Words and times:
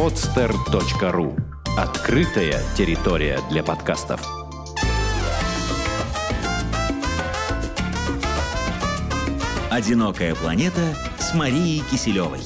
podster.ru 0.00 1.38
Открытая 1.76 2.58
территория 2.74 3.38
для 3.50 3.62
подкастов. 3.62 4.26
«Одинокая 9.70 10.34
планета» 10.34 10.80
с 11.18 11.34
Марией 11.34 11.82
Киселевой. 11.90 12.40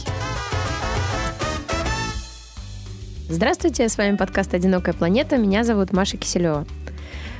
Здравствуйте, 3.29 3.89
с 3.89 3.99
вами 3.99 4.17
подкаст 4.17 4.53
«Одинокая 4.53 4.93
планета». 4.93 5.37
Меня 5.37 5.63
зовут 5.63 5.93
Маша 5.93 6.17
Киселева. 6.17 6.67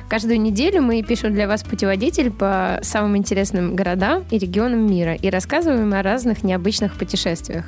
Каждую 0.07 0.39
неделю 0.39 0.81
мы 0.81 1.03
пишем 1.03 1.33
для 1.33 1.45
вас 1.45 1.63
путеводитель 1.63 2.31
по 2.31 2.79
самым 2.83 3.17
интересным 3.17 3.75
городам 3.75 4.23
и 4.31 4.37
регионам 4.37 4.89
мира 4.89 5.13
и 5.13 5.29
рассказываем 5.29 5.93
о 5.93 6.01
разных 6.01 6.45
необычных 6.45 6.93
путешествиях. 6.93 7.65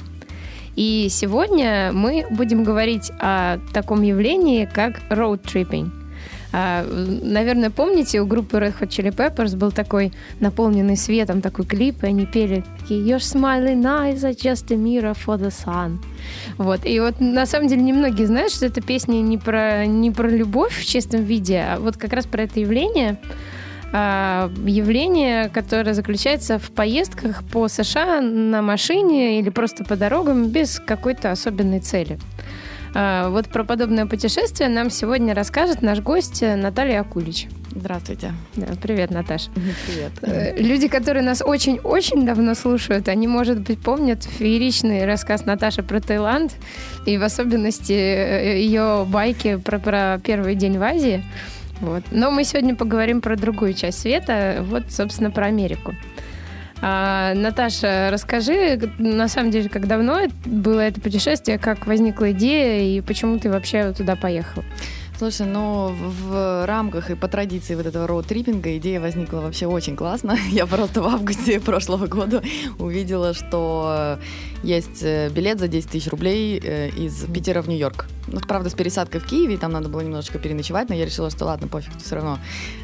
И 0.78 1.08
сегодня 1.10 1.92
мы 1.92 2.28
будем 2.30 2.64
говорить 2.64 3.12
о 3.20 3.58
таком 3.74 4.04
явлении, 4.04 4.70
как 4.72 5.02
роуд-триппинг. 5.10 5.90
А, 6.54 6.86
наверное, 7.24 7.72
помните, 7.72 8.22
у 8.22 8.28
группы 8.28 8.58
Red 8.58 8.76
Hot 8.80 8.88
Chili 8.90 9.12
Peppers 9.14 9.58
был 9.58 9.72
такой 9.72 10.14
наполненный 10.40 10.96
светом 10.96 11.42
такой 11.42 11.66
клип, 11.66 12.04
и 12.04 12.08
они 12.08 12.28
пели 12.28 12.64
такие 12.80 13.02
«Your 13.02 13.18
smiling 13.18 13.82
eyes 13.82 14.20
are 14.20 14.36
just 14.36 14.72
a 14.72 14.78
mirror 14.78 15.18
for 15.26 15.40
the 15.40 15.52
sun». 15.52 15.98
Вот. 16.60 16.86
И 16.86 17.00
вот 17.00 17.20
на 17.20 17.48
самом 17.48 17.68
деле 17.68 17.82
немногие 17.82 18.28
знают, 18.28 18.54
что 18.54 18.68
эта 18.68 18.80
песня 18.80 19.16
не 19.16 19.40
про, 19.40 19.88
не 19.88 20.12
про 20.12 20.30
любовь 20.30 20.80
в 20.80 20.86
чистом 20.86 21.24
виде, 21.24 21.58
а 21.58 21.80
вот 21.80 21.98
как 21.98 22.14
раз 22.14 22.28
про 22.28 22.44
это 22.44 22.60
явление, 22.60 23.18
явление, 23.92 25.50
которое 25.50 25.94
заключается 25.94 26.60
в 26.60 26.72
поездках 26.72 27.44
по 27.46 27.68
США 27.68 28.22
на 28.22 28.62
машине 28.62 29.40
или 29.40 29.50
просто 29.50 29.84
по 29.84 29.96
дорогам 29.96 30.50
без 30.50 30.80
какой-то 30.80 31.32
особенной 31.32 31.80
цели. 31.80 32.20
А, 32.94 33.30
вот 33.30 33.48
про 33.48 33.64
подобное 33.64 34.06
путешествие 34.06 34.70
нам 34.70 34.90
сегодня 34.90 35.34
расскажет 35.34 35.82
наш 35.82 36.00
гость 36.00 36.42
Наталья 36.42 37.02
Акулич. 37.02 37.48
Здравствуйте. 37.72 38.34
Да, 38.56 38.68
привет, 38.82 39.12
Наташа. 39.12 39.52
Привет. 39.86 40.12
Э, 40.24 40.58
люди, 40.58 40.88
которые 40.88 41.24
нас 41.24 41.44
очень-очень 41.46 42.26
давно 42.26 42.56
слушают, 42.56 43.08
они, 43.08 43.28
может 43.28 43.60
быть, 43.60 43.80
помнят 43.80 44.24
фееричный 44.24 45.06
рассказ 45.06 45.46
Наташи 45.46 45.84
про 45.84 46.00
Таиланд 46.00 46.54
и 47.06 47.18
в 47.18 47.24
особенности 47.24 47.94
э, 47.94 48.60
ее 48.62 49.06
байки 49.08 49.58
про, 49.58 49.78
про 49.78 50.20
первый 50.24 50.56
день 50.56 50.80
в 50.80 50.84
Азии. 50.84 51.24
Вот. 51.82 52.04
Но 52.12 52.32
мы 52.32 52.44
сегодня 52.44 52.76
поговорим 52.76 53.22
про 53.22 53.36
другую 53.36 53.74
часть 53.74 54.00
света, 54.00 54.58
вот, 54.62 54.84
собственно, 54.90 55.32
про 55.32 55.46
Америку. 55.46 55.94
А, 56.82 57.34
Наташа, 57.34 58.10
расскажи, 58.12 58.80
на 59.00 59.28
самом 59.28 59.52
деле, 59.52 59.70
как 59.70 59.88
давно 59.88 60.22
было 60.46 60.82
это 60.82 61.02
путешествие, 61.02 61.58
как 61.58 61.88
возникла 61.88 62.32
идея 62.32 62.82
и 62.82 63.02
почему 63.02 63.40
ты 63.40 63.50
вообще 63.50 63.94
туда 63.94 64.16
поехала? 64.16 64.64
Слушай, 65.18 65.48
ну 65.48 65.96
в 65.98 66.68
рамках 66.68 67.10
и 67.10 67.16
по 67.16 67.28
традиции 67.28 67.74
вот 67.74 67.88
этого 67.88 68.06
роуд-триппинга 68.08 68.78
идея 68.78 69.02
возникла 69.02 69.40
вообще 69.40 69.66
очень 69.66 69.96
классно. 69.96 70.38
Я 70.52 70.68
просто 70.68 71.02
в 71.02 71.08
августе 71.08 71.60
прошлого 71.60 72.06
года 72.06 72.44
увидела, 72.78 73.34
что 73.34 74.20
есть 74.64 75.04
э, 75.04 75.30
билет 75.30 75.60
за 75.60 75.68
10 75.68 75.90
тысяч 75.90 76.08
рублей 76.08 76.60
э, 76.64 76.90
из 76.90 77.26
Питера 77.26 77.62
в 77.62 77.70
Нью-Йорк. 77.70 78.08
Ну, 78.28 78.40
правда, 78.42 78.70
с 78.70 78.74
пересадкой 78.74 79.22
в 79.22 79.26
Киеве, 79.26 79.58
там 79.58 79.72
надо 79.72 79.88
было 79.90 80.02
немножечко 80.02 80.40
переночевать, 80.40 80.90
но 80.90 80.96
я 80.96 81.06
решила, 81.06 81.30
что 81.30 81.46
ладно, 81.46 81.68
пофиг, 81.68 81.92
все 81.98 82.16
равно 82.16 82.40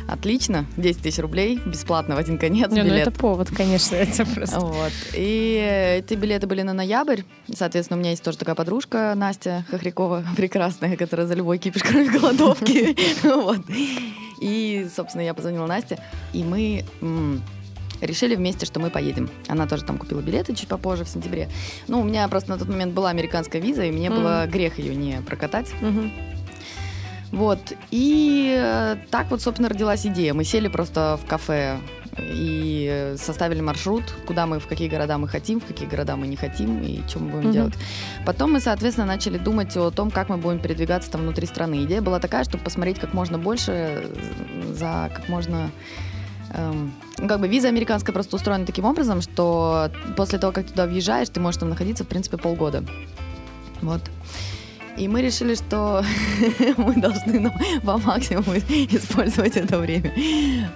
отлично. 0.08 0.66
10 0.78 1.02
тысяч 1.02 1.20
рублей, 1.20 1.60
бесплатно 1.66 2.16
в 2.16 2.18
один 2.18 2.38
конец 2.38 2.72
Не, 2.72 2.82
билет. 2.82 2.92
Ну, 2.92 2.98
это 2.98 3.12
повод, 3.12 3.50
конечно, 3.50 3.96
это 3.98 4.26
просто. 4.26 4.60
Вот. 4.60 4.94
И 5.14 6.00
эти 6.00 6.14
билеты 6.14 6.48
были 6.48 6.62
на 6.62 6.74
ноябрь. 6.74 7.22
Соответственно, 7.54 7.98
у 7.98 8.00
меня 8.00 8.12
есть 8.12 8.24
тоже 8.24 8.38
такая 8.38 8.56
подружка, 8.56 9.14
Настя 9.16 9.66
Хохрякова, 9.70 10.24
прекрасная, 10.38 10.96
которая 10.96 11.28
за 11.28 11.34
любой 11.34 11.58
кипиш, 11.58 11.84
кроме 11.84 12.10
голодовки. 12.10 12.96
Вот. 13.24 13.62
И, 14.42 14.88
собственно, 14.94 15.22
я 15.22 15.34
позвонила 15.34 15.66
Насте, 15.66 15.98
и 16.34 16.44
мы 16.44 16.84
решили 18.06 18.36
вместе, 18.36 18.66
что 18.66 18.80
мы 18.80 18.90
поедем. 18.90 19.30
Она 19.48 19.68
тоже 19.68 19.84
там 19.84 19.98
купила 19.98 20.22
билеты 20.22 20.56
чуть 20.56 20.68
попозже, 20.68 21.04
в 21.04 21.10
сентябре. 21.10 21.50
Ну, 21.88 22.02
у 22.02 22.04
меня 22.04 22.28
просто 22.28 22.52
на 22.52 22.58
тот 22.58 22.68
момент 22.68 22.94
была 22.94 23.10
американская 23.10 23.62
виза, 23.62 23.84
и 23.84 23.92
мне 23.92 24.08
mm. 24.08 24.16
было 24.16 24.48
грех 24.48 24.80
ее 24.80 24.96
не 24.96 25.22
прокатать. 25.22 25.72
Mm-hmm. 25.82 26.34
Вот. 27.34 27.74
И 27.90 28.56
э, 28.56 28.98
так 29.10 29.32
вот, 29.32 29.42
собственно, 29.42 29.68
родилась 29.68 30.06
идея. 30.06 30.36
Мы 30.36 30.44
сели 30.44 30.68
просто 30.68 31.20
в 31.22 31.28
кафе 31.28 31.80
и 32.20 33.16
составили 33.18 33.60
маршрут, 33.60 34.04
куда 34.28 34.46
мы, 34.46 34.60
в 34.60 34.68
какие 34.68 34.88
города 34.88 35.18
мы 35.18 35.28
хотим, 35.28 35.60
в 35.60 35.66
какие 35.66 35.88
города 35.88 36.16
мы 36.16 36.28
не 36.28 36.36
хотим 36.36 36.84
и 36.84 37.02
что 37.08 37.20
мы 37.20 37.32
будем 37.32 37.50
mm-hmm. 37.50 37.54
делать. 37.54 37.74
Потом 38.24 38.54
мы, 38.54 38.60
соответственно, 38.60 39.08
начали 39.08 39.40
думать 39.40 39.76
о 39.76 39.90
том, 39.90 40.12
как 40.12 40.30
мы 40.30 40.38
будем 40.38 40.60
передвигаться 40.60 41.10
там 41.10 41.22
внутри 41.22 41.48
страны. 41.48 41.84
Идея 41.86 42.04
была 42.04 42.20
такая, 42.20 42.44
чтобы 42.44 42.64
посмотреть 42.64 43.00
как 43.00 43.16
можно 43.16 43.40
больше 43.40 44.08
за 44.72 45.10
как 45.12 45.28
можно 45.28 45.72
эм, 46.54 46.94
ну, 47.18 47.28
как 47.28 47.40
бы 47.40 47.48
виза 47.48 47.68
американская 47.68 48.14
просто 48.14 48.36
устроена 48.36 48.66
таким 48.66 48.86
образом, 48.86 49.22
что 49.22 49.90
после 50.16 50.40
того, 50.40 50.54
как 50.54 50.68
туда 50.68 50.86
въезжаешь, 50.86 51.30
ты 51.30 51.40
можешь 51.40 51.60
там 51.60 51.70
находиться, 51.70 52.04
в 52.04 52.08
принципе, 52.08 52.38
полгода. 52.38 52.84
Вот. 53.82 54.02
И 54.98 55.08
мы 55.08 55.22
решили, 55.24 55.56
что 55.56 56.04
мы 56.78 56.96
должны 56.96 57.40
ну, 57.40 57.52
по 57.84 57.98
максимуму 57.98 58.58
использовать 58.58 59.58
это 59.58 59.80
время. 59.80 60.14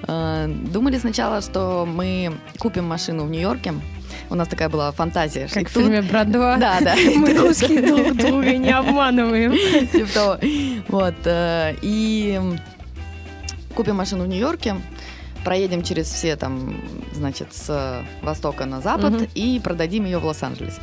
А, 0.08 0.48
думали 0.48 0.98
сначала, 0.98 1.42
что 1.42 1.86
мы 1.86 2.34
купим 2.58 2.86
машину 2.86 3.26
в 3.26 3.30
Нью-Йорке, 3.30 3.74
у 4.30 4.36
нас 4.36 4.48
такая 4.48 4.70
была 4.70 4.92
фантазия. 4.92 5.48
Как 5.48 5.68
в 5.68 5.72
фильме 5.72 6.02
«Брат 6.02 6.28
2». 6.28 6.58
Да, 6.60 6.80
да. 6.82 6.96
Мы 7.16 7.34
русские 7.34 7.82
друг 7.82 8.16
друга 8.18 8.58
не 8.58 8.72
обманываем. 8.72 9.54
Типа 9.88 10.10
того. 10.14 10.38
Вот. 10.90 11.16
Э, 11.26 11.76
и 11.82 12.42
купим 13.74 13.96
машину 13.96 14.24
в 14.24 14.28
Нью-Йорке, 14.28 14.76
проедем 15.48 15.82
через 15.82 16.08
все 16.08 16.36
там, 16.36 16.76
значит, 17.14 17.54
с 17.54 18.04
востока 18.22 18.66
на 18.66 18.82
запад 18.82 19.14
угу. 19.14 19.28
и 19.34 19.62
продадим 19.64 20.04
ее 20.04 20.18
в 20.18 20.26
Лос-Анджелесе. 20.26 20.82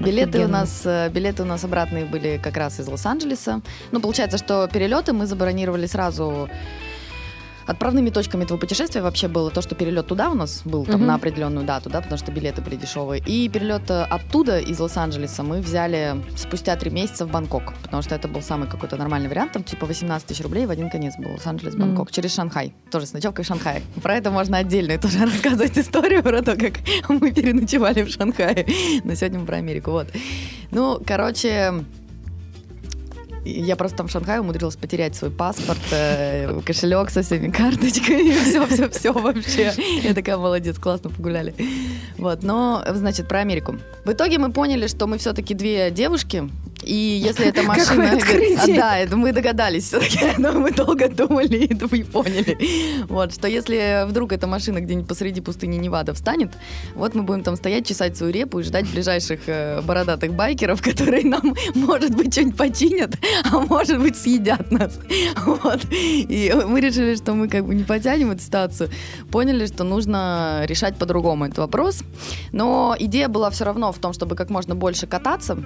Билеты 0.00 0.42
у 0.42 0.48
нас, 0.48 0.86
э, 0.86 1.10
билеты 1.10 1.42
у 1.42 1.46
нас 1.46 1.64
обратные 1.64 2.06
были 2.06 2.40
как 2.42 2.56
раз 2.56 2.80
из 2.80 2.88
Лос-Анджелеса. 2.88 3.60
Ну, 3.92 4.00
получается, 4.00 4.38
что 4.38 4.68
перелеты 4.72 5.12
мы 5.12 5.26
забронировали 5.26 5.84
сразу 5.84 6.48
Отправными 7.66 8.10
точками 8.10 8.44
этого 8.44 8.58
путешествия 8.58 9.02
вообще 9.02 9.28
было 9.28 9.50
то, 9.50 9.60
что 9.60 9.74
перелет 9.74 10.06
туда 10.06 10.30
у 10.30 10.34
нас 10.34 10.62
был 10.64 10.84
там, 10.84 11.02
mm-hmm. 11.02 11.06
на 11.06 11.14
определенную 11.16 11.66
дату, 11.66 11.90
да, 11.90 12.00
потому 12.00 12.18
что 12.18 12.30
билеты 12.30 12.62
были 12.62 12.76
дешевые. 12.76 13.22
И 13.26 13.48
перелет 13.48 13.90
э, 13.90 14.04
оттуда, 14.04 14.60
из 14.60 14.78
Лос-Анджелеса, 14.78 15.42
мы 15.42 15.60
взяли 15.60 16.22
спустя 16.36 16.76
три 16.76 16.90
месяца 16.90 17.26
в 17.26 17.30
Бангкок, 17.30 17.74
потому 17.82 18.02
что 18.02 18.14
это 18.14 18.28
был 18.28 18.40
самый 18.40 18.68
какой-то 18.68 18.96
нормальный 18.96 19.28
вариант, 19.28 19.52
там 19.52 19.64
типа 19.64 19.86
18 19.86 20.28
тысяч 20.28 20.42
рублей 20.42 20.66
в 20.66 20.70
один 20.70 20.90
конец 20.90 21.14
был 21.18 21.32
Лос-Анджелес, 21.32 21.74
Бангкок, 21.74 22.08
mm-hmm. 22.08 22.14
через 22.14 22.34
Шанхай, 22.34 22.74
тоже 22.90 23.06
с 23.06 23.12
ночевкой 23.12 23.44
в 23.44 23.48
Шанхае. 23.48 23.82
Про 24.02 24.14
это 24.14 24.30
можно 24.30 24.58
отдельно 24.58 24.96
тоже 24.98 25.18
рассказывать 25.24 25.76
историю 25.76 26.22
про 26.22 26.42
то, 26.42 26.56
как 26.56 26.74
мы 27.08 27.32
переночевали 27.32 28.02
в 28.02 28.10
Шанхае. 28.10 28.66
Но 29.02 29.14
сегодня 29.14 29.40
мы 29.40 29.46
про 29.46 29.56
Америку, 29.56 29.90
вот. 29.90 30.06
Ну, 30.70 31.00
короче, 31.04 31.84
я 33.46 33.76
просто 33.76 33.98
там 33.98 34.08
в 34.08 34.10
Шанхае 34.10 34.40
умудрилась 34.40 34.76
потерять 34.76 35.14
свой 35.14 35.30
паспорт, 35.30 35.80
э, 35.92 36.60
кошелек 36.64 37.10
со 37.10 37.22
всеми 37.22 37.50
карточками, 37.50 38.30
все-все-все 38.44 39.12
вообще. 39.12 39.72
Я 40.02 40.14
такая 40.14 40.36
молодец, 40.36 40.78
классно 40.78 41.10
погуляли. 41.10 41.54
Вот, 42.18 42.42
но, 42.42 42.84
значит, 42.92 43.28
про 43.28 43.40
Америку. 43.40 43.76
В 44.04 44.12
итоге 44.12 44.38
мы 44.38 44.52
поняли, 44.52 44.86
что 44.86 45.06
мы 45.06 45.18
все-таки 45.18 45.54
две 45.54 45.90
девушки, 45.90 46.48
и 46.82 46.94
если 46.94 47.46
эта 47.46 47.62
машина... 47.62 48.12
А, 48.12 48.66
да, 48.66 48.98
это 48.98 49.16
мы 49.16 49.32
догадались 49.32 49.84
все-таки, 49.84 50.20
но 50.38 50.52
мы 50.52 50.70
долго 50.70 51.08
думали 51.08 51.56
и 51.56 52.02
поняли. 52.04 52.56
Вот, 53.08 53.34
что 53.34 53.48
если 53.48 54.06
вдруг 54.06 54.32
эта 54.32 54.46
машина 54.46 54.80
где-нибудь 54.80 55.08
посреди 55.08 55.40
пустыни 55.40 55.76
Невада 55.76 56.14
встанет, 56.14 56.52
вот 56.94 57.14
мы 57.14 57.22
будем 57.22 57.42
там 57.42 57.56
стоять, 57.56 57.86
чесать 57.86 58.16
свою 58.16 58.32
репу 58.32 58.60
и 58.60 58.62
ждать 58.62 58.88
ближайших 58.88 59.40
э, 59.46 59.80
бородатых 59.82 60.34
байкеров, 60.34 60.82
которые 60.90 61.24
нам, 61.24 61.54
может 61.74 62.14
быть, 62.14 62.32
что-нибудь 62.32 62.56
починят, 62.56 63.16
а 63.52 63.60
может 63.60 64.00
быть, 64.00 64.16
съедят 64.16 64.70
нас. 64.70 64.98
Вот. 65.46 65.86
И 65.90 66.52
мы 66.66 66.80
решили, 66.80 67.14
что 67.16 67.34
мы 67.34 67.48
как 67.48 67.64
бы 67.64 67.74
не 67.74 67.84
потянем 67.84 68.30
эту 68.30 68.42
ситуацию. 68.42 68.90
Поняли, 69.30 69.66
что 69.66 69.84
нужно 69.84 70.62
решать 70.66 70.96
по-другому 70.96 71.44
этот 71.46 71.58
вопрос. 71.58 72.02
Но 72.52 72.96
идея 72.98 73.28
была 73.28 73.50
все 73.50 73.64
равно 73.64 73.92
в 73.92 73.98
том, 73.98 74.12
чтобы 74.12 74.36
как 74.36 74.50
можно 74.50 74.74
больше 74.74 75.06
кататься, 75.06 75.58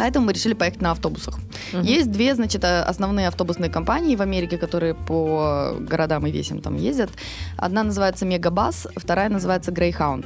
Поэтому 0.00 0.26
мы 0.26 0.32
решили 0.32 0.54
поехать 0.54 0.80
на 0.80 0.92
автобусах. 0.92 1.38
Uh-huh. 1.72 1.84
Есть 1.84 2.10
две, 2.10 2.34
значит, 2.34 2.64
э, 2.64 2.80
основные 2.80 3.28
автобусные 3.28 3.70
компании 3.70 4.16
в 4.16 4.22
Америке, 4.22 4.56
которые 4.56 4.94
по 4.94 5.76
городам 5.78 6.26
и 6.26 6.30
весям 6.30 6.60
там 6.60 6.76
ездят. 6.76 7.10
Одна 7.58 7.82
называется 7.82 8.24
Мегабас, 8.24 8.86
вторая 8.96 9.28
называется 9.28 9.72
Greyhound. 9.72 10.24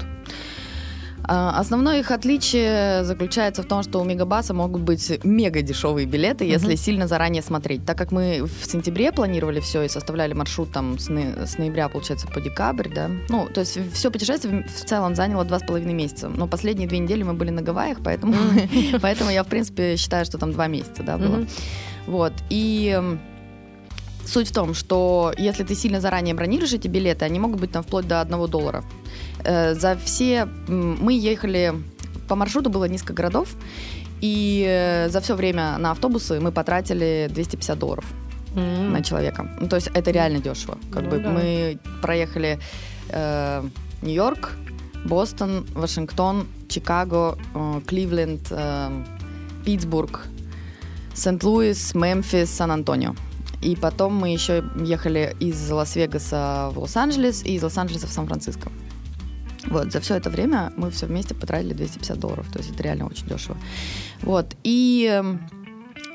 А, 1.27 1.59
Основное 1.59 2.01
их 2.01 2.11
отличие 2.11 3.05
заключается 3.05 3.63
в 3.63 3.67
том, 3.67 3.83
что 3.83 4.01
у 4.01 4.05
Мегабаса 4.05 4.55
могут 4.55 4.83
быть 4.83 5.21
мега 5.25 5.63
дешевые 5.63 6.07
билеты, 6.07 6.45
если 6.45 6.75
сильно 6.77 7.07
заранее 7.07 7.43
смотреть. 7.43 7.85
Так 7.87 7.97
как 7.97 8.13
мы 8.13 8.43
в 8.43 8.67
сентябре 8.71 9.11
планировали 9.13 9.61
все 9.61 9.83
и 9.83 9.89
составляли 9.89 10.35
маршрут 10.35 10.71
там 10.73 10.99
с, 10.99 11.09
но- 11.09 11.47
с 11.47 11.59
ноября, 11.59 11.89
получается, 11.89 12.27
по 12.29 12.41
декабрь, 12.41 12.89
да. 12.95 13.11
Ну, 13.29 13.49
то 13.53 13.61
есть 13.61 13.79
все 13.95 14.11
путешествие 14.11 14.65
в 14.65 14.85
целом 14.85 15.15
заняло 15.15 15.45
два 15.45 15.59
с 15.59 15.63
половиной 15.63 15.95
месяца. 15.95 16.29
Но 16.29 16.47
последние 16.47 16.89
две 16.89 16.99
недели 16.99 17.23
мы 17.23 17.33
были 17.35 17.51
на 17.51 17.63
Гавайях, 17.63 17.99
поэтому, 18.05 18.35
поэтому 19.01 19.31
я, 19.31 19.45
в 19.45 19.47
принципе, 19.49 19.97
считаю, 19.97 20.25
что 20.25 20.39
там 20.39 20.53
два 20.53 20.67
месяца, 20.67 21.03
да, 21.03 21.17
было. 21.17 21.37
Мгм. 21.37 21.49
Вот. 22.07 22.33
И 22.51 23.01
суть 24.27 24.49
в 24.49 24.53
том, 24.53 24.75
что 24.75 25.33
если 25.39 25.65
ты 25.65 25.75
сильно 25.75 26.01
заранее 26.01 26.35
бронируешь 26.35 26.73
эти 26.73 26.89
билеты, 26.89 27.25
они 27.25 27.39
могут 27.39 27.61
быть 27.61 27.73
там 27.73 27.83
вплоть 27.83 28.07
до 28.09 28.21
одного 28.21 28.47
доллара. 28.47 28.85
Э, 29.45 29.75
За 29.75 29.97
все... 29.97 30.47
Мы 30.69 31.13
ехали... 31.15 31.75
По 32.29 32.37
маршруту 32.37 32.71
было 32.71 32.87
несколько 32.87 33.13
городов, 33.13 33.49
и 34.23 34.65
э, 34.67 35.11
за 35.11 35.21
все 35.21 35.35
время 35.35 35.77
на 35.79 35.91
автобусы 35.91 36.41
мы 36.41 36.53
потратили 36.53 37.29
250 37.31 37.79
долларов 37.79 38.05
М. 38.57 38.93
на 38.93 39.03
человека. 39.03 39.47
Ну, 39.61 39.69
то 39.69 39.77
есть 39.77 39.89
это 39.93 40.11
реально 40.11 40.39
дешево. 40.39 40.79
Как 40.91 41.03
Ну 41.03 41.11
бы 41.11 41.19
да. 41.19 41.31
мы 41.31 41.79
проехали 42.01 42.59
э, 43.11 43.63
Нью-Йорк, 44.01 44.53
Бостон, 45.05 45.67
Вашингтон, 45.75 46.47
Чикаго, 46.69 47.37
э, 47.55 47.81
Кливленд, 47.87 48.47
э, 48.51 49.05
Питтсбург, 49.67 50.27
Сент-Луис, 51.15 51.95
Мемфис, 51.95 52.51
Сан-Антонио. 52.51 53.15
И 53.65 53.77
потом 53.77 54.15
мы 54.15 54.31
еще 54.31 54.63
ехали 54.77 55.35
из 55.41 55.71
Лас-Вегаса 55.71 56.71
в 56.75 56.79
Лос-Анджелес 56.81 57.43
и 57.45 57.55
из 57.55 57.63
Лос-Анджелеса 57.63 58.07
в 58.07 58.11
Сан-Франциско. 58.13 58.71
Вот, 59.67 59.91
за 59.91 60.01
все 60.01 60.17
это 60.17 60.29
время 60.29 60.71
мы 60.77 60.91
все 60.91 61.07
вместе 61.07 61.35
потратили 61.35 61.73
250 61.73 62.19
долларов. 62.19 62.47
То 62.53 62.59
есть 62.59 62.73
это 62.73 62.83
реально 62.83 63.07
очень 63.07 63.27
дешево. 63.27 63.57
Вот, 64.21 64.55
и 64.63 65.09
эм, 65.11 65.41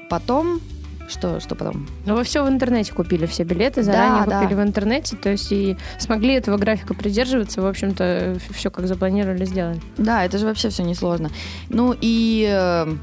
потом... 0.09 0.61
Что, 1.09 1.39
что 1.39 1.55
потом? 1.55 1.87
Ну, 2.05 2.15
вы 2.15 2.23
все 2.23 2.45
в 2.45 2.47
интернете 2.47 2.93
купили, 2.93 3.25
все 3.25 3.43
билеты 3.43 3.81
заранее 3.81 4.27
Да, 4.27 4.41
купили 4.41 4.55
да. 4.55 4.61
в 4.61 4.67
интернете, 4.67 5.15
то 5.15 5.29
есть 5.29 5.51
и 5.51 5.75
смогли 5.97 6.35
этого 6.35 6.57
графика 6.57 6.93
придерживаться, 6.93 7.63
в 7.63 7.65
общем-то, 7.65 8.37
все 8.51 8.69
как 8.69 8.85
запланировали, 8.85 9.43
сделали. 9.45 9.81
Да, 9.97 10.23
это 10.23 10.37
же 10.37 10.45
вообще 10.45 10.69
все 10.69 10.83
несложно. 10.83 11.31
Ну 11.69 11.95
и 11.99 12.47
э, 12.47 12.85
э, 12.85 12.95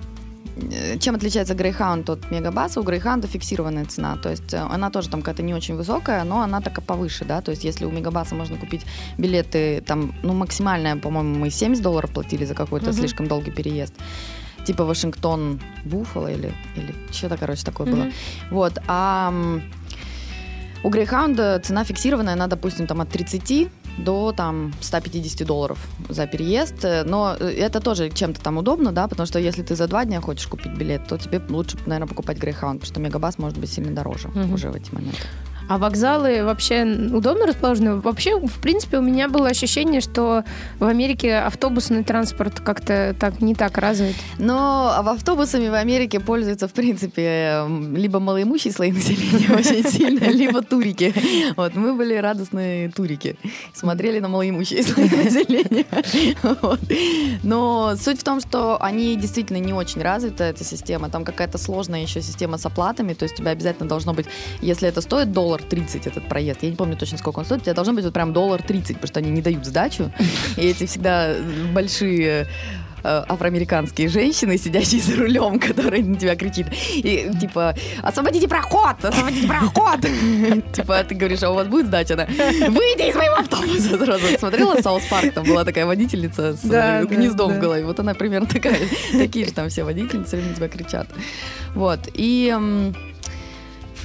чем 1.01 1.15
отличается 1.15 1.55
Greyhound 1.55 2.11
от 2.11 2.31
Мегабаса? 2.31 2.81
У 2.81 2.83
Greyhound 2.83 3.27
фиксированная 3.27 3.85
цена, 3.85 4.17
то 4.17 4.31
есть 4.31 4.55
э, 4.55 4.59
она 4.59 4.91
тоже 4.91 5.09
там 5.11 5.21
какая-то 5.21 5.43
не 5.43 5.55
очень 5.55 5.77
высокая, 5.77 6.25
но 6.25 6.41
она 6.41 6.61
такая 6.61 6.85
повыше, 6.85 7.25
да, 7.25 7.41
то 7.41 7.51
есть 7.51 7.65
если 7.65 7.85
у 7.85 7.91
Мегабаса 7.91 8.35
можно 8.35 8.57
купить 8.57 8.83
билеты 9.19 9.83
там, 9.87 10.15
ну 10.23 10.33
максимальная, 10.33 10.97
по-моему, 10.97 11.39
мы 11.39 11.51
70 11.51 11.83
долларов 11.83 12.11
платили 12.11 12.45
за 12.45 12.55
какой-то 12.55 12.87
Мгм. 12.87 12.95
слишком 12.95 13.29
долгий 13.29 13.51
переезд, 13.51 13.95
типа 14.67 14.85
Вашингтон, 14.85 15.61
Буффало 15.85 16.33
или, 16.33 16.53
или 16.77 16.95
что-то, 17.13 17.37
короче, 17.37 17.65
такое 17.65 17.87
было. 17.87 18.05
Мгм. 18.05 18.13
Вот, 18.51 18.79
а 18.87 19.33
у 20.83 20.91
Greyhound 20.91 21.61
цена 21.61 21.85
фиксированная, 21.85 22.35
она, 22.35 22.47
допустим, 22.47 22.87
там 22.87 23.01
от 23.01 23.09
30 23.11 23.69
до 23.99 24.33
там 24.33 24.73
150 24.81 25.47
долларов 25.47 25.79
за 26.09 26.27
переезд, 26.27 26.85
Э, 26.85 27.05
но 27.05 27.37
э, 27.39 27.49
это 27.51 27.81
тоже 27.81 28.11
чем-то 28.11 28.41
там 28.41 28.59
удобно, 28.59 28.93
да, 28.93 29.09
потому 29.09 29.27
что 29.27 29.39
если 29.39 29.63
ты 29.63 29.75
за 29.75 29.87
два 29.89 30.05
дня 30.05 30.21
хочешь 30.21 30.47
купить 30.47 30.73
билет, 30.73 31.07
то 31.09 31.17
тебе 31.19 31.41
лучше, 31.49 31.79
наверное, 31.87 32.09
покупать 32.09 32.39
Greyhound, 32.39 32.79
потому 32.81 32.85
что 32.85 33.01
Мегабас 33.01 33.39
может 33.39 33.59
быть 33.59 33.71
сильно 33.73 33.93
дороже 33.95 34.29
Мгм. 34.29 34.53
уже 34.55 34.71
в 34.71 34.75
эти 34.77 34.93
моменты. 34.95 35.19
А 35.69 35.79
вокзалы 35.79 36.45
вообще 36.45 36.85
удобно 36.85 37.47
расположены? 37.47 37.97
Вообще, 37.97 38.39
в 38.39 38.61
принципе, 38.61 38.99
у 38.99 39.03
меня 39.03 39.29
было 39.29 39.49
ощущение, 39.49 40.01
что 40.01 40.45
в 40.79 40.85
Америке 40.85 41.37
автобусный 41.39 42.05
транспорт 42.05 42.61
как-то 42.61 43.17
так 43.19 43.41
не 43.41 43.55
так 43.55 43.77
развит. 43.79 44.15
Но 44.39 44.97
в 45.03 45.09
автобусами 45.09 45.69
в 45.69 45.75
Америке 45.75 46.21
пользуются, 46.21 46.69
в 46.69 46.73
принципе, 46.73 47.23
эм, 47.23 47.97
либо 47.97 48.21
малоимущие 48.21 48.73
слои 48.73 48.93
населения 48.93 49.53
очень 49.59 49.89
сильно, 49.89 50.27
либо 50.27 50.63
турики. 50.63 51.13
Вот, 51.57 51.75
мы 51.75 51.95
были 51.95 52.15
радостные 52.15 52.91
турики. 52.91 53.37
Смотрели 53.75 54.21
на 54.21 54.29
малоимущие 54.29 54.83
слои 54.85 55.09
населения. 55.09 55.87
Вот. 56.63 56.81
Но 57.43 57.97
суть 57.97 58.21
в 58.21 58.25
том, 58.25 58.41
что 58.41 58.81
они 58.81 59.17
действительно 59.17 59.59
не 59.59 59.73
очень 59.73 60.01
развита, 60.01 60.45
эта 60.45 60.63
система. 60.65 61.09
Там 61.11 61.25
какая-то 61.25 61.59
сложная 61.59 62.03
еще 62.03 62.23
система 62.23 62.57
с 62.57 62.67
оплатами. 62.67 63.15
То 63.15 63.25
есть 63.25 63.35
у 63.35 63.39
тебя 63.39 63.51
обязательно 63.51 63.89
должно 63.89 64.15
быть, 64.15 64.27
если 64.61 64.89
это 64.89 65.01
стоит 65.01 65.33
доллар 65.33 65.56
30 65.63 66.07
этот 66.07 66.29
проезд, 66.29 66.63
я 66.63 66.71
не 66.71 66.77
помню 66.77 66.97
точно, 66.97 67.19
сколько 67.19 67.41
он 67.41 67.45
стоит, 67.45 67.61
у 67.63 67.65
тебя 67.65 67.75
должно 67.75 67.95
быть 67.95 68.05
вот 68.05 68.15
прям 68.15 68.33
доллар 68.33 68.63
30, 68.63 68.97
потому 68.97 69.09
что 69.09 69.21
они 69.21 69.31
не 69.31 69.43
дают 69.43 69.65
сдачу. 69.65 70.11
И 70.57 70.63
эти 70.63 70.87
всегда 70.87 71.35
большие 71.73 72.47
э, 73.03 73.25
афроамериканские 73.29 74.09
женщины, 74.09 74.59
сидящие 74.59 75.01
за 75.01 75.17
рулем, 75.17 75.59
которые 75.61 76.05
на 76.05 76.17
тебя 76.17 76.37
кричит. 76.37 76.67
И 76.95 77.31
типа, 77.41 77.75
освободите 78.03 78.49
проход! 78.49 78.97
Освободите 79.03 79.47
проход! 79.47 80.01
Типа, 80.73 81.05
ты 81.05 81.15
говоришь, 81.15 81.43
а 81.43 81.51
у 81.51 81.55
вас 81.55 81.67
будет 81.67 81.87
сдача? 81.87 82.15
Она, 82.15 82.27
выйди 82.27 83.09
из 83.09 83.15
моего 83.15 83.37
автобуса! 83.37 83.99
Сразу 83.99 84.39
смотрела 84.39 84.81
South 84.81 85.05
Park, 85.05 85.33
там 85.33 85.45
была 85.45 85.65
такая 85.65 85.87
водительница 85.87 86.57
с 86.57 86.65
э, 86.65 87.05
гнездом 87.05 87.53
в 87.55 87.59
голове. 87.59 87.85
Вот 87.85 88.01
она 88.01 88.15
примерно 88.15 88.47
такая. 88.47 88.79
Такие 89.13 89.47
же 89.47 89.53
там 89.53 89.69
все 89.69 89.85
водительницы 89.85 90.37
время 90.37 90.51
на 90.51 90.57
тебя 90.57 90.69
кричат. 90.69 91.09
Вот. 91.75 92.01
И 92.15 92.93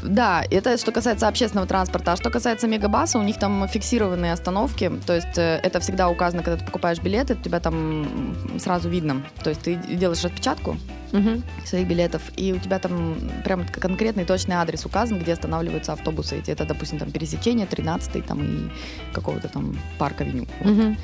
да, 0.03 0.44
это 0.50 0.77
что 0.77 0.92
касается 0.92 1.27
общественного 1.27 1.68
транспорта. 1.68 2.13
А 2.13 2.15
что 2.15 2.30
касается 2.30 2.68
Megabus 2.68 3.08
а, 3.08 3.19
у 3.19 3.24
них 3.24 3.38
там 3.38 3.68
фиксированные 3.68 4.33
остановки. 4.33 4.92
То 5.06 5.15
есть 5.15 5.38
э, 5.38 5.59
это 5.63 5.80
всегда 5.80 6.09
указано, 6.09 6.44
когда 6.44 6.57
ты 6.57 6.65
покупаешь 6.65 7.00
билеты, 7.00 7.33
у 7.33 7.38
тебя 7.38 7.59
там 7.59 8.36
сразу 8.59 8.89
видно. 8.89 9.24
То 9.44 9.50
есть 9.50 9.62
ты 9.62 9.75
делаешь 9.75 10.24
распечатку 10.24 10.77
Мгм. 11.12 11.44
своих 11.65 11.88
билетов, 11.88 12.21
и 12.38 12.53
у 12.53 12.57
тебя 12.57 12.80
там 12.80 13.18
прям 13.44 13.65
конкретный 13.68 14.24
точный 14.25 14.56
адрес 14.56 14.86
указан, 14.86 15.19
где 15.19 15.33
останавливаются 15.33 15.94
автобусы 15.94 16.38
эти. 16.39 16.51
Это, 16.51 16.65
допустим, 16.65 17.00
там 17.00 17.12
пересечение 17.12 17.68
13 17.68 18.25
там 18.25 18.42
и 18.44 18.69
какого-то 19.13 19.50
там 19.50 19.77
парка 19.98 20.24
авеню. 20.24 20.48
Вот. 20.59 20.71
Мгм. 20.71 20.98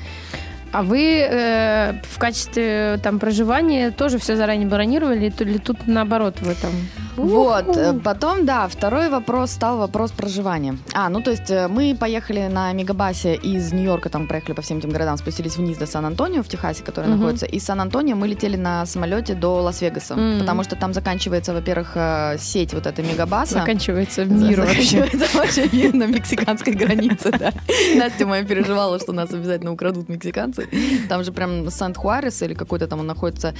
А 0.72 0.82
вы 0.82 1.26
э, 1.30 1.94
в 2.02 2.18
качестве 2.18 2.98
там 3.02 3.18
проживания 3.18 3.90
тоже 3.90 4.18
все 4.18 4.36
заранее 4.36 4.68
бронировали, 4.68 5.32
или 5.40 5.58
тут 5.58 5.86
наоборот 5.86 6.40
вы 6.40 6.54
там? 6.54 6.72
Вот, 7.26 7.76
э, 7.76 7.92
потом, 8.04 8.46
да, 8.46 8.68
второй 8.68 9.08
вопрос 9.08 9.50
стал 9.52 9.78
вопрос 9.78 10.10
проживания. 10.12 10.78
А, 10.94 11.08
ну 11.08 11.20
то 11.20 11.30
есть 11.30 11.50
э, 11.50 11.68
мы 11.68 11.96
поехали 11.98 12.46
на 12.48 12.72
Мегабасе 12.72 13.34
из 13.34 13.72
Нью-Йорка, 13.72 14.08
там 14.08 14.26
проехали 14.26 14.54
по 14.54 14.62
всем 14.62 14.78
этим 14.78 14.90
городам, 14.90 15.16
спустились 15.18 15.56
вниз 15.56 15.76
до 15.78 15.86
Сан-Антонио 15.86 16.42
в 16.42 16.48
Техасе, 16.48 16.82
который 16.84 17.06
Мгм. 17.10 17.18
находится. 17.18 17.46
Из 17.46 17.64
Сан-Антонио 17.64 18.16
мы 18.16 18.28
летели 18.28 18.56
на 18.56 18.86
самолете 18.86 19.34
до 19.34 19.60
Лас-Вегаса, 19.62 20.14
Мгм. 20.16 20.40
потому 20.40 20.64
что 20.64 20.76
там 20.76 20.92
заканчивается, 20.94 21.52
во-первых, 21.52 21.92
э, 21.94 22.36
сеть 22.38 22.74
вот 22.74 22.86
этой 22.86 23.04
Мегабаса. 23.04 23.54
Заканчивается 23.60 24.24
мир 24.24 24.60
вообще. 24.60 25.08
Вообще 25.34 25.68
мир 25.72 25.94
на 25.94 26.06
мексиканской 26.06 26.72
границе, 26.74 27.30
да. 27.38 27.52
Настя 27.96 28.26
моя 28.26 28.44
переживала, 28.44 28.98
что 28.98 29.12
нас 29.12 29.32
обязательно 29.32 29.72
украдут 29.72 30.08
мексиканцы. 30.08 30.68
Там 31.08 31.24
же 31.24 31.32
прям 31.32 31.70
Сант-Хуарес 31.70 32.42
или 32.42 32.54
какой-то 32.54 32.86
там 32.86 33.00
он 33.00 33.06
находится 33.06 33.54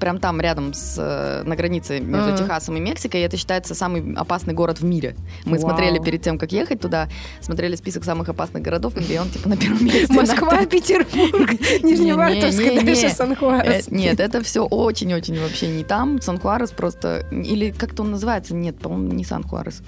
прям 0.00 0.18
там 0.18 0.40
рядом 0.40 0.74
с, 0.74 0.96
на 1.44 1.56
границе 1.56 2.00
между. 2.00 2.36
Техасом 2.36 2.76
и 2.76 2.80
Мексикой. 2.80 2.93
И 3.18 3.20
это 3.20 3.36
считается 3.36 3.74
самый 3.74 4.14
опасный 4.14 4.54
город 4.54 4.80
в 4.80 4.84
мире. 4.84 5.16
Мы 5.44 5.58
Вау. 5.58 5.70
смотрели 5.70 5.98
перед 5.98 6.22
тем, 6.22 6.38
как 6.38 6.52
ехать 6.52 6.80
туда, 6.80 7.08
смотрели 7.40 7.76
список 7.76 8.04
самых 8.04 8.28
опасных 8.28 8.62
городов, 8.62 8.94
и 8.96 9.18
он 9.18 9.28
типа 9.28 9.48
на 9.48 9.56
первом 9.56 9.84
месте. 9.84 10.12
Москва, 10.12 10.64
Петербург, 10.66 11.52
Нижневартовск, 11.82 12.62
дальше 12.84 13.04
Э, 13.06 13.10
Сан-Хуарес. 13.10 13.90
Нет, 13.90 14.20
это 14.20 14.42
все 14.42 14.64
очень-очень 14.64 15.38
вообще 15.40 15.68
не 15.68 15.84
там. 15.84 16.20
Сан-Хуарес 16.20 16.70
просто... 16.70 17.26
Или 17.30 17.70
как-то 17.70 18.02
он 18.02 18.12
называется? 18.12 18.54
Нет, 18.54 18.78
по-моему, 18.78 19.12
не 19.12 19.24
Сан-Хуарес. 19.24 19.82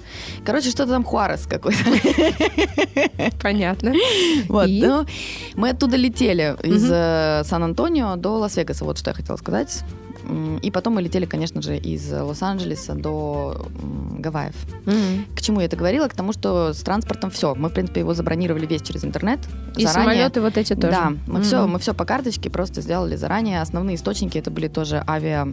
Короче, 0.45 0.69
что-то 0.69 0.91
там 0.91 1.03
Хуарес 1.03 1.45
какой-то. 1.45 1.79
Понятно. 3.41 3.93
Вот, 4.47 4.67
И? 4.67 4.85
ну, 4.85 5.05
мы 5.55 5.69
оттуда 5.69 5.97
летели 5.97 6.55
из 6.63 6.87
э, 6.89 7.43
Сан-Антонио 7.45 8.15
до 8.15 8.37
Лас-Вегаса, 8.37 8.85
вот 8.85 8.97
что 8.97 9.11
я 9.11 9.13
хотела 9.13 9.37
сказать. 9.37 9.83
И 10.61 10.71
потом 10.71 10.95
мы 10.95 11.01
летели, 11.01 11.25
конечно 11.25 11.61
же, 11.61 11.77
из 11.77 12.11
Лос-Анджелеса 12.11 12.95
до 12.95 13.67
Гавайев. 14.19 14.55
Мгм. 14.85 15.25
К 15.35 15.41
чему 15.41 15.59
я 15.59 15.65
это 15.67 15.77
говорила? 15.77 16.07
К 16.07 16.13
тому, 16.13 16.33
что 16.33 16.73
с 16.73 16.81
транспортом 16.81 17.29
все. 17.31 17.55
Мы, 17.55 17.69
в 17.69 17.73
принципе, 17.73 18.01
его 18.01 18.13
забронировали 18.13 18.65
весь 18.65 18.81
через 18.81 19.03
интернет. 19.05 19.39
И 19.75 19.85
заранее. 19.85 20.13
самолеты 20.13 20.41
вот 20.41 20.57
эти 20.57 20.73
тоже. 20.73 20.91
Да, 20.91 21.13
мы 21.27 21.41
все, 21.41 21.61
Мгм. 21.63 21.71
мы 21.73 21.79
все 21.79 21.93
по 21.93 22.05
карточке 22.05 22.49
просто 22.49 22.81
сделали 22.81 23.15
заранее. 23.15 23.61
Основные 23.61 23.95
источники 23.95 24.37
это 24.37 24.51
были 24.51 24.67
тоже 24.67 25.03
авиа 25.07 25.47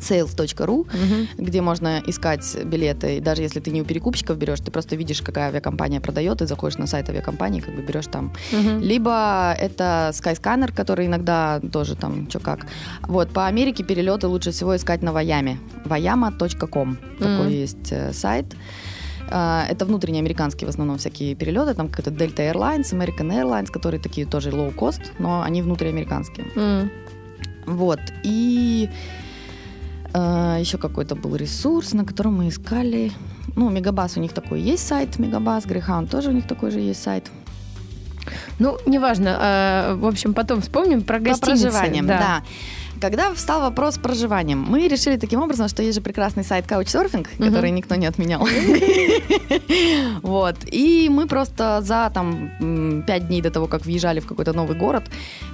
sales.ru, 0.00 0.86
Мгм. 0.86 1.28
где 1.38 1.60
можно 1.60 2.02
искать 2.06 2.56
билеты. 2.64 3.16
И 3.16 3.20
даже 3.20 3.42
если 3.42 3.60
ты 3.60 3.70
не 3.70 3.82
у 3.82 3.84
перекупщиков 3.84 4.36
берешь, 4.38 4.60
ты 4.60 4.70
просто 4.70 4.96
видишь, 4.96 5.22
какая 5.22 5.48
авиакомпания 5.48 6.00
продает, 6.00 6.42
и 6.42 6.46
заходишь 6.46 6.78
на 6.78 6.86
сайт 6.86 7.08
авиакомпании, 7.08 7.60
как 7.60 7.74
бы 7.74 7.82
берешь 7.82 8.06
там. 8.06 8.32
Мгм. 8.52 8.80
Либо 8.80 9.54
это 9.58 10.10
Skyscanner, 10.14 10.72
который 10.74 11.06
иногда 11.06 11.60
тоже 11.72 11.96
там 11.96 12.28
что 12.30 12.40
как. 12.40 12.66
Вот, 13.02 13.30
по 13.30 13.46
Америке 13.46 13.84
перелеты 13.84 14.26
лучше 14.26 14.50
всего 14.50 14.74
искать 14.76 15.02
на 15.02 15.12
Ваяме. 15.12 15.58
Ваяма.ком. 15.84 16.98
Такой 17.18 17.34
Мгм. 17.36 17.48
есть 17.48 17.92
э, 17.92 18.12
сайт. 18.12 18.46
А, 19.30 19.66
Это 19.68 19.84
внутренние 19.84 20.20
американские 20.20 20.66
в 20.66 20.70
основном 20.70 20.96
всякие 20.96 21.34
перелеты, 21.34 21.74
там 21.74 21.88
какой-то 21.88 22.10
Delta 22.10 22.50
Airlines, 22.52 22.92
American 22.94 23.28
Airlines, 23.30 23.66
которые 23.70 24.00
такие 24.00 24.26
тоже 24.26 24.50
low-cost, 24.50 25.00
но 25.18 25.42
они 25.42 25.60
внутриамериканские. 25.62 26.46
М. 26.56 26.90
Вот. 27.66 28.00
И 28.24 28.88
э, 28.88 29.27
еще 30.14 30.78
какой-то 30.78 31.14
был 31.14 31.36
ресурс, 31.36 31.92
на 31.92 32.04
котором 32.04 32.38
мы 32.38 32.48
искали. 32.48 33.12
Ну, 33.56 33.68
Мегабас 33.70 34.16
у 34.16 34.20
них 34.20 34.32
такой 34.32 34.60
есть 34.60 34.86
сайт, 34.86 35.18
Мегабас, 35.18 35.64
Greyhound 35.66 36.08
тоже 36.08 36.30
у 36.30 36.32
них 36.32 36.46
такой 36.46 36.70
же 36.70 36.80
есть 36.80 37.02
сайт. 37.02 37.30
Ну, 38.58 38.76
неважно. 38.86 39.36
а, 39.40 39.94
в 39.94 40.06
общем, 40.06 40.34
потом 40.34 40.60
вспомним 40.60 41.02
про 41.02 41.18
По 41.18 41.24
гостиницы. 41.24 41.62
проживаниям, 41.70 42.06
да. 42.06 42.42
Когда 43.00 43.32
встал 43.34 43.60
вопрос 43.60 43.94
с 43.94 43.98
проживанием, 43.98 44.58
мы 44.60 44.88
решили 44.88 45.16
таким 45.16 45.40
образом, 45.42 45.68
что 45.68 45.82
есть 45.82 45.94
же 45.96 46.00
прекрасный 46.00 46.44
сайт 46.44 46.66
Couchsurfing, 46.66 47.26
Мгм. 47.38 47.48
который 47.48 47.70
никто 47.70 47.94
не 47.94 48.06
отменял. 48.06 48.46
Вот. 50.22 50.56
И 50.70 51.08
мы 51.10 51.26
просто 51.26 51.80
за 51.82 52.10
там 52.12 53.04
пять 53.06 53.28
дней 53.28 53.40
до 53.42 53.50
того, 53.50 53.66
как 53.66 53.84
въезжали 53.86 54.20
в 54.20 54.26
какой-то 54.26 54.52
новый 54.52 54.76
город, 54.76 55.04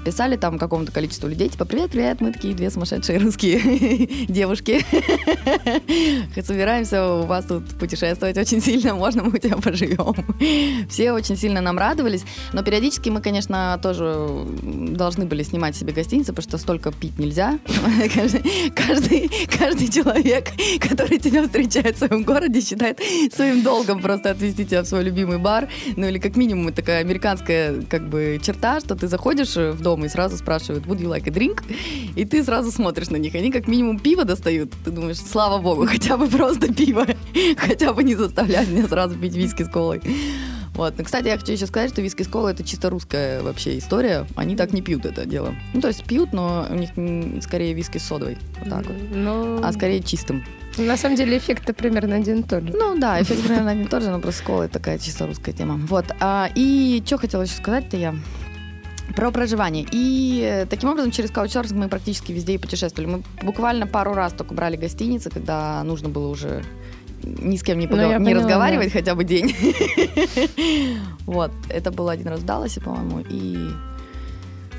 писали 0.04 0.36
там 0.36 0.58
какому-то 0.58 0.92
количеству 0.92 1.28
людей, 1.28 1.48
типа, 1.48 1.64
привет, 1.64 1.90
привет, 1.90 2.20
мы 2.20 2.32
такие 2.32 2.54
две 2.54 2.70
сумасшедшие 2.70 3.18
русские 3.18 4.26
девушки. 4.28 4.84
Собираемся 6.42 7.04
у 7.06 7.22
вас 7.26 7.44
тут 7.46 7.64
путешествовать 7.78 8.38
очень 8.38 8.60
сильно, 8.60 8.94
можно 8.94 9.22
мы 9.24 9.30
у 9.30 9.38
тебя 9.38 9.56
поживем. 9.56 10.14
Все 10.88 11.12
очень 11.12 11.36
сильно 11.36 11.60
нам 11.60 11.78
радовались, 11.78 12.24
но 12.52 12.62
периодически 12.62 13.10
мы, 13.10 13.20
конечно, 13.20 13.78
тоже 13.82 14.28
должны 14.62 15.26
были 15.26 15.42
снимать 15.42 15.76
себе 15.76 15.92
гостиницы, 15.92 16.32
потому 16.32 16.48
что 16.48 16.58
столько 16.58 16.92
пить 16.92 17.18
нельзя. 17.18 17.34
Каждый, 18.14 18.71
каждый, 18.71 19.31
каждый 19.59 19.88
человек, 19.88 20.49
который 20.81 21.19
тебя 21.19 21.43
встречает 21.43 21.97
в 21.97 21.99
своем 21.99 22.23
городе, 22.23 22.61
считает 22.61 23.00
своим 23.33 23.62
долгом 23.62 24.00
просто 24.00 24.31
отвезти 24.31 24.64
тебя 24.64 24.83
в 24.83 24.87
свой 24.87 25.03
любимый 25.03 25.38
бар. 25.38 25.69
Ну 25.97 26.07
или 26.07 26.19
как 26.19 26.37
минимум 26.37 26.73
такая 26.73 27.00
американская 27.00 27.83
как 27.91 28.09
бы 28.09 28.41
черта, 28.43 28.81
что 28.81 28.95
ты 28.95 29.09
заходишь 29.09 29.57
в 29.57 29.81
дом 29.81 30.05
и 30.05 30.09
сразу 30.09 30.37
спрашивают, 30.37 30.87
would 30.87 31.00
you 31.00 31.09
like 31.09 31.26
a 31.26 31.33
drink? 31.33 31.62
И 32.17 32.25
ты 32.25 32.45
сразу 32.45 32.71
смотришь 32.71 33.11
на 33.11 33.17
них. 33.17 33.35
Они 33.35 33.50
как 33.50 33.69
минимум 33.69 33.99
пиво 33.99 34.25
достают. 34.25 34.73
Ты 34.85 34.91
думаешь, 34.91 35.19
слава 35.19 35.61
богу, 35.61 35.87
хотя 35.91 36.17
бы 36.17 36.29
просто 36.29 36.73
пиво. 36.73 37.07
Хотя 37.57 37.93
бы 37.93 38.05
не 38.05 38.14
заставлять 38.14 38.69
меня 38.69 38.87
сразу 38.87 39.17
пить 39.17 39.35
виски 39.35 39.64
с 39.64 39.69
колой. 39.69 40.00
Вот. 40.75 40.95
Ну, 40.99 41.04
кстати, 41.04 41.26
я 41.28 41.38
хочу 41.38 41.52
еще 41.52 41.66
сказать, 41.66 41.90
что 41.90 42.02
виски 42.02 42.23
с 42.23 42.28
колой 42.28 42.52
это 42.52 42.64
чисто 42.64 42.90
русская 42.90 43.43
вообще 43.43 43.78
история. 43.78 44.26
Они 44.35 44.57
так 44.57 44.73
не 44.73 44.83
пьют 44.83 45.07
это 45.07 45.25
дело. 45.25 45.54
Ну, 45.73 45.81
то 45.81 45.88
есть 45.88 46.04
пьют, 46.04 46.33
но 46.33 46.66
у 46.69 46.75
них 46.75 46.90
скорее 47.43 47.75
виски 47.75 47.99
с 47.99 48.04
содовой. 48.04 48.38
Вот 48.61 48.71
так 48.71 48.87
вот. 48.87 48.97
Ну, 49.12 49.61
А 49.62 49.73
скорее 49.73 50.02
чистым. 50.02 50.45
на 50.76 50.97
самом 50.97 51.16
деле 51.16 51.38
эффект 51.38 51.75
примерно 51.76 52.16
один 52.16 52.40
и 52.40 52.43
тот 52.43 52.64
же. 52.64 52.73
Ну 52.76 52.99
да, 52.99 53.23
эффект 53.23 53.43
примерно 53.45 53.71
один 53.71 53.85
и 53.85 53.88
тот 53.88 54.02
же, 54.02 54.11
но 54.11 54.19
просто 54.19 54.43
с 54.43 54.47
колой 54.47 54.69
такая 54.69 54.99
чисто 54.99 55.26
русская 55.26 55.52
тема. 55.52 55.76
Вот. 55.88 56.07
А, 56.21 56.49
и 56.57 57.02
что 57.07 57.19
хотела 57.19 57.43
еще 57.43 57.54
сказать-то 57.54 57.97
я? 57.97 58.14
Про 59.14 59.31
проживание. 59.31 59.87
И 59.93 60.40
э, 60.43 60.66
таким 60.66 60.88
образом 60.88 61.11
через 61.12 61.31
Couchsurfing 61.31 61.75
мы 61.75 61.88
практически 61.88 62.33
везде 62.33 62.54
и 62.54 62.59
путешествовали. 62.59 63.09
Мы 63.09 63.23
буквально 63.43 63.87
пару 63.87 64.14
раз 64.14 64.33
только 64.33 64.54
брали 64.54 64.76
гостиницы, 64.76 65.31
когда 65.31 65.85
нужно 65.85 66.09
было 66.09 66.26
уже 66.28 66.64
ни 67.25 67.57
с 67.57 67.62
кем 67.62 67.78
не, 67.78 67.87
Ну, 67.87 67.97
погов- 67.97 68.11
я 68.11 68.19
не 68.19 68.25
поняла, 68.25 68.43
разговаривать 68.43 68.93
хотя 68.93 69.14
бы 69.14 69.25
день. 69.25 69.54
Вот. 71.26 71.50
Это 71.69 71.90
было 71.90 72.12
один 72.12 72.28
раз 72.28 72.40
в 72.40 72.45
Далласе, 72.45 72.81
по-моему, 72.81 73.21
и 73.31 73.57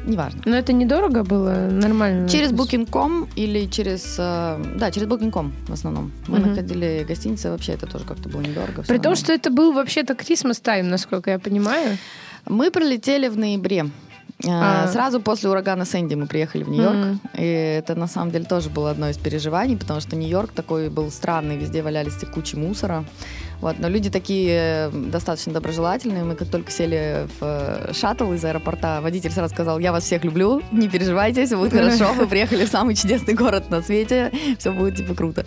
неважно. 0.06 0.42
Но 0.46 0.56
это 0.56 0.74
недорого 0.74 1.24
было, 1.24 1.68
нормально. 1.72 2.30
Через 2.30 2.52
Booking.com 2.52 3.28
или 3.36 3.66
через... 3.66 4.16
э, 4.20 4.64
Да, 4.78 4.92
через 4.92 5.08
Booking.com 5.08 5.52
в 5.68 5.74
основном. 5.74 6.12
Мы 6.28 6.40
находили 6.40 7.04
гостиницы, 7.08 7.50
вообще 7.50 7.74
это 7.74 7.88
тоже 7.88 8.06
как-то 8.06 8.30
было 8.30 8.42
недорого. 8.42 8.84
При 8.88 9.00
том, 9.00 9.16
что 9.16 9.34
это 9.34 9.50
был 9.50 9.74
вообще-то 9.74 10.14
Christmas 10.14 10.62
тайм, 10.62 10.90
насколько 10.90 11.32
я 11.32 11.40
понимаю. 11.40 11.98
Мы 12.48 12.70
прилетели 12.70 13.28
в 13.28 13.38
ноябре. 13.38 13.86
Э, 14.46 14.84
А. 14.86 14.88
Сразу 14.88 15.20
после 15.20 15.50
урагана 15.50 15.86
Сэнди 15.86 16.16
мы 16.16 16.28
приехали 16.28 16.64
в 16.64 16.70
Нью-Йорк. 16.70 16.96
Мгм. 16.96 17.20
И 17.38 17.46
это 17.46 17.96
на 17.96 18.08
самом 18.08 18.32
деле 18.32 18.46
тоже 18.46 18.70
было 18.70 18.92
одно 18.92 19.10
из 19.10 19.18
переживаний, 19.18 19.78
потому 19.78 20.00
что 20.02 20.16
Нью-Йорк 20.16 20.52
такой 20.52 20.90
был 20.90 21.12
странный, 21.12 21.58
везде 21.58 21.82
валялись 21.82 22.14
кучи 22.34 22.56
мусора. 22.56 23.04
Вот, 23.62 23.80
но 23.80 23.88
люди 23.88 24.10
такие 24.10 24.90
достаточно 24.94 25.54
доброжелательные. 25.54 26.24
Мы 26.24 26.36
как 26.36 26.50
только 26.50 26.72
сели 26.72 27.28
в 27.40 27.44
э, 27.44 27.94
шаттл 27.94 28.34
из 28.34 28.44
аэропорта, 28.46 29.00
водитель 29.02 29.32
сразу 29.32 29.54
сказал, 29.54 29.80
я 29.80 29.92
вас 29.92 30.04
всех 30.04 30.24
люблю, 30.24 30.62
не 30.72 30.88
переживайте, 30.90 31.46
все 31.46 31.58
будет 31.58 31.74
хорошо, 31.74 32.14
вы 32.14 32.28
приехали 32.28 32.66
в 32.66 32.70
самый 32.70 32.96
чудесный 32.96 33.34
город 33.34 33.70
на 33.70 33.82
свете, 33.82 34.32
все 34.60 34.72
будет 34.72 34.98
типа 34.98 35.16
круто. 35.16 35.46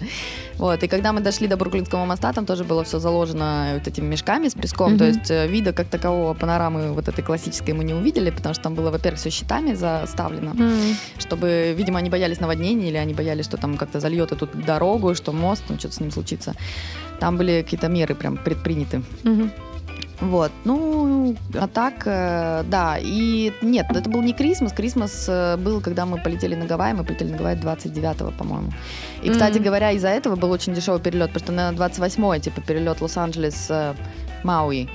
Вот, 0.56 0.82
и 0.82 0.88
когда 0.88 1.12
мы 1.12 1.20
дошли 1.20 1.46
до 1.46 1.56
Бруклинского 1.56 2.04
моста, 2.04 2.32
там 2.32 2.44
тоже 2.46 2.64
было 2.64 2.82
все 2.82 2.98
заложено 2.98 3.72
вот 3.74 3.86
этими 3.86 4.06
мешками 4.06 4.48
с 4.48 4.54
песком, 4.54 4.98
то 4.98 5.04
Мгм. 5.04 5.12
есть 5.14 5.30
э, 5.30 5.46
вида 5.46 5.72
как 5.72 5.88
такового 5.88 6.34
панорамы 6.34 6.92
вот 6.92 7.08
этой 7.08 7.22
классической 7.22 7.72
мы 7.74 7.84
не 7.84 7.94
увидели, 7.94 8.30
потому 8.30 8.54
что 8.54 8.64
там 8.64 8.74
было, 8.74 8.90
во-первых, 8.90 9.20
все 9.20 9.30
щитами 9.30 9.74
заставлено, 9.74 10.50
М. 10.58 10.96
чтобы, 11.18 11.74
видимо, 11.76 11.98
они 11.98 12.10
боялись 12.10 12.40
наводнений 12.40 12.88
или 12.88 12.96
они 12.96 13.14
боялись, 13.14 13.44
что 13.44 13.56
там 13.56 13.76
как-то 13.76 14.00
зальет 14.00 14.32
эту 14.32 14.46
дорогу, 14.46 15.14
что 15.14 15.32
мост, 15.32 15.62
там 15.68 15.78
что-то 15.78 15.94
с 15.94 16.00
ним 16.00 16.10
случится. 16.10 16.54
Там 17.20 17.36
были 17.36 17.62
какие-то 17.62 17.88
меры 17.88 18.14
прям 18.14 18.36
предприняты. 18.36 19.02
Мгм. 19.24 19.50
Вот, 20.20 20.50
ну, 20.64 21.36
а 21.54 21.68
так, 21.68 22.02
э, 22.04 22.64
да, 22.68 22.98
и 23.00 23.52
нет, 23.62 23.86
это 23.90 24.10
был 24.10 24.20
не 24.20 24.32
Крисмас, 24.32 24.72
Крисмас 24.72 25.26
э, 25.28 25.56
был, 25.56 25.80
когда 25.80 26.06
мы 26.06 26.18
полетели 26.20 26.56
на 26.56 26.64
Гавайи, 26.64 26.92
мы 26.92 27.04
полетели 27.04 27.30
на 27.30 27.36
Гавайи 27.36 27.56
29-го, 27.56 28.32
по-моему. 28.32 28.72
И, 29.22 29.30
кстати 29.30 29.58
Мгм. 29.58 29.64
говоря, 29.64 29.92
из-за 29.92 30.08
этого 30.08 30.34
был 30.34 30.50
очень 30.50 30.74
дешевый 30.74 31.00
перелет, 31.00 31.32
потому 31.32 31.44
что 31.44 31.52
на 31.52 31.70
28-й, 31.72 32.40
типа, 32.40 32.60
перелет 32.62 33.00
Лос-Анджелес, 33.00 33.66
э, 33.70 33.94
Мауи, 34.42 34.88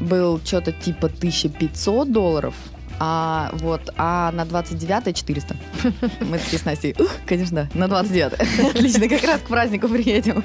был 0.00 0.40
что-то 0.44 0.72
типа 0.72 1.08
1500 1.08 2.12
долларов, 2.12 2.54
а 2.98 3.50
вот, 3.54 3.92
а 3.96 4.30
на 4.32 4.44
29 4.44 5.16
400. 5.16 5.56
Мы 6.20 6.38
такие 6.38 6.58
с 6.58 6.64
Настей, 6.64 6.94
«Ух, 6.98 7.10
конечно, 7.26 7.68
на 7.74 7.88
29 7.88 8.32
Отлично, 8.70 9.08
как 9.08 9.22
раз 9.24 9.40
к 9.40 9.44
празднику 9.48 9.88
приедем. 9.88 10.42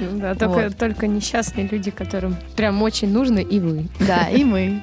Ну 0.00 0.20
Да, 0.20 0.34
только, 0.34 0.64
Вот. 0.68 0.76
только 0.76 1.06
несчастные 1.06 1.68
люди, 1.68 1.90
которым 1.90 2.36
прям 2.56 2.82
очень 2.82 3.12
нужно, 3.12 3.38
и 3.38 3.58
вы. 3.60 3.88
Да, 4.00 4.28
и 4.28 4.44
мы. 4.44 4.80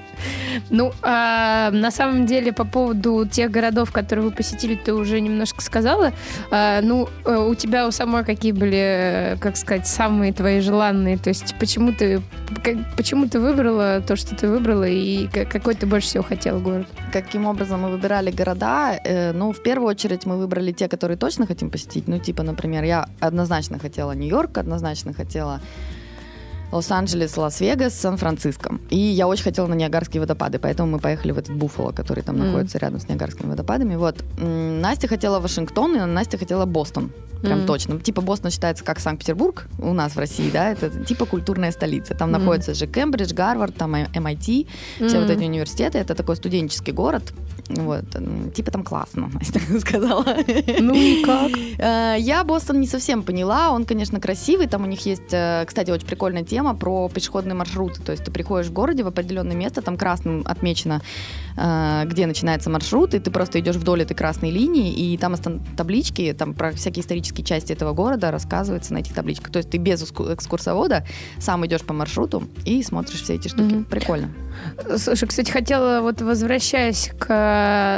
Ну, 0.69 0.91
а, 1.01 1.71
на 1.71 1.91
самом 1.91 2.25
деле, 2.25 2.51
по 2.53 2.65
поводу 2.65 3.27
тех 3.27 3.51
городов, 3.51 3.91
которые 3.91 4.25
вы 4.25 4.31
посетили, 4.31 4.75
ты 4.75 4.93
уже 4.93 5.21
немножко 5.21 5.61
сказала. 5.61 6.11
А, 6.51 6.81
ну, 6.81 7.09
э, 7.25 7.35
у 7.35 7.55
тебя 7.55 7.87
у 7.87 7.91
самой 7.91 8.23
какие 8.23 8.51
были, 8.51 8.77
э, 8.77 9.37
как 9.37 9.57
сказать, 9.57 9.87
самые 9.87 10.33
твои 10.33 10.59
желанные? 10.61 11.17
То 11.17 11.29
есть, 11.29 11.55
почему 11.59 11.93
ты, 11.93 12.21
как- 12.63 12.95
почему 12.95 13.27
ты 13.27 13.39
выбрала 13.39 14.01
то, 14.01 14.15
что 14.15 14.35
ты 14.35 14.47
выбрала, 14.47 14.87
и 14.87 15.27
ка- 15.27 15.45
какой 15.45 15.75
ты 15.75 15.85
больше 15.85 16.07
всего 16.07 16.23
хотела 16.23 16.59
город? 16.59 16.87
каким 17.13 17.45
образом 17.45 17.81
мы 17.81 17.89
выбирали 17.89 18.31
города. 18.31 18.99
Э, 19.03 19.31
ну, 19.33 19.51
в 19.51 19.63
первую 19.63 19.89
очередь 19.89 20.25
мы 20.25 20.37
выбрали 20.37 20.71
те, 20.71 20.87
которые 20.87 21.17
точно 21.17 21.47
хотим 21.47 21.69
посетить. 21.69 22.07
Ну, 22.07 22.19
типа, 22.19 22.43
например, 22.43 22.83
я 22.83 23.07
однозначно 23.19 23.79
хотела 23.79 24.11
Нью-Йорк, 24.11 24.57
однозначно 24.57 25.13
хотела 25.13 25.59
Лос-Анджелес, 26.71 27.37
Лас-Вегас, 27.37 27.93
Сан-Франциско. 27.93 28.77
И 28.89 28.97
я 28.97 29.27
очень 29.27 29.43
хотела 29.43 29.67
на 29.67 29.73
Ниагарские 29.73 30.21
водопады, 30.21 30.59
поэтому 30.59 30.91
мы 30.91 30.99
поехали 30.99 31.31
в 31.31 31.37
этот 31.37 31.55
Буффало, 31.55 31.91
который 31.91 32.23
там 32.23 32.35
Мгм. 32.37 32.45
находится 32.47 32.77
рядом 32.77 32.99
с 32.99 33.07
Ниагарскими 33.07 33.49
водопадами. 33.49 33.95
Вот. 33.95 34.23
Настя 34.37 35.07
хотела 35.07 35.39
Вашингтон, 35.39 35.95
и 35.95 35.99
Настя 35.99 36.37
хотела 36.37 36.65
Бостон. 36.65 37.11
Прям 37.41 37.59
Мгм. 37.59 37.67
точно. 37.67 37.99
Типа 37.99 38.21
Бостон 38.21 38.49
считается 38.49 38.83
как 38.83 38.99
Санкт-Петербург 38.99 39.67
у 39.77 39.93
нас 39.93 40.15
в 40.15 40.17
России, 40.17 40.49
да, 40.49 40.71
это 40.71 40.89
типа 40.89 41.25
культурная 41.27 41.71
столица. 41.71 42.15
Там 42.15 42.31
Мгм. 42.31 42.39
находится 42.39 42.73
же 42.73 42.87
Кембридж, 42.87 43.31
Гарвард, 43.33 43.75
там 43.75 43.93
MIT, 43.93 44.67
все 45.07 45.19
вот 45.21 45.29
эти 45.29 45.43
университеты. 45.43 45.99
Это 45.99 46.15
такой 46.15 46.35
студенческий 46.35 46.93
город. 46.93 47.33
Вот. 47.69 48.05
Типа 48.53 48.71
там 48.71 48.83
классно, 48.83 49.29
Настя 49.33 49.59
сказала. 49.79 50.25
Ну 50.79 50.93
и 50.93 51.23
как? 51.23 51.51
Э, 51.77 52.15
Я 52.19 52.43
Бостон 52.43 52.79
не 52.79 52.87
совсем 52.87 53.23
поняла. 53.23 53.71
Он, 53.71 53.85
конечно, 53.85 54.19
красивый. 54.19 54.67
Там 54.67 54.83
у 54.83 54.85
них 54.87 55.05
есть, 55.05 55.31
э, 55.33 55.63
кстати, 55.67 55.91
очень 55.91 56.07
прикольная 56.07 56.43
тема 56.43 56.75
про 56.75 57.09
пешеходные 57.09 57.55
маршруты. 57.55 58.01
То 58.01 58.11
есть 58.11 58.23
ты 58.23 58.31
приходишь 58.31 58.67
в 58.69 58.73
городе 58.73 59.03
в 59.03 59.07
определенное 59.07 59.55
место, 59.55 59.81
там 59.81 59.97
красным 59.97 60.43
отмечено, 60.45 61.01
э, 61.57 62.03
где 62.05 62.25
начинается 62.25 62.69
маршрут, 62.69 63.13
и 63.13 63.19
ты 63.19 63.31
просто 63.31 63.59
идешь 63.59 63.75
вдоль 63.75 64.01
этой 64.03 64.13
красной 64.15 64.51
линии, 64.51 64.93
и 64.93 65.17
там 65.17 65.35
таблички, 65.75 66.33
там 66.37 66.53
про 66.53 66.71
всякие 66.71 67.03
исторические 67.03 67.45
части 67.45 67.73
этого 67.73 67.93
города 67.93 68.31
рассказывается 68.31 68.93
на 68.93 68.99
этих 68.99 69.13
табличках. 69.13 69.51
То 69.51 69.57
есть 69.57 69.69
ты 69.69 69.77
без 69.77 70.01
экску- 70.03 70.33
экскурсовода 70.33 71.05
сам 71.39 71.65
идешь 71.65 71.81
по 71.81 71.93
маршруту 71.93 72.43
и 72.65 72.81
смотришь 72.83 73.21
все 73.23 73.35
эти 73.35 73.47
штуки. 73.49 73.73
Мгм. 73.73 73.83
Прикольно. 73.85 74.29
Слушай, 74.97 75.27
кстати, 75.27 75.51
хотела 75.51 76.01
вот 76.01 76.21
возвращаясь 76.21 77.11
к, 77.19 77.27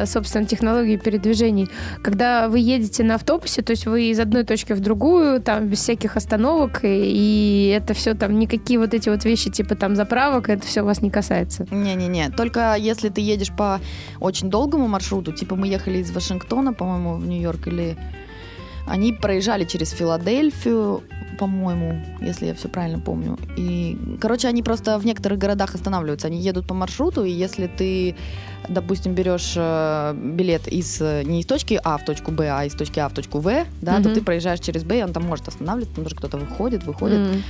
собственно, 0.06 0.46
технологии 0.46 0.98
передвижений, 0.98 1.70
когда 2.02 2.48
вы 2.50 2.60
едете 2.60 3.04
на 3.04 3.16
автобусе, 3.16 3.62
то 3.62 3.72
есть 3.72 3.86
вы 3.86 4.10
из 4.10 4.20
одной 4.20 4.44
точки 4.44 4.74
в 4.74 4.80
другую, 4.80 5.42
там 5.42 5.68
без 5.68 5.80
всяких 5.80 6.18
остановок, 6.18 6.84
и, 6.84 6.88
и 6.88 7.68
это 7.76 7.94
все 7.94 8.14
там 8.14 8.38
никакие 8.40 8.80
вот 8.80 8.94
эти 8.94 9.10
вот 9.10 9.26
вещи 9.26 9.50
типа 9.50 9.76
там 9.76 9.96
заправок, 9.96 10.50
это 10.50 10.66
все 10.66 10.82
вас 10.84 11.02
не 11.02 11.10
касается. 11.10 11.68
Не-не-не, 11.72 12.30
только 12.30 12.76
если 12.76 13.10
ты 13.10 13.22
едешь 13.22 13.52
по 13.52 13.80
очень 14.20 14.50
долгому 14.50 14.88
маршруту, 14.88 15.32
типа 15.32 15.56
мы 15.56 15.68
ехали 15.68 16.00
из 16.00 16.12
Вашингтона, 16.12 16.74
по-моему, 16.74 17.16
в 17.16 17.28
Нью-Йорк 17.28 17.68
или 17.68 17.98
Они 18.90 19.14
проезжали 19.14 19.66
через 19.66 19.92
Филадельфию, 19.92 21.04
по-моему, 21.38 22.04
если 22.22 22.48
я 22.48 22.54
все 22.54 22.68
правильно 22.68 23.00
помню. 23.00 23.38
И, 23.58 23.98
короче, 24.20 24.48
они 24.50 24.62
просто 24.64 24.98
в 25.00 25.06
некоторых 25.06 25.40
городах 25.40 25.76
останавливаются. 25.76 26.28
Они 26.28 26.38
едут 26.42 26.68
по 26.68 26.74
маршруту, 26.74 27.24
и 27.24 27.32
если 27.32 27.68
ты, 27.68 28.16
допустим, 28.68 29.14
берешь 29.14 29.54
э, 29.56 30.14
билет 30.16 30.68
из 30.68 31.02
э, 31.02 31.24
не 31.24 31.40
из 31.40 31.46
точки 31.46 31.80
А 31.84 31.98
в 31.98 32.04
точку 32.04 32.32
Б, 32.32 32.50
а 32.50 32.66
из 32.66 32.74
точки 32.74 33.00
А 33.00 33.08
в 33.08 33.14
точку 33.14 33.40
В, 33.40 33.66
да, 33.82 33.94
Мгм. 33.94 34.04
то 34.04 34.14
ты 34.16 34.22
проезжаешь 34.22 34.60
через 34.60 34.84
Б, 34.84 35.00
и 35.00 35.04
он 35.04 35.14
там 35.14 35.24
может 35.24 35.48
останавливаться, 35.48 35.92
потому 35.96 36.10
что 36.10 36.18
кто-то 36.18 36.38
выходит, 36.38 36.84
выходит. 36.84 37.20
М. 37.20 37.44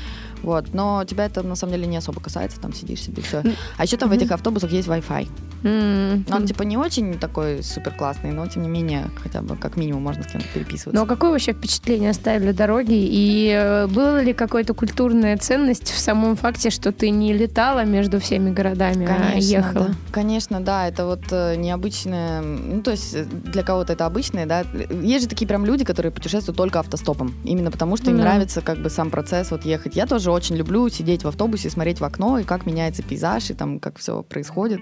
Вот. 0.43 0.73
Но 0.73 1.03
тебя 1.05 1.25
это 1.25 1.43
на 1.43 1.55
самом 1.55 1.73
деле 1.73 1.87
не 1.87 1.97
особо 1.97 2.21
касается, 2.21 2.59
там 2.59 2.73
сидишь 2.73 3.01
себе, 3.01 3.21
все. 3.21 3.43
А 3.77 3.83
еще 3.83 3.97
там 3.97 4.09
в 4.09 4.13
Мгм. 4.13 4.21
этих 4.21 4.31
автобусах 4.31 4.71
есть 4.71 4.87
Wi-Fi. 4.87 5.27
М. 5.63 6.25
Он 6.31 6.47
типа 6.47 6.63
не 6.63 6.77
очень 6.77 7.19
такой 7.19 7.61
супер 7.63 7.91
классный, 7.93 8.31
но 8.31 8.47
тем 8.47 8.63
не 8.63 8.69
менее, 8.69 9.09
хотя 9.21 9.41
бы 9.41 9.57
как 9.57 9.75
минимум 9.75 10.03
можно 10.03 10.23
с 10.23 10.27
кем-то 10.27 10.47
переписываться. 10.53 10.91
Ну, 10.97 11.03
а 11.03 11.05
какое 11.05 11.31
вообще 11.31 11.51
впечатление 11.51 12.11
оставили 12.11 12.53
дороги? 12.53 12.93
И 12.93 13.49
э, 13.53 13.87
была 13.87 14.21
ли 14.21 14.31
какая-то 14.33 14.73
культурная 14.73 15.37
ценность 15.37 15.91
в 15.91 15.99
самом 15.99 16.37
факте, 16.37 16.69
что 16.69 16.91
ты 16.93 17.09
не 17.09 17.33
летала 17.33 17.83
между 17.83 18.19
всеми 18.21 18.51
городами, 18.51 19.05
а 19.09 19.35
ехала? 19.37 19.87
да. 19.89 19.93
Конечно, 20.11 20.61
да, 20.61 20.87
это 20.87 21.05
вот 21.05 21.23
э, 21.31 21.55
необычное, 21.57 22.41
ну, 22.41 22.81
то 22.81 22.91
есть 22.91 23.13
э, 23.13 23.25
для 23.25 23.63
кого-то 23.63 23.91
это 23.93 24.05
обычное, 24.05 24.45
да. 24.45 24.63
Есть 25.01 25.23
же 25.25 25.29
такие 25.29 25.45
прям 25.47 25.65
люди, 25.65 25.83
которые 25.83 26.11
путешествуют 26.13 26.55
только 26.57 26.79
автостопом, 26.79 27.33
именно 27.43 27.69
потому 27.69 27.97
что 27.97 28.11
им 28.11 28.17
Да. 28.17 28.23
нравится 28.23 28.61
как 28.61 28.77
бы 28.81 28.89
сам 28.89 29.09
процесс 29.11 29.51
вот 29.51 29.65
ехать. 29.65 29.95
Я 29.97 30.05
тоже 30.05 30.28
очень 30.31 30.55
люблю 30.55 30.89
сидеть 30.89 31.23
в 31.23 31.27
автобусе, 31.27 31.69
смотреть 31.69 31.99
в 31.99 32.05
окно, 32.05 32.39
и 32.39 32.43
как 32.43 32.65
меняется 32.65 33.03
пейзаж, 33.03 33.49
и 33.49 33.53
там 33.53 33.79
как 33.79 33.97
все 33.97 34.23
происходит. 34.23 34.81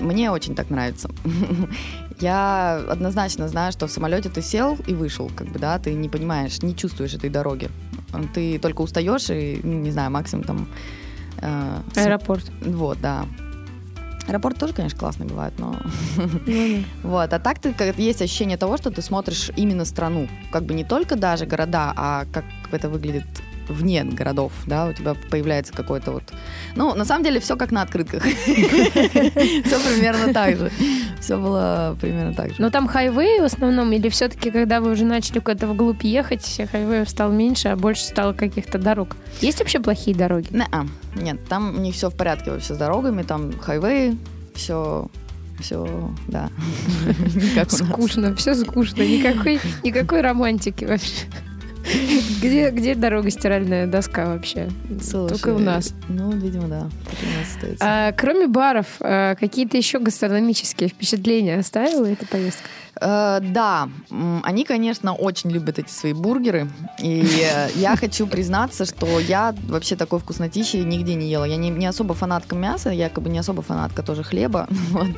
Мне 0.00 0.30
очень 0.30 0.54
так 0.54 0.70
нравится. 0.70 1.08
Я 2.20 2.84
однозначно 2.88 3.48
знаю, 3.48 3.72
что 3.72 3.86
в 3.86 3.90
самолете 3.90 4.28
ты 4.28 4.42
сел 4.42 4.76
и 4.86 4.94
вышел, 4.94 5.30
как 5.34 5.48
бы, 5.48 5.58
да, 5.58 5.78
ты 5.78 5.94
не 5.94 6.08
понимаешь, 6.08 6.62
не 6.62 6.74
чувствуешь 6.74 7.14
этой 7.14 7.30
дороги. 7.30 7.70
Ты 8.32 8.58
только 8.58 8.82
устаешь 8.82 9.30
и, 9.30 9.60
ну, 9.62 9.80
не 9.80 9.90
знаю, 9.90 10.10
максимум 10.10 10.44
там 10.44 10.68
э, 11.38 11.80
Аэропорт. 11.96 12.50
вот, 12.60 13.00
да. 13.00 13.26
Аэропорт 14.28 14.58
тоже, 14.58 14.72
конечно, 14.72 14.98
классный 14.98 15.26
бывает, 15.26 15.54
но... 15.58 15.76
Ну. 16.46 16.84
Вот, 17.02 17.32
а 17.32 17.38
так 17.38 17.58
ты, 17.58 17.74
есть 17.98 18.22
ощущение 18.22 18.56
того, 18.56 18.76
что 18.76 18.90
ты 18.90 19.02
смотришь 19.02 19.50
именно 19.56 19.84
страну. 19.84 20.28
Как 20.52 20.64
бы 20.64 20.74
не 20.74 20.84
только 20.84 21.16
даже 21.16 21.46
города, 21.46 21.92
а 21.96 22.24
как 22.32 22.44
это 22.70 22.88
выглядит 22.88 23.26
вне 23.68 24.04
городов, 24.04 24.52
да, 24.66 24.86
у 24.86 24.92
тебя 24.92 25.14
появляется 25.30 25.72
какой-то 25.72 26.12
вот... 26.12 26.24
Ну, 26.76 26.94
на 26.94 27.04
самом 27.04 27.24
деле, 27.24 27.40
все 27.40 27.56
как 27.56 27.70
на 27.70 27.82
открытках. 27.82 28.22
Все 28.44 29.80
примерно 29.94 30.32
так 30.32 30.56
же. 30.56 30.70
Все 31.20 31.36
было 31.36 31.96
примерно 32.00 32.34
так 32.34 32.50
же. 32.50 32.56
Но 32.58 32.70
там 32.70 32.86
хайвей 32.86 33.40
в 33.40 33.44
основном, 33.44 33.92
или 33.92 34.08
все-таки, 34.08 34.50
когда 34.50 34.80
вы 34.80 34.92
уже 34.92 35.04
начали 35.04 35.38
куда-то 35.38 35.66
вглубь 35.66 36.02
ехать, 36.02 36.60
хайвеев 36.70 37.08
стало 37.08 37.32
меньше, 37.32 37.68
а 37.68 37.76
больше 37.76 38.04
стало 38.04 38.32
каких-то 38.32 38.78
дорог? 38.78 39.16
Есть 39.40 39.60
вообще 39.60 39.80
плохие 39.80 40.16
дороги? 40.16 40.48
Не-а, 40.50 40.86
нет, 41.16 41.38
там 41.48 41.76
у 41.76 41.80
них 41.80 41.94
все 41.94 42.10
в 42.10 42.16
порядке 42.16 42.50
вообще 42.50 42.74
с 42.74 42.76
дорогами, 42.76 43.22
там 43.22 43.56
хайвей, 43.58 44.18
все, 44.54 45.08
все, 45.60 46.10
да. 46.28 46.50
Скучно, 47.68 48.34
все 48.34 48.54
скучно, 48.54 49.02
никакой, 49.02 49.60
никакой 49.82 50.20
романтики 50.20 50.84
вообще. 50.84 51.26
Где, 52.40 52.70
где 52.70 52.94
дорога 52.94 53.30
стиральная 53.30 53.86
доска 53.86 54.26
вообще? 54.26 54.68
Слушай, 55.02 55.34
Только 55.34 55.48
у 55.54 55.58
нас. 55.58 55.94
Ну, 56.08 56.32
видимо, 56.32 56.68
да. 56.68 56.88
А, 57.80 58.12
кроме 58.12 58.46
баров, 58.46 58.86
а, 59.00 59.34
какие-то 59.34 59.76
еще 59.76 59.98
гастрономические 59.98 60.88
впечатления 60.88 61.58
оставила 61.58 62.06
эта 62.06 62.26
поездка? 62.26 62.68
Э, 63.04 63.40
да, 63.42 63.90
они, 64.42 64.64
конечно, 64.64 65.14
очень 65.14 65.50
любят 65.50 65.78
эти 65.78 65.90
свои 65.90 66.14
бургеры. 66.14 66.70
И 66.98 67.22
э, 67.42 67.68
я 67.74 67.96
хочу 67.96 68.26
признаться, 68.26 68.86
что 68.86 69.18
я 69.20 69.54
вообще 69.68 69.94
такой 69.94 70.20
вкуснотищи 70.20 70.78
нигде 70.78 71.14
не 71.14 71.28
ела. 71.28 71.44
Я 71.44 71.56
не, 71.56 71.68
не 71.68 71.86
особо 71.86 72.14
фанатка 72.14 72.56
мяса, 72.56 72.90
я 72.90 73.10
как 73.10 73.22
бы 73.22 73.28
не 73.28 73.38
особо 73.38 73.62
фанатка 73.62 74.02
тоже 74.02 74.22
хлеба. 74.22 74.66
Вот. 74.94 75.08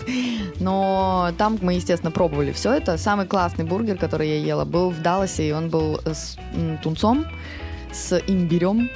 Но 0.59 1.33
там 1.37 1.59
мы, 1.61 1.75
естественно, 1.75 2.11
пробовали 2.11 2.51
все 2.53 2.73
это. 2.73 2.97
Самый 2.97 3.27
классный 3.27 3.65
бургер, 3.65 3.99
который 3.99 4.29
я 4.29 4.39
ела, 4.39 4.65
был 4.65 4.91
в 4.91 5.03
Далласе, 5.03 5.49
и 5.49 5.53
он 5.53 5.69
был 5.69 6.01
с 6.05 6.39
тунцом, 6.83 7.27
с 7.93 8.19
имбирем 8.27 8.89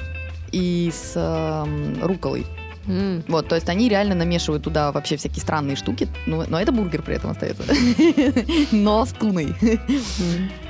и 0.51 0.91
с 0.91 1.13
эм, 1.15 2.03
руколой. 2.03 2.47
М. 2.91 3.23
Вот, 3.27 3.47
то 3.47 3.55
есть 3.55 3.69
они 3.69 3.87
реально 3.87 4.15
намешивают 4.15 4.63
туда 4.63 4.91
вообще 4.91 5.15
всякие 5.15 5.41
странные 5.41 5.75
штуки, 5.75 6.07
но, 6.25 6.45
но 6.47 6.59
это 6.59 6.71
бургер 6.71 7.01
при 7.01 7.15
этом 7.15 7.31
остается. 7.31 7.63
Но 8.71 9.05
с 9.05 9.13
туной. 9.13 9.55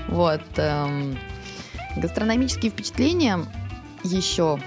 Вот. 0.08 0.42
эм, 0.58 1.18
Гастрономические 1.98 2.72
впечатления 2.72 3.40
еще. 4.04 4.60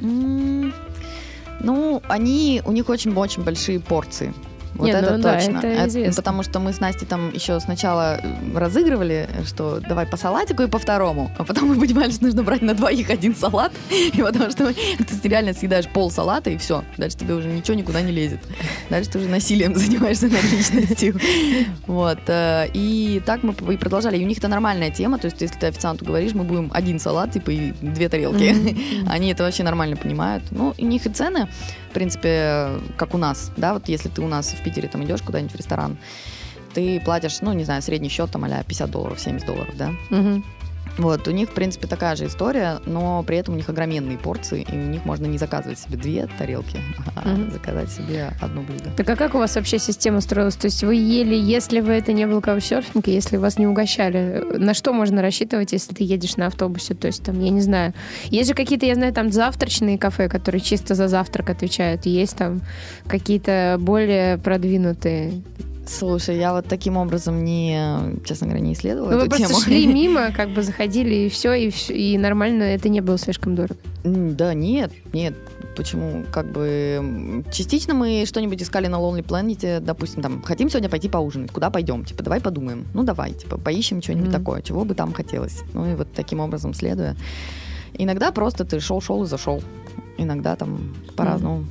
Ну, 0.00 2.02
они, 2.08 2.62
у 2.64 2.72
них 2.72 2.88
очень-очень 2.88 3.42
большие 3.42 3.78
порции. 3.78 4.32
Вот 4.74 4.86
Не, 4.86 4.92
это 4.92 5.16
ну 5.16 5.22
да, 5.22 5.34
точно. 5.34 5.58
это 5.58 5.86
известно. 5.88 6.14
потому 6.22 6.42
что 6.42 6.58
мы 6.58 6.72
с 6.72 6.80
Настей 6.80 7.06
там 7.06 7.32
еще 7.34 7.60
сначала 7.60 8.18
э, 8.22 8.58
разыгрывали, 8.58 9.28
что 9.46 9.80
давай 9.80 10.06
по 10.06 10.16
салатику 10.16 10.62
и 10.62 10.66
по 10.66 10.78
второму. 10.78 11.30
А 11.38 11.44
потом 11.44 11.68
мы 11.68 11.78
понимали, 11.78 12.10
что 12.10 12.24
нужно 12.24 12.42
брать 12.42 12.62
на 12.62 12.74
двоих 12.74 13.10
один 13.10 13.34
салат. 13.36 13.72
И 13.90 14.22
потому 14.22 14.50
что 14.50 14.72
ты 15.22 15.28
реально 15.28 15.52
съедаешь 15.52 15.86
пол 15.88 16.10
салата, 16.10 16.50
и 16.50 16.56
все. 16.56 16.84
Дальше 16.96 17.18
тебе 17.18 17.34
уже 17.34 17.48
ничего 17.48 17.76
никуда 17.76 18.00
не 18.00 18.12
лезет. 18.12 18.40
Дальше 18.90 19.10
ты 19.10 19.18
уже 19.18 19.28
насилием 19.28 19.74
занимаешься 19.76 20.28
над 20.28 20.42
личностью. 20.44 21.18
Вот. 21.86 22.18
э, 22.28 22.68
И 22.72 23.20
так 23.26 23.42
мы 23.42 23.54
и 23.72 23.76
продолжали. 23.76 24.16
И 24.18 24.24
у 24.24 24.26
них 24.28 24.38
это 24.38 24.48
нормальная 24.48 24.90
тема. 24.90 25.18
То 25.18 25.26
есть, 25.26 25.40
если 25.40 25.58
ты 25.58 25.66
официанту 25.66 26.04
говоришь, 26.04 26.32
мы 26.34 26.44
будем 26.44 26.70
один 26.72 26.98
салат, 26.98 27.32
типа, 27.32 27.50
и 27.50 27.72
две 27.82 28.08
тарелки. 28.08 28.76
Они 29.06 29.30
это 29.30 29.42
вообще 29.42 29.62
нормально 29.64 29.96
понимают. 29.96 30.42
Ну, 30.50 30.74
у 30.78 30.84
них 30.84 31.06
и 31.06 31.10
цены, 31.10 31.48
в 31.92 31.94
принципе, 31.94 32.80
как 32.96 33.14
у 33.14 33.18
нас. 33.18 33.52
Да, 33.58 33.74
вот 33.74 33.86
если 33.86 34.08
ты 34.08 34.22
у 34.22 34.26
нас 34.28 34.48
в 34.48 34.62
Питере 34.62 34.88
там 34.88 35.04
идешь 35.04 35.20
куда-нибудь 35.20 35.52
в 35.52 35.56
ресторан, 35.58 35.98
ты 36.72 36.98
платишь, 37.00 37.42
ну, 37.42 37.52
не 37.52 37.64
знаю, 37.64 37.82
средний 37.82 38.08
счет 38.08 38.30
там 38.30 38.44
а 38.44 38.64
50 38.64 38.90
долларов, 38.90 39.20
70 39.20 39.46
долларов, 39.46 39.74
да. 39.76 39.92
Мгм. 40.08 40.42
Вот, 40.98 41.26
у 41.26 41.30
них, 41.30 41.48
в 41.48 41.54
принципе, 41.54 41.86
такая 41.86 42.16
же 42.16 42.26
история, 42.26 42.78
но 42.84 43.22
при 43.22 43.38
этом 43.38 43.54
у 43.54 43.56
них 43.56 43.68
огроменные 43.68 44.18
порции, 44.18 44.66
и 44.70 44.74
у 44.74 44.88
них 44.88 45.04
можно 45.04 45.26
не 45.26 45.38
заказывать 45.38 45.78
себе 45.78 45.96
две 45.96 46.28
тарелки, 46.38 46.78
а 47.16 47.28
Мгм. 47.28 47.50
заказать 47.50 47.90
себе 47.90 48.30
одно 48.40 48.62
блюдо. 48.62 48.90
Так 48.96 49.08
а 49.08 49.16
как 49.16 49.34
у 49.34 49.38
вас 49.38 49.54
вообще 49.56 49.78
система 49.78 50.20
строилась? 50.20 50.56
То 50.56 50.66
есть 50.66 50.84
вы 50.84 50.94
ели, 50.94 51.34
если 51.34 51.80
вы 51.80 51.92
это 51.92 52.12
не 52.12 52.26
был 52.26 52.40
каучсерфинг, 52.40 53.06
если 53.06 53.38
вас 53.38 53.58
не 53.58 53.66
угощали, 53.66 54.44
на 54.58 54.74
что 54.74 54.92
можно 54.92 55.22
рассчитывать, 55.22 55.72
если 55.72 55.94
ты 55.94 56.04
едешь 56.04 56.36
на 56.36 56.46
автобусе? 56.46 56.94
То 56.94 57.06
есть 57.06 57.22
там, 57.24 57.40
я 57.40 57.50
не 57.50 57.60
знаю, 57.62 57.94
есть 58.26 58.48
же 58.48 58.54
какие-то, 58.54 58.84
я 58.86 58.94
знаю, 58.94 59.12
там 59.14 59.32
завтрачные 59.32 59.98
кафе, 59.98 60.28
которые 60.28 60.60
чисто 60.60 60.94
за 60.94 61.08
завтрак 61.08 61.50
отвечают, 61.50 62.04
есть 62.06 62.36
там 62.36 62.60
какие-то 63.06 63.76
более 63.80 64.36
продвинутые. 64.38 65.42
Слушай, 65.86 66.38
я 66.38 66.52
вот 66.52 66.66
таким 66.68 66.96
образом 66.96 67.42
не, 67.44 67.76
честно 68.24 68.46
говоря, 68.46 68.62
не 68.64 68.72
исследовала 68.72 69.10
Ну, 69.10 69.18
вы 69.20 69.26
просто 69.28 69.48
тему. 69.48 69.60
шли 69.60 69.86
мимо, 69.92 70.30
как 70.32 70.50
бы 70.50 70.62
заходили, 70.62 71.14
и 71.26 71.28
все, 71.28 71.52
и, 71.54 71.70
всё, 71.70 71.92
и 71.92 72.16
нормально, 72.18 72.62
это 72.62 72.88
не 72.88 73.00
было 73.00 73.18
слишком 73.18 73.56
дорого. 73.56 73.76
Да, 74.04 74.54
нет, 74.54 74.92
нет. 75.12 75.34
Почему? 75.76 76.24
Как 76.32 76.50
бы 76.52 77.44
частично 77.50 77.94
мы 77.94 78.24
что-нибудь 78.26 78.62
искали 78.62 78.86
на 78.86 78.96
Lonely 78.96 79.24
Planet, 79.24 79.80
допустим, 79.80 80.22
там, 80.22 80.42
хотим 80.42 80.68
сегодня 80.70 80.88
пойти 80.88 81.08
поужинать, 81.08 81.50
куда 81.50 81.68
пойдем? 81.70 82.04
Типа, 82.04 82.22
давай 82.22 82.40
подумаем. 82.40 82.86
Ну, 82.94 83.02
давай, 83.02 83.32
типа, 83.32 83.58
поищем 83.58 84.00
что-нибудь 84.02 84.28
Мгм. 84.28 84.38
такое, 84.38 84.62
чего 84.62 84.84
бы 84.84 84.94
там 84.94 85.12
хотелось. 85.12 85.62
Ну, 85.74 85.90
и 85.90 85.94
вот 85.96 86.08
таким 86.14 86.40
образом 86.40 86.74
следуя. 86.74 87.16
Иногда 87.94 88.30
просто 88.30 88.64
ты 88.64 88.78
шел-шел 88.80 89.24
и 89.24 89.26
зашел. 89.26 89.62
Иногда 90.16 90.54
там 90.56 90.94
по-разному. 91.16 91.64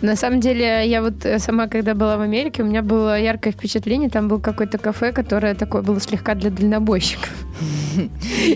На 0.00 0.16
самом 0.16 0.40
деле, 0.40 0.86
я 0.86 1.02
вот 1.02 1.24
э, 1.24 1.38
сама, 1.38 1.68
когда 1.68 1.94
была 1.94 2.16
в 2.16 2.20
Америке, 2.20 2.62
у 2.62 2.66
меня 2.66 2.82
было 2.82 3.18
яркое 3.18 3.52
впечатление, 3.52 4.10
там 4.10 4.28
был 4.28 4.40
какое-то 4.40 4.78
кафе, 4.78 5.12
которое 5.12 5.54
такое 5.54 5.82
было 5.82 6.00
слегка 6.00 6.34
для 6.34 6.50
дальнобойщиков. 6.50 7.30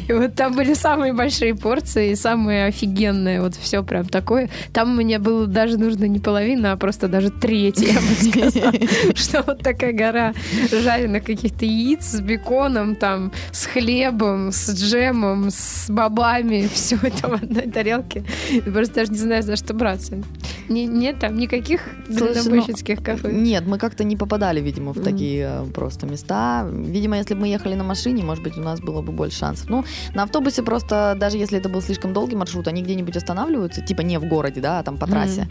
И 0.08 0.12
вот 0.12 0.34
там 0.34 0.54
были 0.54 0.74
самые 0.74 1.12
большие 1.12 1.54
порции, 1.54 2.14
самые 2.14 2.66
офигенные, 2.66 3.40
вот 3.40 3.54
все 3.54 3.82
прям 3.82 4.06
такое. 4.06 4.48
Там 4.72 4.96
мне 4.96 5.18
было 5.18 5.46
даже 5.46 5.78
нужно 5.78 6.04
не 6.06 6.18
половина, 6.18 6.72
а 6.72 6.76
просто 6.76 7.08
даже 7.08 7.30
треть, 7.30 7.80
я 7.80 7.94
бы 7.94 8.50
сказала. 8.50 8.72
Что 9.14 9.42
вот 9.46 9.58
такая 9.58 9.92
гора 9.92 10.34
жареных 10.70 11.24
каких-то 11.24 11.64
яиц 11.64 12.04
с 12.04 12.20
беконом, 12.20 12.96
там, 12.96 13.32
с 13.52 13.66
хлебом, 13.66 14.52
с 14.52 14.74
джемом, 14.74 15.50
с 15.50 15.86
бобами, 15.88 16.68
все 16.72 16.96
это 17.02 17.28
в 17.28 17.34
одной 17.34 17.70
тарелке. 17.70 18.24
Просто 18.72 18.94
даже 18.94 19.12
не 19.12 19.18
знаешь, 19.18 19.44
за 19.44 19.56
что 19.56 19.74
браться. 19.74 20.22
Не- 20.68 20.86
Нет 20.86 21.18
там 21.20 21.36
никаких 21.36 21.80
Слушай, 22.08 22.34
дальнобойщицких 22.34 23.02
кафе. 23.02 23.30
Нет, 23.32 23.64
мы 23.66 23.78
как-то 23.78 24.04
не 24.04 24.16
попадали, 24.16 24.60
видимо, 24.60 24.92
в 24.92 25.00
такие 25.02 25.48
э, 25.48 25.64
просто 25.74 26.06
места. 26.06 26.66
Видимо, 26.70 27.16
если 27.16 27.34
бы 27.34 27.40
мы 27.40 27.48
ехали 27.48 27.74
на 27.74 27.84
машине, 27.84 28.22
может 28.24 28.42
быть, 28.42 28.56
у 28.56 28.60
нас 28.60 28.80
было 28.80 28.95
бы 29.02 29.12
больше 29.12 29.38
шансов. 29.38 29.68
Ну, 29.68 29.84
на 30.14 30.22
автобусе 30.24 30.62
просто, 30.62 31.16
даже 31.18 31.36
если 31.38 31.58
это 31.58 31.68
был 31.68 31.80
слишком 31.82 32.12
долгий 32.12 32.36
маршрут, 32.36 32.68
они 32.68 32.82
где-нибудь 32.82 33.16
останавливаются, 33.16 33.80
типа 33.82 34.02
не 34.02 34.18
в 34.18 34.24
городе, 34.28 34.60
да, 34.60 34.78
а 34.78 34.82
там 34.82 34.98
по 34.98 35.06
трассе. 35.06 35.48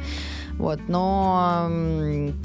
Вот, 0.58 0.80
но 0.88 1.70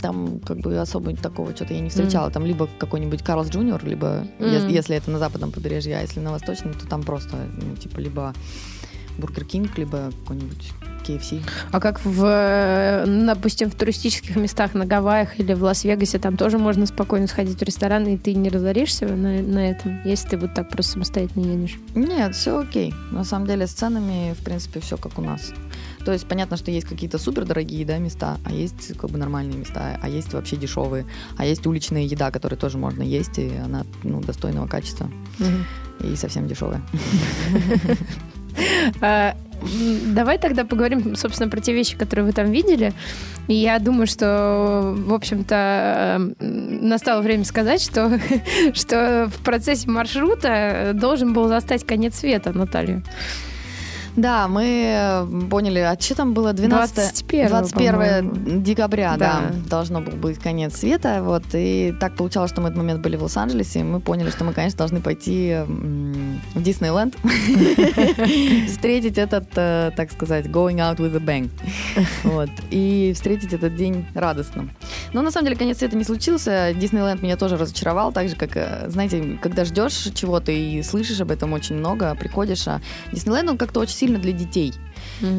там 0.02 0.40
как 0.40 0.58
бы 0.58 0.76
особо 0.78 1.14
такого 1.16 1.54
что-то 1.54 1.74
я 1.74 1.80
не 1.80 1.90
встречала. 1.90 2.30
Там 2.30 2.44
либо 2.44 2.68
какой-нибудь 2.78 3.22
Carl's 3.22 3.48
Junior, 3.50 3.84
либо, 3.84 4.26
ес- 4.40 4.62
Мгм. 4.64 4.72
если 4.72 4.96
это 4.96 5.10
на 5.10 5.18
западном 5.18 5.52
побережье, 5.52 5.96
а 5.96 6.00
если 6.02 6.20
на 6.20 6.32
восточном, 6.32 6.74
то 6.74 6.86
там 6.86 7.02
просто, 7.02 7.36
ну, 7.62 7.76
типа, 7.76 8.00
либо 8.00 8.34
Burger 9.20 9.44
King, 9.44 9.78
либо 9.78 10.10
какой-нибудь 10.22 10.72
KFC. 11.04 11.42
А 11.70 11.80
как 11.80 12.04
в, 12.04 12.24
э, 12.24 13.04
допустим, 13.06 13.70
в 13.70 13.74
туристических 13.74 14.36
местах 14.36 14.74
на 14.74 14.86
Гавайях 14.86 15.38
или 15.40 15.54
в 15.54 15.62
Лас-Вегасе, 15.62 16.18
там 16.18 16.36
тоже 16.36 16.58
можно 16.58 16.86
спокойно 16.86 17.26
сходить 17.26 17.58
в 17.58 17.62
ресторан, 17.62 18.06
и 18.06 18.16
ты 18.16 18.34
не 18.34 18.48
разоришься 18.48 19.06
на, 19.06 19.42
на 19.42 19.70
этом, 19.70 20.00
если 20.04 20.30
ты 20.30 20.38
вот 20.38 20.54
так 20.54 20.70
просто 20.70 20.92
самостоятельно 20.92 21.46
едешь. 21.46 21.78
Нет, 21.94 22.34
все 22.34 22.58
окей. 22.58 22.94
На 23.10 23.24
самом 23.24 23.46
деле 23.46 23.66
с 23.66 23.72
ценами, 23.72 24.34
в 24.34 24.44
принципе, 24.44 24.80
все 24.80 24.96
как 24.96 25.18
у 25.18 25.22
нас. 25.22 25.52
То 26.04 26.12
есть 26.12 26.26
понятно, 26.26 26.56
что 26.56 26.70
есть 26.70 26.86
какие-то 26.86 27.18
супер 27.18 27.44
дорогие 27.44 27.84
да, 27.84 27.98
места, 27.98 28.38
а 28.44 28.52
есть 28.52 28.96
как 28.96 29.10
бы 29.10 29.18
нормальные 29.18 29.58
места, 29.58 29.98
а 30.00 30.08
есть 30.08 30.32
вообще 30.32 30.56
дешевые, 30.56 31.06
а 31.36 31.44
есть 31.44 31.66
уличная 31.66 32.02
еда, 32.02 32.30
которую 32.30 32.58
тоже 32.58 32.78
можно 32.78 33.02
есть, 33.02 33.38
и 33.38 33.50
она 33.56 33.84
ну, 34.02 34.20
достойного 34.20 34.66
качества 34.66 35.10
и 36.02 36.16
совсем 36.16 36.46
дешевая. 36.46 36.82
А, 39.00 39.34
Давай 39.62 40.38
тогда 40.38 40.64
поговорим, 40.64 41.14
собственно, 41.16 41.50
про 41.50 41.60
те 41.60 41.74
вещи, 41.74 41.96
которые 41.96 42.24
вы 42.24 42.32
там 42.32 42.50
видели. 42.50 42.92
И 43.46 43.54
я 43.54 43.78
думаю, 43.78 44.06
что, 44.06 44.94
в 44.96 45.12
общем-то, 45.12 46.32
настало 46.38 47.20
время 47.20 47.44
сказать, 47.44 47.82
что, 47.82 48.18
что 48.72 49.30
в 49.30 49.44
процессе 49.44 49.88
маршрута 49.88 50.92
должен 50.94 51.32
был 51.32 51.48
застать 51.48 51.84
конец 51.84 52.16
света 52.16 52.56
Наталью. 52.56 53.02
Да, 54.20 54.48
мы 54.48 54.64
э, 54.64 55.26
поняли, 55.48 55.78
а 55.78 55.98
что 55.98 56.14
там 56.14 56.34
было 56.34 56.52
12 56.52 56.94
21, 56.94 57.48
21 57.48 57.92
по-моему. 57.92 58.62
декабря, 58.62 59.16
да. 59.16 59.40
Да. 59.40 59.68
должно 59.68 60.00
был 60.00 60.12
быть 60.12 60.38
конец 60.38 60.76
света, 60.76 61.20
вот, 61.22 61.44
и 61.54 61.94
так 61.98 62.16
получалось, 62.16 62.50
что 62.50 62.60
мы 62.60 62.68
в 62.68 62.70
этот 62.72 62.78
момент 62.78 63.00
были 63.00 63.16
в 63.16 63.22
Лос-Анджелесе, 63.22 63.80
и 63.80 63.82
мы 63.82 64.00
поняли, 64.00 64.30
что 64.30 64.44
мы, 64.44 64.52
конечно, 64.52 64.76
должны 64.76 65.00
пойти 65.00 65.56
в 66.54 66.62
Диснейленд, 66.62 67.16
встретить 68.68 69.16
этот, 69.16 69.46
э, 69.56 69.92
так 69.96 70.12
сказать, 70.12 70.46
going 70.46 70.76
out 70.76 70.98
with 70.98 71.16
a 71.16 71.20
bang, 71.20 71.50
вот, 72.24 72.50
и 72.70 73.12
встретить 73.14 73.54
этот 73.54 73.74
день 73.74 74.04
радостно. 74.14 74.68
Но 75.14 75.22
на 75.22 75.30
самом 75.30 75.46
деле 75.46 75.56
конец 75.56 75.78
света 75.78 75.96
не 75.96 76.04
случился, 76.04 76.74
Диснейленд 76.74 77.22
меня 77.22 77.36
тоже 77.38 77.56
разочаровал, 77.56 78.12
так 78.12 78.28
же, 78.28 78.36
как, 78.36 78.50
э, 78.56 78.84
знаете, 78.88 79.38
когда 79.40 79.64
ждешь 79.64 80.10
чего-то 80.14 80.52
и 80.52 80.82
слышишь 80.82 81.20
об 81.22 81.30
этом 81.30 81.54
очень 81.54 81.76
много, 81.76 82.14
приходишь, 82.14 82.68
а 82.68 82.82
Диснейленд, 83.12 83.50
он 83.50 83.58
как-то 83.58 83.80
очень 83.80 83.94
сильно 83.94 84.09
для 84.18 84.32
детей, 84.32 84.74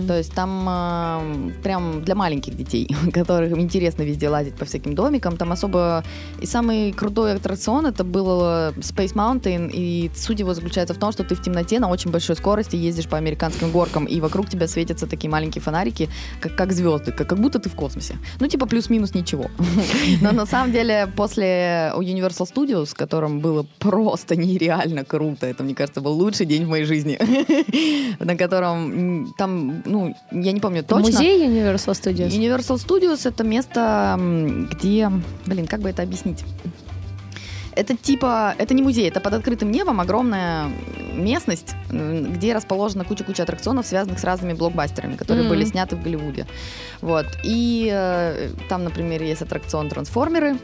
то 0.08 0.18
есть 0.18 0.34
там 0.34 0.68
э, 0.68 1.52
прям 1.64 2.04
для 2.04 2.16
маленьких 2.16 2.56
детей, 2.56 2.88
которым 3.14 3.60
интересно 3.60 4.04
везде 4.04 4.30
лазить 4.30 4.56
по 4.56 4.66
всяким 4.66 4.96
домикам. 4.96 5.38
Там 5.38 5.52
особо... 5.52 6.04
И 6.42 6.46
самый 6.46 6.92
крутой 6.92 7.34
аттракцион 7.34 7.86
это 7.86 8.04
был 8.04 8.42
Space 8.42 9.14
Mountain, 9.14 9.72
и 9.74 10.12
суть 10.16 10.40
его 10.40 10.54
заключается 10.54 10.94
в 10.94 10.98
том, 10.98 11.12
что 11.12 11.24
ты 11.24 11.36
в 11.36 11.42
темноте 11.42 11.80
на 11.80 11.90
очень 11.90 12.12
большой 12.12 12.36
скорости 12.36 12.76
ездишь 12.76 13.08
по 13.08 13.18
американским 13.18 13.72
горкам, 13.72 14.06
и 14.06 14.20
вокруг 14.22 14.50
тебя 14.50 14.68
светятся 14.68 15.08
такие 15.08 15.30
маленькие 15.30 15.62
фонарики, 15.62 16.10
как, 16.40 16.56
как 16.56 16.72
звезды, 16.72 17.12
как, 17.12 17.28
как 17.28 17.40
будто 17.40 17.60
ты 17.60 17.70
в 17.70 17.76
космосе. 17.76 18.18
Ну, 18.40 18.48
типа 18.48 18.66
плюс-минус 18.66 19.14
ничего. 19.14 19.46
Но 20.22 20.32
на 20.32 20.46
самом 20.46 20.72
деле 20.72 21.08
после 21.16 21.92
Universal 21.96 22.48
Studios, 22.54 22.96
которым 22.96 23.40
было 23.40 23.66
просто 23.80 24.36
нереально 24.36 25.04
круто, 25.06 25.48
это, 25.48 25.64
мне 25.64 25.76
кажется, 25.76 26.02
был 26.02 26.14
лучший 26.14 26.46
день 26.46 26.66
в 26.66 26.70
моей 26.70 26.86
жизни, 26.86 27.18
на 28.20 28.36
котором 28.36 29.34
там, 29.38 29.71
ну, 29.86 30.16
я 30.32 30.52
не 30.52 30.60
помню 30.60 30.84
точно. 30.84 31.12
Музей 31.12 31.48
Universal 31.48 31.94
Studios. 31.94 32.30
Universal 32.30 32.78
Studios 32.78 33.28
это 33.28 33.44
место, 33.44 34.20
где, 34.72 35.12
блин, 35.46 35.68
как 35.68 35.82
бы 35.82 35.90
это 35.90 36.04
объяснить? 36.04 36.44
Это 37.76 37.96
типа, 37.96 38.54
это 38.58 38.74
не 38.74 38.82
музей, 38.82 39.08
это 39.08 39.20
под 39.22 39.34
открытым 39.34 39.72
небом 39.72 40.00
огромная 40.02 40.70
местность, 41.14 41.76
где 41.90 42.54
расположена 42.54 43.04
куча-куча 43.04 43.44
аттракционов, 43.44 43.86
связанных 43.86 44.20
с 44.20 44.24
разными 44.24 44.54
блокбастерами, 44.54 45.16
которые 45.16 45.44
Мгм. 45.44 45.50
были 45.56 45.66
сняты 45.66 45.96
в 45.96 46.02
Голливуде. 46.04 46.48
Вот. 47.02 47.26
И 47.44 47.90
э, 47.92 48.50
там, 48.70 48.84
например, 48.84 49.22
есть 49.24 49.42
аттракцион 49.42 49.90
«Трансформеры», 49.90 50.58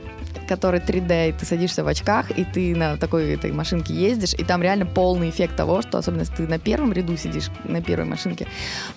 который 0.47 0.79
3D, 0.79 1.29
и 1.29 1.31
ты 1.33 1.45
садишься 1.45 1.83
в 1.83 1.87
очках, 1.87 2.31
и 2.31 2.45
ты 2.45 2.73
на 2.75 2.95
такой 2.95 3.33
этой 3.33 3.51
машинке 3.51 3.93
ездишь, 3.93 4.33
и 4.33 4.43
там 4.45 4.61
реально 4.61 4.85
полный 4.85 5.29
эффект 5.29 5.57
того, 5.57 5.81
что, 5.81 5.97
особенно 5.97 6.21
если 6.21 6.35
ты 6.35 6.47
на 6.47 6.57
первом 6.57 6.93
ряду 6.93 7.17
сидишь, 7.17 7.49
на 7.65 7.81
первой 7.81 8.05
машинке, 8.05 8.47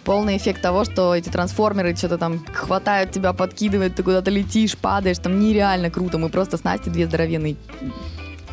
полный 0.04 0.36
эффект 0.36 0.62
того, 0.62 0.84
что 0.84 1.12
эти 1.14 1.28
трансформеры 1.28 1.96
что-то 1.96 2.18
там 2.18 2.44
хватают 2.54 3.10
тебя, 3.10 3.32
подкидывают, 3.32 3.96
ты 3.96 4.04
куда-то 4.04 4.30
летишь, 4.30 4.76
падаешь, 4.76 5.18
там 5.18 5.40
нереально 5.40 5.90
круто. 5.90 6.18
Мы 6.18 6.28
просто 6.28 6.56
с 6.56 6.62
Настей 6.62 6.92
две 6.92 7.06
здоровенные 7.06 7.56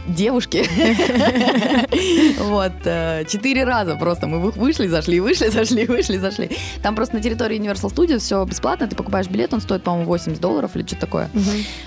девушки. 0.08 0.65
Вот. 2.39 2.74
э, 2.86 3.24
Четыре 3.28 3.63
раза 3.63 3.96
просто 3.96 4.28
мы 4.28 4.39
вы- 4.39 4.52
вышли, 4.52 4.88
зашли, 4.88 5.20
вышли, 5.20 5.48
зашли, 5.50 5.86
вышли, 5.86 6.17
зашли. 6.17 6.50
Там 6.82 6.96
просто 6.96 7.15
на 7.15 7.22
территории 7.22 7.60
Universal 7.60 7.93
Studios 7.93 8.20
все 8.20 8.43
бесплатно. 8.46 8.88
Ты 8.88 8.96
покупаешь 8.96 9.28
билет, 9.28 9.54
он 9.54 9.62
стоит, 9.62 9.84
по-моему, 9.84 10.08
80 10.08 10.39
долларов 10.41 10.76
или 10.76 10.86
что-то 10.86 11.02
такое. 11.02 11.30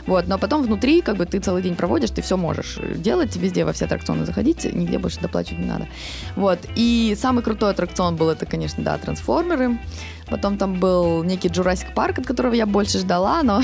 Вот. 0.07 0.27
Но 0.29 0.39
потом 0.39 0.63
внутри, 0.63 1.01
как 1.01 1.17
бы, 1.17 1.27
ты 1.27 1.39
целый 1.39 1.63
день 1.63 1.75
проводишь, 1.77 2.11
ты 2.11 2.23
все 2.23 2.37
можешь 2.37 2.79
делать, 2.97 3.37
везде 3.37 3.65
во 3.65 3.73
все 3.73 3.85
аттракционы 3.87 4.27
заходить, 4.27 4.65
нигде 4.65 4.99
больше 4.99 5.21
доплачивать 5.21 5.61
не 5.61 5.67
надо. 5.67 5.89
Вот. 6.37 6.59
И 6.77 7.17
самый 7.21 7.43
крутой 7.43 7.71
аттракцион 7.71 8.17
был 8.17 8.29
это, 8.31 8.47
конечно, 8.47 8.83
да, 8.83 8.99
трансформеры. 8.99 9.79
Потом 10.31 10.57
там 10.57 10.75
был 10.81 11.25
некий 11.25 11.49
Jurassic 11.49 11.93
Парк, 11.95 12.19
от 12.19 12.27
которого 12.27 12.55
я 12.55 12.66
больше 12.66 12.99
ждала, 12.99 13.43
но, 13.43 13.61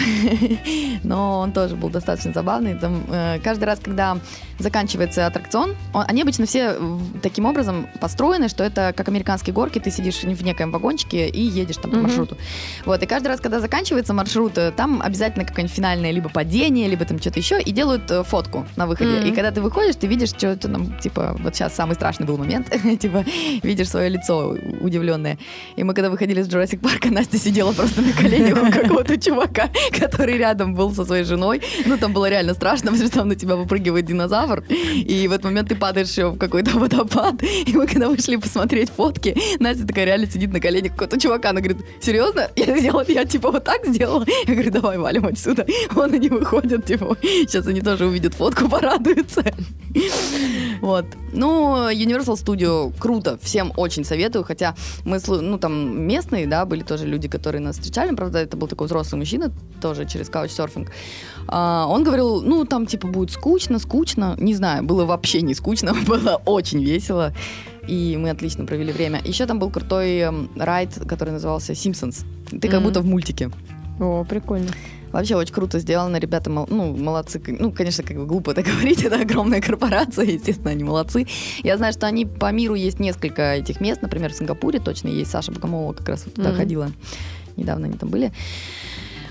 но 1.04 1.40
он 1.40 1.52
тоже 1.52 1.76
был 1.76 1.88
достаточно 1.90 2.32
забавный. 2.32 2.74
Там, 2.74 3.04
э, 3.10 3.38
каждый 3.42 3.64
раз, 3.64 3.78
когда 3.80 4.18
заканчивается 4.58 5.26
аттракцион, 5.26 5.74
он- 5.92 6.04
они 6.08 6.22
обычно 6.22 6.46
все 6.46 6.74
таким 7.22 7.44
образом 7.46 7.86
построены, 8.00 8.48
что 8.48 8.64
это 8.64 8.92
как 8.96 9.08
американские 9.08 9.52
горки, 9.54 9.78
ты 9.78 9.90
сидишь 9.90 10.22
в 10.22 10.42
некоем 10.44 10.70
вагончике 10.70 11.28
и 11.28 11.40
едешь 11.42 11.76
там 11.76 11.90
по 11.90 11.96
Мгм. 11.98 12.06
маршруту. 12.06 12.36
Вот, 12.84 13.02
и 13.02 13.06
каждый 13.06 13.28
раз, 13.28 13.40
когда 13.40 13.60
заканчивается 13.60 14.14
маршрут, 14.14 14.58
э, 14.58 14.72
там 14.72 15.02
обязательно 15.02 15.44
какое-нибудь 15.44 15.76
финальное 15.76 16.10
либо 16.10 16.28
падение, 16.28 16.88
либо 16.88 17.04
там 17.04 17.18
что-то 17.20 17.38
еще, 17.38 17.60
и 17.60 17.70
делают 17.72 18.10
э, 18.10 18.22
фотку 18.24 18.66
на 18.76 18.86
выходе. 18.86 19.10
Мгм. 19.20 19.26
И 19.28 19.32
когда 19.32 19.50
ты 19.50 19.60
выходишь, 19.60 19.96
ты 19.96 20.06
видишь, 20.06 20.30
что 20.30 20.48
это 20.48 20.68
там, 20.68 20.98
типа, 20.98 21.36
вот 21.40 21.54
сейчас 21.54 21.74
самый 21.74 21.94
страшный 21.94 22.26
был 22.26 22.38
момент, 22.38 22.70
типа, 23.00 23.24
видишь 23.62 23.88
свое 23.90 24.08
лицо 24.08 24.56
удивленное. 24.80 25.38
И 25.76 25.84
мы 25.84 25.94
когда 25.94 26.10
выходили 26.10 26.42
с 26.42 26.48
Jurassic 26.56 26.78
Парка, 26.78 27.10
Настя 27.10 27.38
сидела 27.38 27.72
просто 27.72 28.00
на 28.00 28.12
коленях 28.12 28.62
у 28.62 28.72
какого-то 28.72 29.18
чувака, 29.18 29.68
который 29.92 30.38
рядом 30.38 30.74
был 30.74 30.94
со 30.94 31.04
своей 31.04 31.24
женой. 31.24 31.60
Ну, 31.84 31.98
там 31.98 32.14
было 32.14 32.30
реально 32.30 32.54
страшно, 32.54 32.92
потому 32.92 33.08
что 33.08 33.18
там 33.18 33.28
на 33.28 33.34
тебя 33.34 33.56
выпрыгивает 33.56 34.06
динозавр, 34.06 34.64
и 34.70 35.28
в 35.28 35.32
этот 35.32 35.44
момент 35.44 35.68
ты 35.68 35.76
падаешь 35.76 36.16
в 36.16 36.38
какой-то 36.38 36.78
водопад. 36.78 37.42
И 37.42 37.72
мы 37.76 37.86
когда 37.86 38.08
вышли 38.08 38.36
посмотреть 38.36 38.88
фотки, 38.88 39.36
Настя 39.60 39.86
такая 39.86 40.06
реально 40.06 40.30
сидит 40.30 40.52
на 40.52 40.60
коленях 40.60 40.92
какого-то 40.92 41.20
чувака. 41.20 41.50
Она 41.50 41.60
говорит, 41.60 41.84
серьезно? 42.00 42.48
Я 42.56 42.78
сделала, 42.78 43.04
я 43.06 43.24
типа 43.24 43.50
вот 43.50 43.64
так 43.64 43.84
сделала? 43.86 44.24
Я 44.46 44.54
говорю, 44.54 44.70
давай 44.70 44.98
валим 44.98 45.26
отсюда. 45.26 45.66
Вон 45.90 46.14
они 46.14 46.28
выходят, 46.30 46.86
типа, 46.86 47.16
сейчас 47.20 47.66
они 47.66 47.82
тоже 47.82 48.06
увидят 48.06 48.34
фотку, 48.34 48.68
порадуются. 48.68 49.44
Вот. 50.80 51.04
Ну, 51.32 51.90
Universal 51.90 52.34
Studio 52.34 52.94
круто, 52.98 53.38
всем 53.42 53.72
очень 53.76 54.04
советую, 54.04 54.44
хотя 54.44 54.74
мы, 55.04 55.20
ну, 55.26 55.58
там 55.58 56.00
местные, 56.06 56.45
да, 56.46 56.64
были 56.64 56.82
тоже 56.82 57.06
люди, 57.06 57.28
которые 57.28 57.60
нас 57.60 57.76
встречали, 57.76 58.14
правда, 58.14 58.38
это 58.38 58.56
был 58.56 58.68
такой 58.68 58.86
взрослый 58.86 59.18
мужчина, 59.18 59.52
тоже 59.80 60.06
через 60.06 60.28
каучсерфинг. 60.28 60.90
А, 61.48 61.86
он 61.88 62.04
говорил, 62.04 62.42
ну, 62.42 62.64
там, 62.64 62.86
типа, 62.86 63.08
будет 63.08 63.30
скучно, 63.30 63.78
скучно, 63.78 64.34
не 64.38 64.54
знаю, 64.54 64.82
было 64.84 65.04
вообще 65.04 65.42
не 65.42 65.54
скучно, 65.54 65.94
было 66.06 66.40
очень 66.44 66.82
весело, 66.82 67.32
и 67.86 68.16
мы 68.16 68.30
отлично 68.30 68.64
провели 68.64 68.92
время. 68.92 69.20
Еще 69.24 69.46
там 69.46 69.58
был 69.58 69.70
крутой 69.70 70.18
эм, 70.18 70.50
райд, 70.56 70.90
который 71.08 71.30
назывался 71.30 71.72
Simpsons. 71.72 72.24
Ты 72.50 72.68
как 72.68 72.80
Мгм. 72.80 72.84
будто 72.84 73.00
в 73.00 73.06
мультике. 73.06 73.50
О, 74.00 74.24
прикольно. 74.24 74.68
Вообще 75.16 75.34
очень 75.34 75.54
круто 75.54 75.78
сделано, 75.78 76.18
ребята, 76.18 76.50
мол- 76.50 76.66
ну, 76.68 76.94
молодцы. 76.94 77.40
Ну, 77.46 77.72
конечно, 77.72 78.04
как 78.04 78.18
бы 78.18 78.26
глупо 78.26 78.50
это 78.50 78.62
говорить, 78.70 79.02
это 79.02 79.18
огромная 79.20 79.62
корпорация, 79.62 80.24
естественно, 80.32 80.70
они 80.72 80.84
молодцы. 80.84 81.26
Я 81.62 81.78
знаю, 81.78 81.94
что 81.94 82.06
они 82.06 82.26
по 82.26 82.52
миру 82.52 82.74
есть 82.74 83.00
несколько 83.00 83.54
этих 83.54 83.80
мест, 83.80 84.02
например, 84.02 84.32
в 84.32 84.36
Сингапуре 84.36 84.78
точно 84.78 85.08
есть, 85.08 85.30
Саша 85.30 85.52
Богомолова 85.52 85.94
как 85.94 86.08
раз 86.10 86.24
вот 86.26 86.34
туда 86.34 86.50
Мгм. 86.50 86.58
ходила, 86.58 86.92
недавно 87.56 87.86
они 87.86 87.96
там 87.96 88.10
были. 88.10 88.30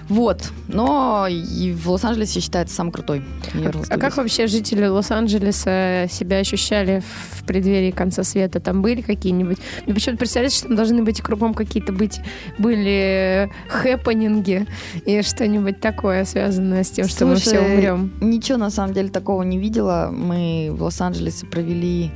Вот. 0.10 0.52
Но 0.68 1.28
и 1.30 1.72
в 1.74 1.89
Лос-Анджелесе 1.89 2.39
считается 2.39 2.76
самый 2.76 2.91
крутой. 2.91 3.24
Universal 3.54 3.88
А 3.89 3.98
как 3.98 4.18
вообще 4.18 4.48
жители 4.48 4.86
Лос-Анджелеса 4.86 6.08
себя 6.10 6.38
ощущали 6.38 7.02
в 7.32 7.44
преддверии 7.46 7.91
конца 7.91 8.24
света? 8.24 8.60
Там 8.60 8.82
были 8.82 9.02
какие-нибудь... 9.02 9.58
Мне 9.86 9.96
почему-то 9.96 10.20
представляется, 10.20 10.60
что 10.60 10.68
там 10.68 10.78
должны 10.78 11.04
быть 11.04 11.22
кругом 11.22 11.54
какие-то 11.54 11.91
быть... 11.91 12.20
Были 12.58 13.52
хэппенинги 13.68 14.68
и 15.06 15.22
что-нибудь 15.22 15.80
такое, 15.80 16.26
связанное 16.26 16.84
с 16.84 16.91
тем, 16.91 17.08
что 17.08 17.26
мы 17.26 17.36
все 17.36 17.58
Слушай, 17.58 17.76
умрем. 17.76 18.13
Ничего 18.22 18.58
на 18.58 18.70
самом 18.70 18.94
деле 18.94 19.10
такого 19.10 19.44
не 19.44 19.58
видела. 19.58 20.10
Мы 20.12 20.70
в 20.72 20.84
Лос-Анджелесе 20.84 21.46
провели 21.48 22.12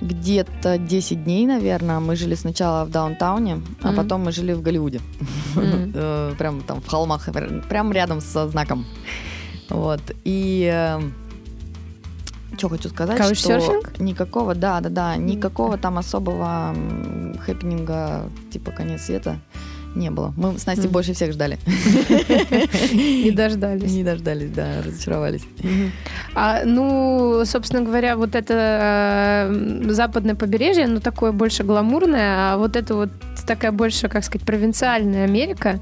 где-то 0.00 0.78
10 0.78 1.24
дней, 1.24 1.46
наверное. 1.46 2.00
Мы 2.00 2.16
жили 2.16 2.34
сначала 2.36 2.84
в 2.84 2.90
даунтауне, 2.90 3.60
а 3.82 3.88
Мгм. 3.88 3.96
потом 3.96 4.24
мы 4.24 4.32
жили 4.32 4.52
в 4.54 4.62
Голливуде. 4.62 5.00
Э, 5.94 6.34
Прям 6.38 6.60
там 6.62 6.80
в 6.80 6.86
холмах, 6.88 7.28
прям 7.68 7.92
рядом 7.92 8.20
со 8.20 8.48
знаком. 8.48 8.84
Вот. 9.68 10.00
И 10.24 10.98
что 12.56 12.68
хочу 12.68 12.88
сказать, 12.88 13.16
что 13.16 13.24
Каучсерфинг? 13.24 13.98
никакого, 14.00 14.54
да, 14.54 14.80
да, 14.80 14.88
да, 14.88 15.16
никакого 15.16 15.76
там 15.78 15.98
особого 15.98 16.74
хэппининга, 17.46 18.22
типа 18.52 18.70
конец 18.72 19.02
света, 19.02 19.38
не 19.94 20.10
было. 20.10 20.32
Мы 20.36 20.58
с 20.58 20.66
Настей 20.66 20.84
Мгм. 20.84 20.92
больше 20.92 21.12
всех 21.14 21.32
ждали. 21.32 21.58
Не 22.92 23.30
дождались. 23.30 23.90
Не 23.92 24.04
дождались, 24.04 24.50
да, 24.50 24.82
разочаровались. 24.84 25.42
А, 26.34 26.62
ну, 26.64 27.42
собственно 27.44 27.82
говоря, 27.82 28.16
вот 28.16 28.34
это 28.34 29.48
э, 29.52 29.90
западное 29.90 30.34
побережье, 30.34 30.84
оно 30.84 31.00
такое 31.00 31.32
больше 31.32 31.64
гламурное, 31.64 32.52
а 32.52 32.56
вот 32.56 32.76
это 32.76 32.94
вот 32.94 33.10
такая 33.46 33.72
больше, 33.72 34.08
как 34.08 34.22
сказать, 34.24 34.46
провинциальная 34.46 35.24
Америка, 35.24 35.80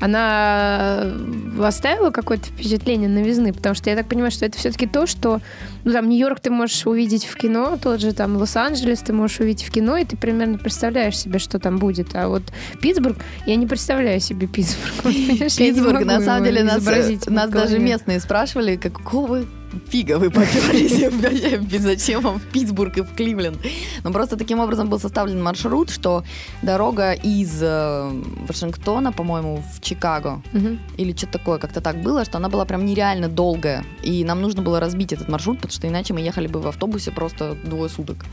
она 0.00 1.00
э, 1.02 1.62
оставила 1.64 2.10
какое-то 2.10 2.46
впечатление 2.46 3.08
новизны, 3.08 3.52
потому 3.52 3.74
что 3.74 3.90
я 3.90 3.96
так 3.96 4.06
понимаю, 4.06 4.30
что 4.30 4.46
это 4.46 4.56
все-таки 4.56 4.86
то, 4.86 5.06
что, 5.06 5.40
ну, 5.84 5.92
там, 5.92 6.08
Нью-Йорк 6.08 6.40
ты 6.40 6.50
можешь 6.50 6.86
увидеть 6.86 7.26
в 7.26 7.36
кино, 7.36 7.78
тот 7.82 8.00
же 8.00 8.12
там 8.14 8.36
Лос-Анджелес 8.36 9.00
ты 9.00 9.12
можешь 9.12 9.40
увидеть 9.40 9.64
в 9.64 9.70
кино, 9.70 9.96
и 9.98 10.04
ты 10.04 10.16
примерно 10.16 10.56
представляешь 10.58 11.18
себе, 11.18 11.38
что 11.38 11.58
там 11.58 11.78
будет. 11.78 12.14
А 12.14 12.28
вот 12.28 12.42
Питтсбург, 12.80 13.18
я 13.50 13.56
не 13.56 13.66
представляю 13.66 14.20
себе 14.20 14.46
Питтсбург. 14.46 14.94
Вот, 15.02 15.12
Питтсбург, 15.58 16.04
на 16.04 16.20
самом 16.20 16.44
деле, 16.44 16.62
нас, 16.62 16.84
нас 17.26 17.50
даже 17.50 17.78
местные 17.78 18.20
спрашивали, 18.20 18.76
какого 18.76 19.44
фига 19.88 20.18
вы 20.18 20.30
поперлись, 20.30 21.80
зачем 21.80 22.20
вам 22.22 22.38
в 22.38 22.44
Питтсбург 22.44 22.98
и 22.98 23.00
в 23.02 23.14
Кливленд. 23.14 23.58
Но 24.04 24.12
просто 24.12 24.36
таким 24.36 24.60
образом 24.60 24.88
был 24.88 25.00
составлен 25.00 25.42
маршрут, 25.42 25.90
что 25.90 26.24
дорога 26.62 27.12
из 27.12 27.60
э, 27.62 28.10
Вашингтона, 28.48 29.12
по-моему, 29.12 29.62
в 29.74 29.80
Чикаго, 29.80 30.42
Мгм. 30.52 30.78
или 30.96 31.12
что-то 31.16 31.38
такое, 31.38 31.58
как-то 31.58 31.80
так 31.80 32.02
было, 32.02 32.24
что 32.24 32.38
она 32.38 32.48
была 32.48 32.64
прям 32.64 32.84
нереально 32.84 33.28
долгая. 33.28 33.84
И 34.02 34.24
нам 34.24 34.40
нужно 34.40 34.62
было 34.62 34.80
разбить 34.80 35.12
этот 35.12 35.28
маршрут, 35.28 35.56
потому 35.56 35.72
что 35.72 35.88
иначе 35.88 36.14
мы 36.14 36.20
ехали 36.20 36.46
бы 36.46 36.60
в 36.60 36.66
автобусе 36.68 37.10
просто 37.10 37.56
двое 37.64 37.88
суток. 37.88 38.24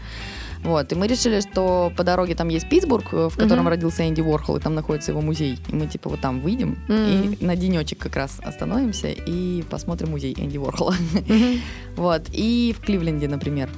Вот, 0.63 0.91
и 0.91 0.96
мы 0.96 1.08
решили, 1.08 1.39
что 1.41 1.91
по 1.96 2.04
дороге 2.04 2.36
там 2.36 2.50
есть 2.50 2.67
Питтсбург, 2.70 3.13
э, 3.13 3.30
в 3.30 3.38
котором 3.38 3.63
Мгм. 3.63 3.70
родился 3.70 4.08
Энди 4.08 4.22
Уорхол, 4.22 4.58
и 4.58 4.60
там 4.60 4.76
находится 4.76 5.12
его 5.12 5.22
музей. 5.22 5.58
И 5.70 5.76
мы 5.76 5.88
типа 5.88 6.10
вот 6.10 6.20
там 6.20 6.41
выйдем 6.41 6.78
Мгм. 6.88 7.34
и 7.39 7.46
на 7.46 7.56
денечек 7.56 8.00
как 8.00 8.15
раз 8.15 8.39
остановимся 8.43 9.08
и 9.10 9.62
посмотрим 9.70 10.12
музей 10.12 10.34
Энди 10.38 10.58
Уорхола. 10.58 10.96
Мгм. 11.28 11.62
Вот, 11.98 12.24
и 12.32 12.76
в 12.78 12.86
Кливленде, 12.86 13.28
например, 13.28 13.70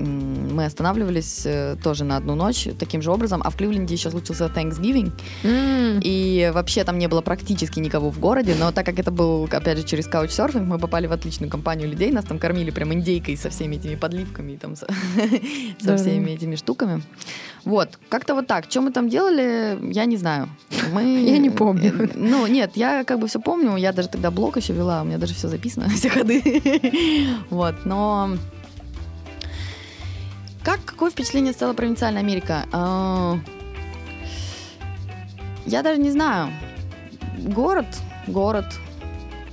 мы 0.00 0.64
останавливались 0.64 1.42
э, 1.44 1.76
тоже 1.82 2.04
на 2.04 2.16
одну 2.16 2.34
ночь 2.34 2.68
таким 2.78 3.02
же 3.02 3.10
образом, 3.10 3.42
а 3.44 3.50
в 3.50 3.56
Кливленде 3.56 3.94
еще 3.94 4.10
случился 4.10 4.46
Thanksgiving, 4.46 5.12
М. 5.44 6.00
и 6.02 6.50
вообще 6.54 6.84
там 6.84 6.98
не 6.98 7.08
было 7.08 7.20
практически 7.20 7.80
никого 7.80 8.10
в 8.10 8.18
городе, 8.18 8.54
но 8.58 8.72
так 8.72 8.86
как 8.86 8.98
это 8.98 9.10
был, 9.10 9.44
опять 9.50 9.78
же, 9.78 9.84
через 9.84 10.06
каучсерфинг, 10.06 10.66
мы 10.66 10.78
попали 10.78 11.06
в 11.06 11.12
отличную 11.12 11.50
компанию 11.50 11.88
людей, 11.88 12.10
нас 12.12 12.24
там 12.24 12.38
кормили 12.38 12.70
прям 12.70 12.92
индейкой 12.92 13.36
со 13.36 13.50
всеми 13.50 13.76
этими 13.76 13.94
подливками, 13.94 14.52
и 14.52 14.56
там, 14.56 14.76
со, 14.76 14.86
со 15.80 15.96
всеми 15.96 16.30
этими 16.32 16.56
штуками. 16.56 17.02
Вот, 17.64 17.98
как-то 18.08 18.34
вот 18.34 18.46
так. 18.46 18.64
Что 18.70 18.80
мы 18.80 18.90
там 18.90 19.08
делали, 19.10 19.78
я 19.92 20.06
не 20.06 20.16
знаю. 20.16 20.48
Мы... 20.92 21.02
Я 21.30 21.38
не 21.38 21.50
помню. 21.50 21.92
Э, 21.98 22.08
Ну, 22.16 22.46
нет, 22.46 22.72
я 22.74 23.04
как 23.04 23.18
бы 23.18 23.26
все 23.26 23.38
помню, 23.40 23.76
я 23.76 23.92
даже 23.92 24.08
тогда 24.08 24.30
блог 24.30 24.56
еще 24.56 24.72
вела, 24.72 25.02
у 25.02 25.04
меня 25.04 25.18
даже 25.18 25.34
все 25.34 25.48
записано, 25.48 25.88
все 25.96 26.08
ходы. 26.08 26.62
Вот, 27.50 27.74
но... 27.84 28.30
Как, 31.00 31.06
какое 31.06 31.12
впечатление 31.12 31.54
стала 31.54 31.72
провинциальная 31.72 32.20
Америка? 32.20 32.66
А, 32.72 33.38
Я 35.64 35.82
даже 35.82 35.98
не 35.98 36.10
знаю. 36.10 36.52
Город, 37.38 37.86
город. 38.26 38.66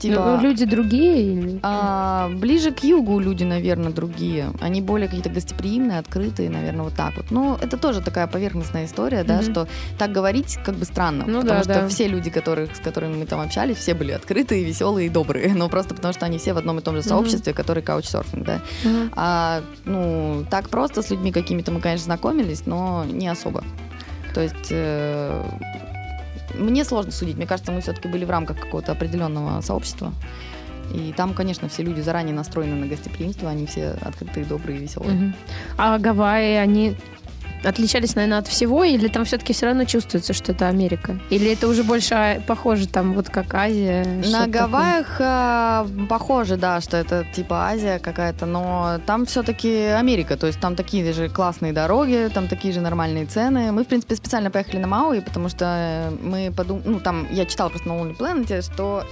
Типа, 0.10 0.38
Ну, 0.38 0.42
люди 0.42 0.66
другие 0.66 1.60
а, 1.64 2.30
ближе 2.30 2.72
к 2.72 2.84
югу 2.84 3.20
люди, 3.20 3.44
наверное, 3.44 3.92
другие. 3.92 4.52
Они 4.62 4.82
более 4.82 5.08
какие-то 5.08 5.30
гостеприимные, 5.30 6.00
открытые, 6.00 6.50
наверное, 6.50 6.84
вот 6.84 6.94
так 6.94 7.16
вот. 7.18 7.26
Ну, 7.32 7.58
это 7.62 7.78
тоже 7.78 8.02
такая 8.02 8.28
поверхностная 8.28 8.86
история, 8.86 9.24
да, 9.24 9.38
Мгм. 9.42 9.52
что 9.52 9.68
так 9.98 10.12
говорить 10.12 10.58
как 10.66 10.76
бы 10.76 10.86
странно. 10.86 11.26
Ну 11.28 11.42
потому 11.42 11.60
да, 11.60 11.64
что 11.64 11.82
да. 11.82 11.88
все 11.88 12.08
люди, 12.08 12.30
которых, 12.30 12.76
с 12.76 12.80
которыми 12.80 13.16
мы 13.18 13.26
там 13.26 13.40
общались, 13.40 13.78
все 13.78 13.94
были 13.94 14.12
открытые, 14.12 14.64
веселые 14.64 15.08
и 15.08 15.10
добрые. 15.10 15.54
Но 15.56 15.70
просто 15.70 15.96
потому 15.96 16.14
что 16.14 16.26
они 16.26 16.38
все 16.38 16.54
в 16.54 16.58
одном 16.58 16.80
и 16.80 16.82
том 16.82 16.96
же 16.96 17.04
сообществе, 17.04 17.54
который 17.54 17.84
каучсерфинг, 17.84 18.46
да. 18.46 18.62
Мгм. 18.84 19.12
А, 19.16 19.62
ну, 19.86 20.46
так 20.50 20.70
просто 20.70 21.02
с 21.02 21.10
людьми 21.10 21.32
какими-то 21.32 21.72
мы, 21.72 21.82
конечно, 21.82 22.06
знакомились, 22.06 22.66
но 22.66 23.06
не 23.06 23.28
особо. 23.28 23.64
То 24.34 24.42
есть 24.42 24.68
э, 24.70 25.44
мне 26.56 26.84
сложно 26.84 27.12
судить. 27.12 27.38
Мне 27.38 27.48
кажется, 27.48 27.72
мы 27.72 27.82
все-таки 27.82 28.08
были 28.08 28.26
в 28.26 28.30
рамках 28.30 28.60
какого-то 28.60 28.92
определенного 28.92 29.62
сообщества. 29.62 30.14
И 30.94 31.14
там, 31.16 31.34
конечно, 31.34 31.68
все 31.68 31.84
люди 31.84 32.00
заранее 32.00 32.34
настроены 32.34 32.76
на 32.76 32.88
гостеприимство, 32.88 33.50
они 33.50 33.66
все 33.66 33.98
открытые, 34.02 34.46
добрые, 34.46 34.80
веселые. 34.80 35.14
Мгм. 35.14 35.36
А 35.78 35.98
Гавайи, 35.98 36.56
они 36.56 36.96
отличались, 37.64 38.16
наверное, 38.16 38.40
от 38.40 38.48
всего, 38.48 38.84
или 38.84 39.08
там 39.08 39.26
все-таки 39.26 39.54
все 39.54 39.68
равно 39.68 39.86
чувствуется, 39.86 40.34
что 40.34 40.52
это 40.52 40.68
Америка? 40.68 41.20
Или 41.30 41.52
это 41.52 41.68
уже 41.68 41.84
больше 41.84 42.14
а, 42.14 42.42
похоже 42.46 42.88
там, 42.88 43.14
вот 43.14 43.30
как 43.30 43.54
Азия? 43.54 44.04
На 44.06 44.24
что-то 44.24 44.46
такое? 44.46 44.62
Гавайях 44.62 45.16
э, 45.20 46.08
похоже, 46.08 46.58
да, 46.58 46.82
что 46.82 46.98
это 46.98 47.26
типа 47.34 47.68
Азия 47.68 48.00
какая-то, 48.00 48.46
но 48.46 49.00
там 49.06 49.26
все-таки 49.26 49.86
Америка, 49.86 50.38
то 50.38 50.48
есть 50.48 50.60
там 50.60 50.76
такие 50.76 51.14
же 51.14 51.30
классные 51.30 51.74
дороги, 51.74 52.30
там 52.34 52.48
такие 52.48 52.74
же 52.74 52.82
нормальные 52.82 53.26
цены. 53.26 53.72
Мы, 53.72 53.84
в 53.84 53.88
принципе, 53.88 54.16
специально 54.16 54.52
поехали 54.52 54.78
на 54.80 54.88
Мауи, 54.88 55.20
потому 55.20 55.50
что 55.50 56.14
мы 56.22 56.52
подумали, 56.56 56.84
ну 56.86 57.00
там 57.00 57.28
я 57.32 57.46
читала 57.46 57.70
просто 57.70 57.88
на 57.88 57.94
Lonely 57.94 58.18
Planet, 58.18 58.62
что 58.62 59.04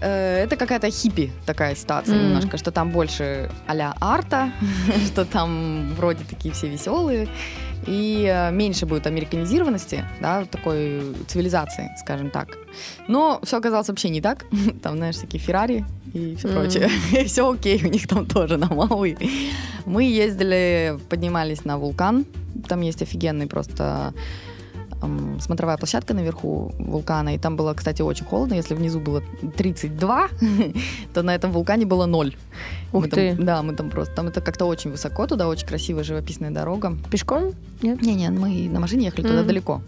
это 0.00 0.56
какая-то 0.56 0.90
хиппи 0.90 1.32
такая 1.46 1.74
ситуация 1.74 2.16
Мгм. 2.16 2.26
немножко, 2.28 2.58
что 2.58 2.70
там 2.70 2.90
больше 2.90 3.50
а-ля 3.66 3.94
арта, 4.00 4.50
что 5.06 5.24
там 5.24 5.92
вроде 5.94 6.24
такие 6.24 6.52
все 6.54 6.68
веселые, 6.68 7.28
и 7.86 8.26
э, 8.32 8.50
меньше 8.50 8.86
будет 8.86 9.06
американизированности, 9.06 10.04
да, 10.20 10.44
такой 10.46 11.02
цивилизации, 11.28 11.90
скажем 11.98 12.30
так. 12.30 12.48
Но 13.08 13.40
все 13.42 13.58
оказалось 13.58 13.88
вообще 13.88 14.08
не 14.08 14.20
так. 14.22 14.46
Там, 14.82 14.96
знаешь, 14.96 15.16
такие 15.16 15.38
Феррари 15.38 15.84
и 16.14 16.34
все 16.36 16.48
Мгм. 16.48 16.56
прочее. 16.56 16.88
все 17.26 17.50
окей, 17.52 17.80
у 17.84 17.88
них 17.88 18.08
там 18.08 18.24
тоже 18.26 18.56
на 18.56 18.68
Мауи. 18.72 19.16
Мы 19.84 20.04
ездили, 20.04 20.98
поднимались 21.10 21.64
на 21.66 21.76
вулкан. 21.76 22.24
Там 22.68 22.80
есть 22.80 23.02
офигенный 23.02 23.46
просто 23.46 24.14
эм, 25.04 25.40
смотровая 25.40 25.76
площадка 25.76 26.14
наверху 26.14 26.72
вулкана, 26.78 27.34
и 27.34 27.38
там 27.38 27.56
было, 27.56 27.74
кстати, 27.74 28.02
очень 28.02 28.26
холодно. 28.26 28.54
Если 28.54 28.74
внизу 28.74 29.00
было 29.00 29.22
32, 29.56 30.28
то 31.14 31.22
на 31.22 31.34
этом 31.34 31.52
вулкане 31.52 31.86
было 31.86 32.06
ноль. 32.06 32.34
Ух 32.92 33.02
Мы 33.04 33.08
там- 33.08 33.18
ты. 33.18 33.34
да, 33.42 33.62
мы 33.62 33.74
там 33.74 33.90
просто, 33.90 34.14
там 34.14 34.26
это 34.28 34.40
как-то 34.40 34.66
очень 34.66 34.90
высоко, 34.90 35.26
туда 35.26 35.48
очень 35.48 35.66
красивая 35.66 36.04
живописная 36.04 36.50
дорога. 36.50 36.96
Пешком? 37.10 37.52
Нет? 37.82 38.02
Не-не, 38.02 38.30
мы 38.30 38.68
на 38.68 38.80
машине 38.80 39.06
ехали 39.06 39.22
туда 39.22 39.38
Мгм. 39.38 39.46
далеко. 39.46 39.80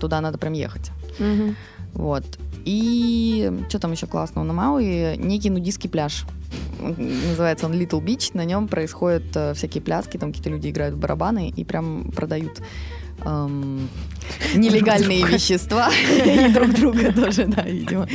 Туда 0.00 0.20
надо 0.20 0.38
прям 0.38 0.52
ехать. 0.54 0.90
Мгм. 1.18 1.56
Вот. 1.94 2.24
И 2.64 3.50
что 3.68 3.78
там 3.78 3.92
еще 3.92 4.06
классного 4.06 4.44
на 4.44 4.52
Мауи? 4.52 5.16
Некий 5.16 5.50
нудистский 5.50 5.88
пляж. 5.88 6.24
Называется 6.80 7.66
он 7.66 7.72
Little 7.72 8.02
Beach. 8.04 8.30
На 8.34 8.44
нем 8.44 8.68
происходят 8.68 9.24
э, 9.34 9.54
всякие 9.54 9.82
пляски, 9.82 10.16
там 10.18 10.30
какие-то 10.30 10.50
люди 10.50 10.68
играют 10.68 10.94
в 10.94 10.98
барабаны 10.98 11.48
и 11.56 11.64
прям 11.64 12.10
продают 12.14 12.60
эм, 13.24 13.88
нелегальные 14.54 15.26
вещества. 15.26 15.90
И 16.24 16.52
друг 16.52 16.74
друга 16.74 17.12
тоже, 17.16 17.46
да, 17.46 17.62
видимо. 17.62 18.06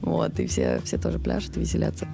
Вот, 0.00 0.38
и 0.38 0.46
все, 0.46 0.80
все 0.84 0.98
тоже 0.98 1.18
пляшут 1.18 1.56
веселятся. 1.56 2.06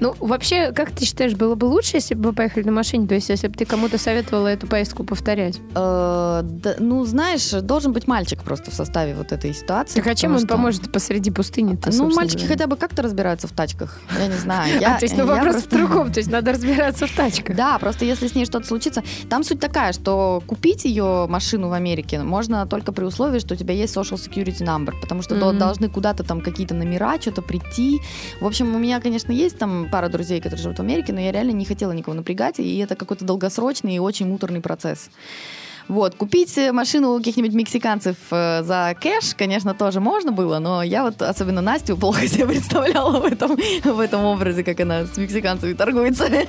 Ну, 0.00 0.14
вообще, 0.18 0.72
как 0.72 0.90
ты 0.92 1.04
считаешь, 1.04 1.34
было 1.34 1.54
бы 1.54 1.66
лучше, 1.66 1.96
если 1.98 2.14
бы 2.14 2.30
вы 2.30 2.32
поехали 2.34 2.64
на 2.64 2.72
машине? 2.72 3.06
То 3.06 3.14
есть, 3.14 3.28
если 3.28 3.48
бы 3.48 3.54
ты 3.54 3.64
кому-то 3.66 3.98
советовала 3.98 4.48
эту 4.48 4.66
поездку 4.66 5.04
повторять? 5.04 5.58
Э, 5.74 6.40
да, 6.42 6.74
ну, 6.78 7.04
знаешь, 7.04 7.50
должен 7.50 7.92
быть 7.92 8.06
мальчик 8.08 8.42
просто 8.42 8.70
в 8.70 8.74
составе 8.74 9.14
вот 9.14 9.32
этой 9.32 9.52
ситуации. 9.52 9.96
Так 10.00 10.06
а 10.06 10.14
чем 10.14 10.32
он 10.32 10.38
что- 10.38 10.48
поможет 10.48 10.90
посреди 10.90 11.30
пустыни? 11.30 11.78
Ну, 11.92 12.14
мальчики 12.14 12.44
хотя 12.46 12.66
бы 12.66 12.76
как-то 12.76 13.02
разбираются 13.02 13.46
в 13.46 13.52
тачках. 13.52 14.00
Я 14.18 14.26
не 14.26 14.36
знаю. 14.38 14.72
Я, 14.80 14.96
а, 14.96 14.98
то 14.98 15.04
есть, 15.04 15.16
ну, 15.16 15.26
вопрос 15.26 15.52
просто- 15.52 15.68
в 15.68 15.72
другом. 15.78 16.12
То 16.12 16.20
есть, 16.20 16.30
надо 16.30 16.52
разбираться 16.52 17.06
в 17.06 17.14
тачках. 17.14 17.54
Да, 17.56 17.78
просто 17.78 18.04
если 18.06 18.26
с 18.28 18.34
ней 18.34 18.46
что-то 18.46 18.66
случится, 18.66 19.02
там 19.28 19.44
суть 19.44 19.60
такая, 19.60 19.92
что 19.92 20.42
купить 20.46 20.84
ее 20.86 21.26
машину 21.28 21.68
в 21.68 21.72
Америке 21.74 22.20
можно 22.20 22.66
только 22.66 22.92
при 22.92 23.04
условии, 23.04 23.38
что 23.38 23.54
у 23.54 23.56
тебя 23.56 23.74
есть 23.74 23.94
social 23.94 24.16
security 24.16 24.60
number, 24.64 24.92
потому 25.00 25.20
что 25.22 25.34
Мгм. 25.34 25.58
должны 25.58 25.88
куда-то 25.90 26.24
там 26.24 26.40
какие-то 26.40 26.74
номера, 26.74 27.20
что-то 27.20 27.42
прийти. 27.42 28.00
В 28.40 28.46
общем, 28.46 28.74
у 28.74 28.78
меня, 28.78 29.00
конечно, 29.00 29.30
есть 29.32 29.58
там 29.58 29.88
пара 29.90 30.08
друзей, 30.08 30.40
которые 30.40 30.62
живут 30.62 30.78
в 30.78 30.82
Америке, 30.82 31.12
но 31.12 31.20
я 31.20 31.32
реально 31.32 31.52
не 31.52 31.64
хотела 31.64 31.92
никого 31.92 32.14
напрягать, 32.14 32.58
и 32.58 32.78
это 32.78 32.96
какой-то 32.96 33.24
долгосрочный 33.24 33.96
и 33.96 33.98
очень 33.98 34.26
муторный 34.26 34.60
процесс. 34.60 35.10
Вот, 35.90 36.14
купить 36.14 36.56
машину 36.72 37.14
у 37.14 37.18
каких-нибудь 37.18 37.52
мексиканцев 37.52 38.14
э, 38.30 38.62
за 38.62 38.94
кэш, 39.00 39.34
конечно, 39.36 39.74
тоже 39.74 39.98
можно 39.98 40.30
было, 40.30 40.60
но 40.60 40.84
я 40.84 41.02
вот, 41.02 41.20
особенно 41.20 41.62
Настю, 41.62 41.96
плохо 41.96 42.28
себе 42.28 42.46
представляла 42.46 43.18
в 43.18 43.24
этом, 43.24 43.56
в 43.82 43.98
этом 43.98 44.24
образе, 44.24 44.62
как 44.62 44.78
она 44.78 45.06
с 45.06 45.16
мексиканцами 45.16 45.72
торгуется. 45.72 46.28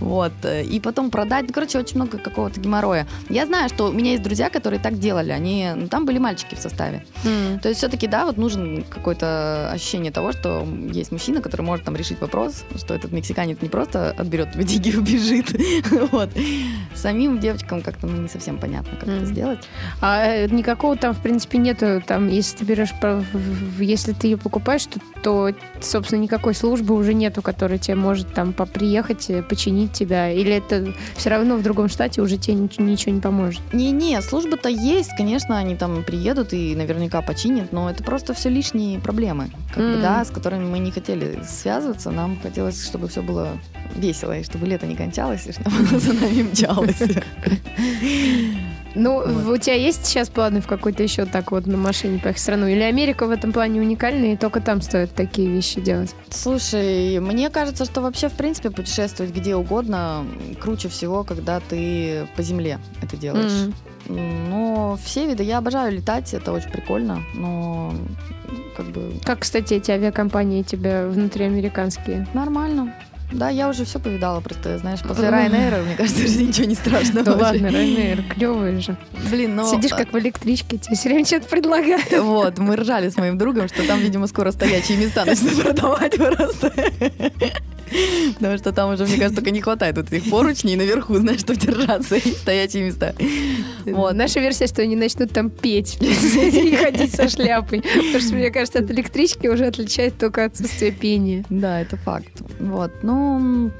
Вот. 0.00 0.32
И 0.44 0.80
потом 0.80 1.10
продать. 1.10 1.46
Ну, 1.46 1.52
короче, 1.52 1.78
очень 1.78 1.96
много 1.96 2.18
какого-то 2.18 2.60
геморроя. 2.60 3.06
Я 3.28 3.46
знаю, 3.46 3.68
что 3.68 3.88
у 3.88 3.92
меня 3.92 4.12
есть 4.12 4.22
друзья, 4.22 4.50
которые 4.50 4.80
так 4.80 4.98
делали. 4.98 5.30
Они, 5.30 5.70
ну, 5.74 5.88
там 5.88 6.04
были 6.04 6.18
мальчики 6.18 6.54
в 6.54 6.58
составе. 6.58 7.04
М. 7.24 7.58
То 7.60 7.68
есть 7.68 7.78
все-таки, 7.78 8.06
да, 8.06 8.24
вот 8.24 8.36
нужен 8.36 8.84
какое-то 8.88 9.70
ощущение 9.72 10.12
того, 10.12 10.32
что 10.32 10.66
есть 10.92 11.12
мужчина, 11.12 11.40
который 11.40 11.62
может 11.62 11.84
там 11.84 11.96
решить 11.96 12.20
вопрос, 12.20 12.64
что 12.76 12.94
этот 12.94 13.12
мексиканец 13.12 13.58
не 13.60 13.68
просто 13.68 14.10
отберет 14.10 14.52
твои 14.52 14.64
деньги 14.66 14.90
и 14.90 14.96
убежит. 14.96 15.54
Вот. 16.12 16.30
Самим 16.94 17.40
девочкам 17.40 17.82
как-то 17.82 18.06
ну, 18.06 18.22
не 18.22 18.28
совсем 18.28 18.53
понятно, 18.58 18.90
как 18.98 19.08
это 19.08 19.16
Мгм. 19.18 19.26
сделать. 19.26 19.58
А 20.00 20.24
э, 20.26 20.48
никакого 20.48 20.96
там, 20.96 21.14
в 21.14 21.20
принципе, 21.20 21.58
нету. 21.58 22.02
Там, 22.06 22.28
если 22.28 22.58
ты 22.58 22.64
берешь, 22.64 22.90
если 23.78 24.12
ты 24.12 24.28
ее 24.28 24.36
покупаешь, 24.36 24.84
то, 24.86 25.00
то, 25.22 25.54
собственно, 25.80 26.20
никакой 26.20 26.54
службы 26.54 26.94
уже 26.94 27.14
нету, 27.14 27.42
которая 27.42 27.78
тебе 27.78 27.94
может 27.96 28.32
там 28.34 28.52
по- 28.52 28.66
приехать, 28.66 29.30
э, 29.30 29.42
починить 29.42 29.92
тебя. 29.92 30.30
Или 30.30 30.52
это 30.54 30.92
все 31.16 31.30
равно 31.30 31.56
в 31.56 31.62
другом 31.62 31.88
штате 31.88 32.20
уже 32.22 32.36
тебе 32.36 32.56
нич- 32.56 32.80
ничего 32.82 33.12
не 33.14 33.20
поможет. 33.20 33.60
Не-не, 33.72 34.20
служба-то 34.22 34.68
есть, 34.68 35.10
конечно, 35.16 35.56
они 35.58 35.76
там 35.76 36.02
приедут 36.04 36.52
и 36.52 36.74
наверняка 36.74 37.22
починят, 37.22 37.72
но 37.72 37.90
это 37.90 38.02
просто 38.04 38.34
все 38.34 38.48
лишние 38.48 38.98
проблемы, 39.00 39.50
как 39.74 39.78
бы, 39.84 39.94
М. 39.94 40.02
да, 40.02 40.24
с 40.24 40.30
которыми 40.30 40.64
мы 40.64 40.78
не 40.78 40.90
хотели 40.90 41.38
связываться. 41.48 42.10
Нам 42.10 42.38
хотелось, 42.42 42.84
чтобы 42.86 43.08
все 43.08 43.22
было 43.22 43.48
весело, 43.96 44.36
и 44.38 44.42
чтобы 44.44 44.66
лето 44.66 44.86
не 44.86 44.96
кончалось, 44.96 45.46
и 45.46 45.52
чтобы 45.52 45.70
оно 45.76 45.98
за 45.98 46.12
нами 46.12 46.42
мчалось. 46.42 47.02
Ну, 48.94 49.22
Вот. 49.26 49.58
у 49.58 49.60
тебя 49.60 49.74
есть 49.74 50.06
сейчас 50.06 50.28
планы 50.28 50.60
в 50.60 50.66
какой-то 50.68 51.02
еще 51.02 51.24
так 51.26 51.50
вот 51.50 51.66
на 51.66 51.76
машине 51.76 52.18
поехать 52.20 52.40
в 52.40 52.42
страну? 52.42 52.66
Или 52.68 52.82
Америка 52.82 53.26
в 53.26 53.30
этом 53.30 53.52
плане 53.52 53.80
уникальна, 53.80 54.32
и 54.32 54.36
только 54.36 54.60
там 54.60 54.80
стоит 54.82 55.12
такие 55.14 55.48
вещи 55.48 55.80
делать? 55.80 56.14
Слушай, 56.30 57.18
мне 57.18 57.50
кажется, 57.50 57.84
что 57.84 58.00
вообще, 58.02 58.28
в 58.28 58.34
принципе, 58.34 58.70
путешествовать 58.70 59.34
где 59.34 59.56
угодно 59.56 60.24
круче 60.60 60.88
всего, 60.88 61.24
когда 61.24 61.58
ты 61.60 62.28
по 62.36 62.42
земле 62.42 62.78
это 63.02 63.16
делаешь. 63.16 63.68
М. 64.08 64.50
Но 64.50 64.98
все 65.02 65.26
виды, 65.26 65.42
я 65.42 65.58
обожаю 65.58 65.92
летать, 65.92 66.32
это 66.34 66.52
очень 66.52 66.70
прикольно, 66.70 67.22
но 67.34 67.94
как 68.76 68.86
бы 68.86 69.12
Как, 69.24 69.40
кстати, 69.40 69.74
эти 69.74 69.90
авиакомпании 69.90 70.62
тебя 70.62 71.06
внутриамериканские? 71.08 72.28
нормально. 72.34 72.94
Да, 73.32 73.48
я 73.48 73.68
уже 73.68 73.84
все 73.84 73.98
повидала, 73.98 74.40
просто, 74.40 74.78
знаешь, 74.78 75.00
после 75.00 75.28
Ага. 75.28 75.46
Ryanair, 75.46 75.84
мне 75.84 75.96
кажется, 75.96 76.24
уже 76.24 76.42
ничего 76.42 76.66
не 76.66 76.74
страшно. 76.74 77.22
Да 77.24 77.34
ладно, 77.34 77.66
Ryanair, 77.66 78.28
клевые 78.28 78.80
же. 78.80 78.96
Блин, 79.30 79.56
ну... 79.56 79.68
Сидишь 79.68 79.90
как 79.90 80.12
в 80.12 80.18
электричке, 80.18 80.78
тебе 80.78 80.94
все 80.94 81.08
время 81.08 81.24
что-то 81.24 81.48
предлагают. 81.48 82.12
Вот, 82.12 82.58
мы 82.58 82.76
ржали 82.76 83.08
с 83.08 83.16
моим 83.16 83.36
другом, 83.38 83.68
что 83.68 83.86
там, 83.86 83.98
видимо, 83.98 84.26
скоро 84.26 84.52
стоячие 84.52 84.98
места 84.98 85.24
начнут 85.24 85.60
продавать 85.60 86.16
просто. 86.16 86.72
Потому 88.58 88.72
что 88.72 88.72
там 88.72 88.92
уже, 88.92 89.04
мне 89.04 89.16
кажется, 89.16 89.36
только 89.36 89.50
не 89.50 89.60
хватает 89.60 89.96
вот 89.96 90.12
этих 90.12 90.30
поручней 90.30 90.76
наверху, 90.76 91.14
знаешь, 91.18 91.40
чтобы 91.40 91.58
держаться, 91.58 92.16
и 92.16 92.32
стоячие 92.32 92.84
места. 92.84 93.14
Вот. 93.84 94.14
Наша 94.14 94.40
версия, 94.40 94.66
что 94.66 94.82
они 94.82 94.96
начнут 94.96 95.32
там 95.32 95.50
петь 95.50 95.98
и 96.00 96.76
ходить 96.76 97.14
со 97.14 97.28
шляпой. 97.28 97.80
Потому 97.82 98.20
что, 98.20 98.34
мне 98.34 98.50
кажется, 98.50 98.78
от 98.78 98.90
электрички 98.90 99.48
уже 99.48 99.66
отличает 99.66 100.18
только 100.18 100.44
отсутствие 100.44 100.92
пения. 100.92 101.44
Да, 101.50 101.80
это 101.80 101.96
факт. 101.96 102.42
Вот, 102.60 102.92
ну, 103.02 103.70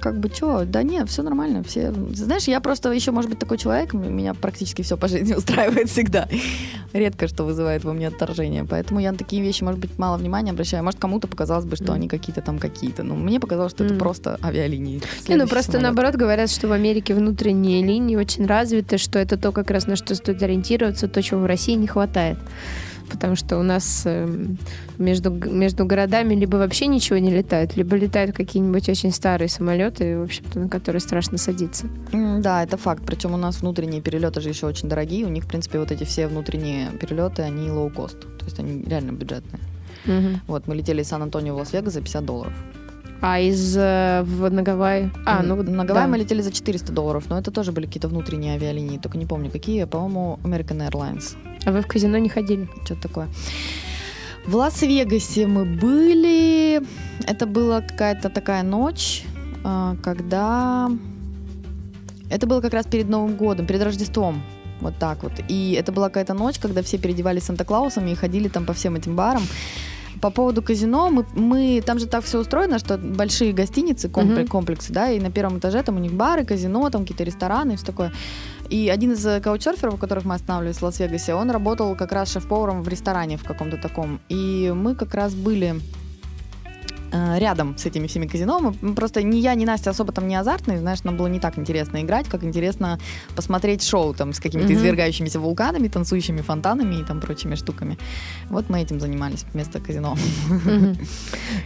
как 0.00 0.18
бы 0.18 0.28
что, 0.30 0.64
да 0.64 0.82
нет, 0.82 1.08
все 1.10 1.22
нормально, 1.22 1.62
все. 1.62 1.92
Знаешь, 2.12 2.44
я 2.44 2.60
просто 2.60 2.90
еще, 2.92 3.10
может 3.10 3.28
быть, 3.30 3.38
такой 3.38 3.58
человек, 3.58 3.92
меня 3.92 4.32
практически 4.34 4.82
все 4.82 4.96
по 4.96 5.08
жизни 5.08 5.34
устраивает 5.36 5.90
всегда. 5.90 6.26
Редко 6.92 7.28
что 7.28 7.44
вызывает 7.44 7.84
во 7.84 7.92
мне 7.92 8.08
отторжение, 8.08 8.64
поэтому 8.64 9.00
я 9.00 9.12
на 9.12 9.18
такие 9.18 9.42
вещи, 9.42 9.62
может 9.64 9.80
быть, 9.80 9.98
мало 9.98 10.16
внимания 10.16 10.52
обращаю. 10.52 10.84
Может, 10.84 11.00
кому-то 11.00 11.28
показалось 11.28 11.64
бы, 11.66 11.76
что 11.76 11.84
Мгм. 11.86 11.92
они 11.94 12.08
какие-то 12.08 12.40
там 12.40 12.58
какие-то, 12.58 13.02
но 13.02 13.14
мне 13.14 13.40
показалось, 13.40 13.72
что 13.72 13.84
это 13.84 13.94
Мгм. 13.94 14.00
просто 14.00 14.38
авиалинии. 14.42 15.02
Не, 15.28 15.36
ну 15.36 15.46
просто 15.46 15.72
самолет. 15.72 15.82
наоборот 15.82 16.14
говорят, 16.14 16.50
что 16.50 16.68
в 16.68 16.72
Америке 16.72 17.14
внутренние 17.14 17.82
линии 17.84 18.16
очень 18.16 18.46
развиты, 18.46 18.96
что 18.98 19.18
это 19.18 19.36
то, 19.36 19.52
как 19.52 19.70
раз 19.70 19.86
на 19.86 19.96
что 19.96 20.14
стоит 20.14 20.42
ориентироваться, 20.42 21.08
то, 21.08 21.22
чего 21.22 21.40
в 21.40 21.46
России 21.46 21.74
не 21.74 21.86
хватает. 21.86 22.38
Потому 23.10 23.36
что 23.36 23.58
у 23.58 23.62
нас 23.62 24.02
эм, 24.06 24.58
между, 24.98 25.30
между 25.30 25.84
городами 25.84 26.34
либо 26.34 26.56
вообще 26.56 26.86
ничего 26.86 27.18
не 27.18 27.30
летает, 27.30 27.76
либо 27.76 27.96
летают 27.96 28.34
какие-нибудь 28.34 28.88
очень 28.88 29.12
старые 29.12 29.48
самолеты, 29.48 30.18
в 30.18 30.22
общем-то, 30.22 30.58
на 30.58 30.68
которые 30.68 31.00
страшно 31.00 31.38
садиться. 31.38 31.86
Да, 32.12 32.62
это 32.62 32.76
факт. 32.76 33.02
Причем 33.06 33.34
у 33.34 33.36
нас 33.36 33.60
внутренние 33.60 34.00
перелеты 34.00 34.40
же 34.40 34.48
еще 34.48 34.66
очень 34.66 34.88
дорогие. 34.88 35.26
У 35.26 35.28
них, 35.28 35.44
в 35.44 35.48
принципе, 35.48 35.78
вот 35.78 35.92
эти 35.92 36.04
все 36.04 36.26
внутренние 36.26 36.90
перелеты, 36.90 37.42
они 37.42 37.68
low-cost. 37.68 38.20
То 38.38 38.44
есть 38.44 38.58
они 38.58 38.82
реально 38.84 39.12
бюджетные. 39.12 39.60
Мгм. 40.06 40.40
Вот, 40.46 40.66
мы 40.66 40.74
летели 40.74 41.02
из 41.02 41.08
Сан-Антонио 41.08 41.54
в 41.54 41.58
Лас-Вегас 41.58 41.92
за 41.92 42.00
50 42.00 42.24
долларов. 42.24 42.52
А 43.20 43.40
из 43.40 43.74
э, 43.76 44.22
в, 44.22 44.50
на 44.50 44.62
Гавайи? 44.62 45.10
А, 45.24 45.42
ну 45.42 45.56
на 45.56 45.84
Гавайи 45.84 46.04
да. 46.04 46.10
мы 46.10 46.18
летели 46.18 46.42
за 46.42 46.52
400 46.52 46.92
долларов, 46.92 47.24
но 47.30 47.38
это 47.38 47.50
тоже 47.50 47.72
были 47.72 47.86
какие-то 47.86 48.08
внутренние 48.08 48.54
авиалинии, 48.54 48.98
только 48.98 49.16
не 49.16 49.24
помню 49.24 49.50
какие, 49.50 49.84
по-моему, 49.84 50.38
American 50.44 50.86
Airlines, 50.86 51.34
А 51.64 51.72
вы 51.72 51.80
в 51.80 51.86
казино 51.86 52.18
не 52.18 52.28
ходили? 52.28 52.68
что-то 52.84 53.02
такое. 53.08 53.28
В 54.46 54.56
Лас-Вегасе 54.56 55.46
мы 55.46 55.64
были, 55.64 56.82
это 57.26 57.46
была 57.46 57.80
какая-то 57.80 58.28
такая 58.28 58.62
ночь, 58.62 59.22
а, 59.64 59.96
когда... 60.02 60.90
Это 62.30 62.46
было 62.46 62.60
как 62.60 62.74
раз 62.74 62.86
перед 62.86 63.08
Новым 63.08 63.36
годом, 63.36 63.66
перед 63.66 63.82
Рождеством. 63.82 64.42
Вот 64.80 64.94
так 64.98 65.22
вот. 65.22 65.32
И 65.48 65.72
это 65.80 65.92
была 65.92 66.08
какая-то 66.08 66.34
ночь, 66.34 66.58
когда 66.58 66.82
все 66.82 66.98
переодевались 66.98 67.44
Санта-Клаусами 67.44 68.10
и 68.10 68.14
ходили 68.14 68.48
там 68.48 68.66
по 68.66 68.72
всем 68.74 68.96
этим 68.96 69.16
барам. 69.16 69.42
По 70.20 70.30
поводу 70.30 70.62
казино, 70.62 71.10
мы, 71.10 71.24
мы 71.34 71.82
там 71.84 71.98
же 71.98 72.06
так 72.06 72.24
все 72.24 72.38
устроено, 72.38 72.78
что 72.78 72.98
большие 72.98 73.52
гостиницы, 73.52 74.08
комплекс- 74.08 74.40
Мгм. 74.42 74.48
комплексы, 74.48 74.92
да, 74.92 75.10
и 75.10 75.20
на 75.20 75.30
первом 75.30 75.58
этаже 75.58 75.82
там 75.82 75.96
у 75.96 75.98
них 76.00 76.12
бары, 76.12 76.44
казино, 76.44 76.90
там 76.90 77.02
какие-то 77.02 77.24
рестораны 77.24 77.72
и 77.72 77.76
все 77.76 77.86
такое. 77.86 78.12
И 78.70 78.88
один 78.88 79.12
из 79.12 79.26
э, 79.26 79.40
каучсерферов, 79.40 79.94
у 79.94 79.96
которых 79.96 80.24
мы 80.24 80.34
останавливались 80.34 80.78
в 80.78 80.82
Лас-Вегасе, 80.82 81.34
он 81.34 81.50
работал 81.50 81.94
как 81.96 82.12
раз 82.12 82.32
шеф-поваром 82.32 82.82
в 82.82 82.88
ресторане 82.88 83.36
в 83.36 83.44
каком-то 83.44 83.76
таком. 83.76 84.20
И 84.28 84.72
мы 84.74 84.94
как 84.94 85.14
раз 85.14 85.34
были 85.34 85.80
рядом 87.38 87.76
с 87.78 87.86
этими 87.86 88.06
всеми 88.06 88.26
казино. 88.26 88.60
Мы, 88.80 88.94
просто 88.94 89.22
ни 89.22 89.36
я, 89.36 89.54
ни 89.54 89.64
Настя 89.64 89.90
особо 89.90 90.12
там 90.12 90.28
не 90.28 90.36
азартные, 90.36 90.78
знаешь, 90.78 91.04
нам 91.04 91.16
было 91.16 91.28
не 91.28 91.40
так 91.40 91.58
интересно 91.58 92.00
играть, 92.02 92.28
как 92.28 92.44
интересно 92.44 92.98
посмотреть 93.36 93.82
шоу 93.82 94.14
там 94.14 94.32
с 94.32 94.40
какими-то 94.40 94.72
Мгм. 94.72 94.78
извергающимися 94.78 95.38
вулканами, 95.40 95.88
танцующими 95.88 96.40
фонтанами 96.42 96.96
и 97.00 97.04
там 97.04 97.20
прочими 97.20 97.54
штуками. 97.56 97.96
Вот 98.50 98.70
мы 98.70 98.80
этим 98.82 99.00
занимались 99.00 99.44
вместо 99.52 99.80
казино. 99.80 100.16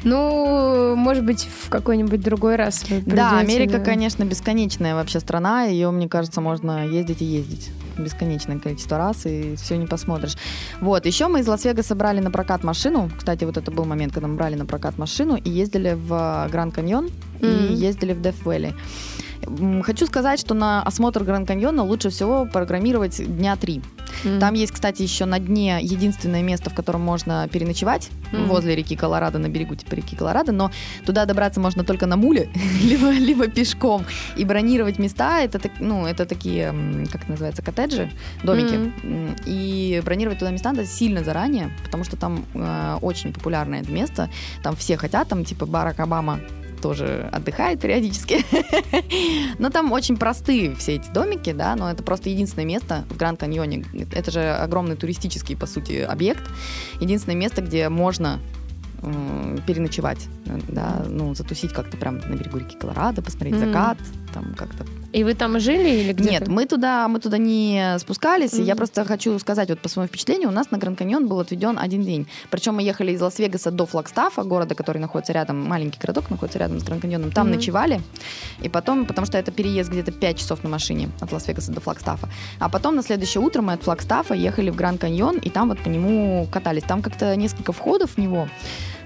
Ну, 0.04 0.94
может 0.96 1.24
быть, 1.24 1.48
в 1.64 1.68
какой-нибудь 1.68 2.20
другой 2.20 2.56
раз. 2.56 2.84
Да, 3.06 3.38
Америка, 3.38 3.78
конечно, 3.80 4.24
бесконечная 4.24 4.94
вообще 4.94 5.20
страна. 5.20 5.64
Ее, 5.64 5.90
мне 5.90 6.08
кажется, 6.08 6.40
можно 6.40 6.87
ездить 6.87 7.22
и 7.22 7.24
ездить 7.24 7.70
бесконечное 7.98 8.58
количество 8.58 8.98
раз, 8.98 9.26
и 9.26 9.56
все 9.56 9.76
не 9.76 9.87
посмотришь. 9.87 10.37
Вот, 10.80 11.06
еще 11.06 11.28
мы 11.28 11.40
из 11.40 11.48
Лас-Вегаса 11.48 11.94
брали 11.94 12.20
на 12.20 12.30
прокат 12.30 12.64
машину. 12.64 13.11
Кстати, 13.16 13.44
вот 13.44 13.56
это 13.56 13.70
был 13.70 13.84
момент, 13.84 14.12
когда 14.14 14.28
мы 14.28 14.37
брали 14.37 14.54
на 14.54 14.66
прокат 14.66 14.98
машину 14.98 15.37
и 15.37 15.50
ездили 15.50 15.94
в 15.96 16.48
Гранд 16.50 16.74
Каньон 16.74 17.11
Мгм. 17.40 17.66
и 17.70 17.74
ездили 17.74 18.12
в 18.12 18.20
Деф 18.22 18.44
Вэлли. 18.44 18.74
Хочу 19.82 20.06
сказать, 20.06 20.40
что 20.40 20.54
на 20.54 20.82
осмотр 20.82 21.24
Гранд 21.24 21.46
Каньона 21.48 21.82
лучше 21.84 22.11
всего 22.11 22.44
программировать 22.44 23.24
дня 23.24 23.56
три. 23.56 23.80
Мгм. 24.24 24.40
Там 24.40 24.54
есть, 24.54 24.72
кстати, 24.72 25.02
еще 25.02 25.24
на 25.24 25.38
дне 25.38 25.78
единственное 25.83 26.42
место, 26.42 26.70
в 26.70 26.74
котором 26.74 27.00
можно 27.02 27.48
переночевать, 27.48 28.11
Мгм. 28.33 28.46
возле 28.48 28.74
реки 28.76 28.96
Колорадо, 28.96 29.38
на 29.38 29.48
берегу 29.48 29.74
типа 29.74 29.94
реки 29.94 30.16
Колорадо, 30.16 30.52
но 30.52 30.70
туда 31.07 31.24
добраться 31.24 31.61
можно 31.61 31.85
только 31.85 32.07
на 32.07 32.16
муле, 32.16 32.50
либо, 32.83 33.11
либо 33.11 33.46
пешком. 33.48 34.04
И 34.37 34.44
бронировать 34.44 34.98
места, 34.98 35.40
это, 35.40 35.61
ну, 35.81 36.07
это 36.07 36.26
такие, 36.26 36.74
как 37.12 37.22
это 37.22 37.31
называется, 37.33 37.62
коттеджи, 37.62 38.11
домики. 38.42 38.74
М, 38.74 39.37
И 39.46 40.00
бронировать 40.04 40.38
туда 40.38 40.50
места 40.50 40.72
надо 40.72 40.87
сильно 40.87 41.24
заранее, 41.24 41.70
потому 41.85 42.04
что 42.04 42.16
там 42.16 42.44
э, 42.54 42.98
очень 43.02 43.33
популярное 43.33 43.83
это 43.83 43.90
место. 43.92 44.28
Там 44.62 44.76
все 44.76 44.96
хотят, 44.96 45.28
там 45.28 45.44
типа 45.44 45.66
Барак 45.66 46.00
Обама 46.00 46.40
тоже 46.78 47.28
отдыхает 47.32 47.80
периодически. 47.80 48.44
Но 49.58 49.70
там 49.70 49.92
очень 49.92 50.16
простые 50.16 50.74
все 50.74 50.96
эти 50.96 51.10
домики, 51.10 51.52
да, 51.52 51.76
но 51.76 51.90
это 51.90 52.02
просто 52.02 52.30
единственное 52.30 52.64
место 52.64 53.04
в 53.10 53.16
Гранд 53.16 53.40
Каньоне. 53.40 53.84
Это 54.12 54.30
же 54.30 54.50
огромный 54.50 54.96
туристический, 54.96 55.56
по 55.56 55.66
сути, 55.66 56.00
объект. 56.00 56.42
Единственное 57.00 57.36
место, 57.36 57.62
где 57.62 57.88
можно 57.88 58.40
переночевать, 59.66 60.26
да, 60.68 61.04
ну, 61.08 61.34
затусить 61.34 61.72
как-то 61.72 61.96
прям 61.96 62.18
на 62.18 62.34
берегу 62.34 62.58
реки 62.58 62.76
Колорадо, 62.76 63.22
посмотреть 63.22 63.54
mm-hmm. 63.54 63.66
закат, 63.66 63.98
там 64.34 64.54
как-то. 64.54 64.84
И 65.12 65.25
вы 65.25 65.35
там 65.35 65.59
жили 65.59 65.88
или 65.88 66.12
где? 66.12 66.31
Нет, 66.31 66.49
мы 66.49 66.66
туда, 66.66 67.09
мы 67.09 67.18
туда 67.18 67.38
не 67.38 67.97
спускались. 67.99 68.53
Mm-hmm. 68.53 68.64
Я 68.64 68.77
просто 68.77 69.05
хочу 69.07 69.38
сказать, 69.38 69.71
вот 69.71 69.81
по 69.81 69.88
своему 69.88 70.09
впечатлению, 70.09 70.49
у 70.51 70.53
нас 70.53 70.71
на 70.71 70.77
Гранд 70.79 70.99
Каньон 70.99 71.29
был 71.29 71.40
отведен 71.40 71.79
один 71.79 72.03
день. 72.03 72.27
Причем 72.51 72.75
мы 72.75 72.83
ехали 72.83 73.12
из 73.12 73.23
Лас-Вегаса 73.23 73.71
до 73.71 73.87
Флагстафа, 73.87 74.42
города, 74.42 74.75
который 74.75 74.99
находится 74.99 75.33
рядом, 75.33 75.64
маленький 75.64 75.99
городок 75.99 76.29
находится 76.29 76.59
рядом 76.59 76.79
с 76.79 76.85
Гранд 76.85 77.03
Каньоном. 77.03 77.33
Там 77.33 77.47
mm-hmm. 77.47 77.55
ночевали, 77.55 78.01
и 78.61 78.68
потом, 78.68 79.07
потому 79.07 79.27
что 79.27 79.38
это 79.38 79.51
переезд 79.51 79.90
где-то 79.90 80.12
5 80.12 80.38
часов 80.38 80.62
на 80.62 80.68
машине 80.68 81.09
от 81.21 81.33
Лас-Вегаса 81.33 81.73
до 81.73 81.81
Флагстафа. 81.81 82.29
А 82.59 82.69
потом 82.69 82.94
на 82.94 83.02
следующее 83.02 83.42
утро 83.42 83.63
мы 83.63 83.73
от 83.73 83.83
Флагстафа 83.83 84.35
ехали 84.35 84.69
в 84.69 84.77
Гранд 84.77 85.00
Каньон, 85.00 85.38
и 85.38 85.48
там 85.48 85.71
вот 85.71 85.79
по 85.79 85.88
нему 85.88 86.46
катались. 86.52 86.83
Там 86.83 87.00
как-то 87.00 87.35
несколько 87.35 87.73
входов 87.73 88.13
в 88.13 88.19
него. 88.19 88.48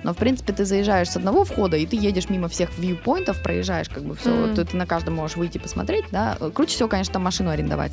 Но, 0.03 0.13
в 0.13 0.17
принципе, 0.17 0.53
ты 0.53 0.65
заезжаешь 0.65 1.11
с 1.11 1.17
одного 1.17 1.45
входа, 1.45 1.77
и 1.77 1.87
ты 1.87 1.97
едешь 1.97 2.29
мимо 2.29 2.49
всех 2.49 2.77
вьюпоинтов, 2.79 3.43
проезжаешь 3.43 3.89
как 3.89 4.03
бы 4.05 4.15
все. 4.15 4.31
Mm-hmm. 4.31 4.55
Ты, 4.55 4.65
ты 4.65 4.77
на 4.77 4.87
каждом 4.87 5.15
можешь 5.15 5.37
выйти 5.37 5.59
посмотреть, 5.59 6.05
да. 6.11 6.37
Круче 6.55 6.75
всего, 6.75 6.89
конечно, 6.89 7.15
там 7.15 7.23
машину 7.23 7.51
арендовать. 7.51 7.93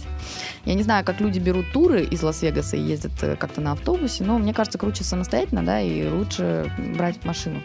Я 0.65 0.73
не 0.73 0.83
знаю, 0.83 1.05
как 1.05 1.19
люди 1.19 1.39
берут 1.39 1.71
туры 1.71 2.03
из 2.03 2.23
Лас-Вегаса 2.23 2.77
и 2.77 2.81
ездят 2.81 3.11
э, 3.21 3.35
как-то 3.35 3.61
на 3.61 3.73
автобусе, 3.73 4.23
но 4.23 4.37
мне 4.37 4.53
кажется, 4.53 4.77
круче 4.77 5.03
самостоятельно, 5.03 5.63
да, 5.63 5.81
и 5.81 6.07
лучше 6.07 6.71
брать 6.95 7.23
машину. 7.25 7.61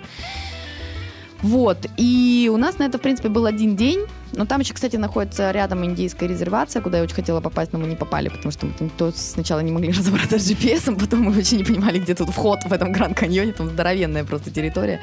Вот. 1.45 1.76
И 1.99 2.51
у 2.53 2.57
нас 2.57 2.78
на 2.78 2.84
это, 2.84 2.97
в 2.97 3.03
принципе, 3.03 3.28
был 3.28 3.45
один 3.45 3.76
день. 3.76 4.07
Но 4.32 4.47
там 4.47 4.61
еще, 4.61 4.72
кстати, 4.72 4.97
находится 4.97 5.51
рядом 5.51 5.84
индийская 5.84 6.26
резервация, 6.26 6.80
куда 6.82 6.97
я 6.99 7.05
очень 7.05 7.14
хотела 7.14 7.40
попасть, 7.40 7.72
но 7.72 7.78
мы 7.78 7.86
не 7.86 7.97
попали, 7.97 8.30
потому 8.30 8.51
что 8.51 8.66
мы 8.66 8.90
то 8.97 9.12
сначала 9.14 9.61
не 9.61 9.70
могли 9.70 9.92
разобраться 9.99 10.38
с 10.38 10.51
GPS, 10.51 10.99
потом 10.99 11.20
мы 11.20 11.32
вообще 11.32 11.57
не 11.57 11.64
понимали, 11.64 11.99
где 11.99 12.14
тут 12.14 12.30
вход 12.30 12.61
в 12.64 12.72
этом 12.72 12.92
Гранд 12.92 13.16
Каньоне, 13.16 13.53
там 13.53 13.68
здоровенная 13.68 14.24
просто 14.24 14.51
территория. 14.51 15.01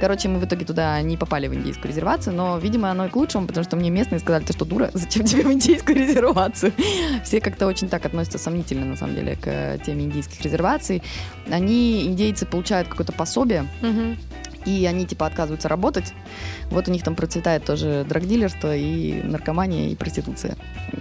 Короче, 0.00 0.28
мы 0.28 0.40
в 0.40 0.44
итоге 0.44 0.66
туда 0.66 1.00
не 1.00 1.16
попали 1.16 1.46
в 1.46 1.54
индийскую 1.54 1.88
резервацию, 1.88 2.34
но, 2.34 2.58
видимо, 2.58 2.90
оно 2.90 3.06
и 3.06 3.08
к 3.08 3.16
лучшему, 3.16 3.46
потому 3.46 3.64
что 3.64 3.76
мне 3.76 3.88
местные 3.88 4.18
сказали, 4.18 4.44
ты 4.44 4.52
что, 4.52 4.66
дура, 4.66 4.90
зачем 4.92 5.24
тебе 5.24 5.44
в 5.44 5.52
индийскую 5.52 5.96
резервацию? 6.06 6.72
Все 7.24 7.40
как-то 7.40 7.66
очень 7.66 7.88
так 7.88 8.04
относятся 8.04 8.38
сомнительно, 8.38 8.84
на 8.84 8.96
самом 8.96 9.14
деле, 9.14 9.36
к 9.36 9.78
теме 9.86 10.04
индийских 10.04 10.42
резерваций. 10.42 11.02
Они, 11.48 12.04
индейцы, 12.06 12.44
получают 12.44 12.88
какое-то 12.88 13.12
пособие, 13.12 13.66
и 14.66 14.84
они 14.84 15.06
типа 15.06 15.26
отказываются 15.26 15.68
работать. 15.68 16.12
Вот 16.70 16.88
у 16.88 16.90
них 16.90 17.02
там 17.02 17.14
процветает 17.14 17.64
тоже 17.64 18.04
драгдилерство 18.06 18.76
и 18.76 19.22
наркомания 19.22 19.88
и 19.88 19.94
проституция 19.94 20.56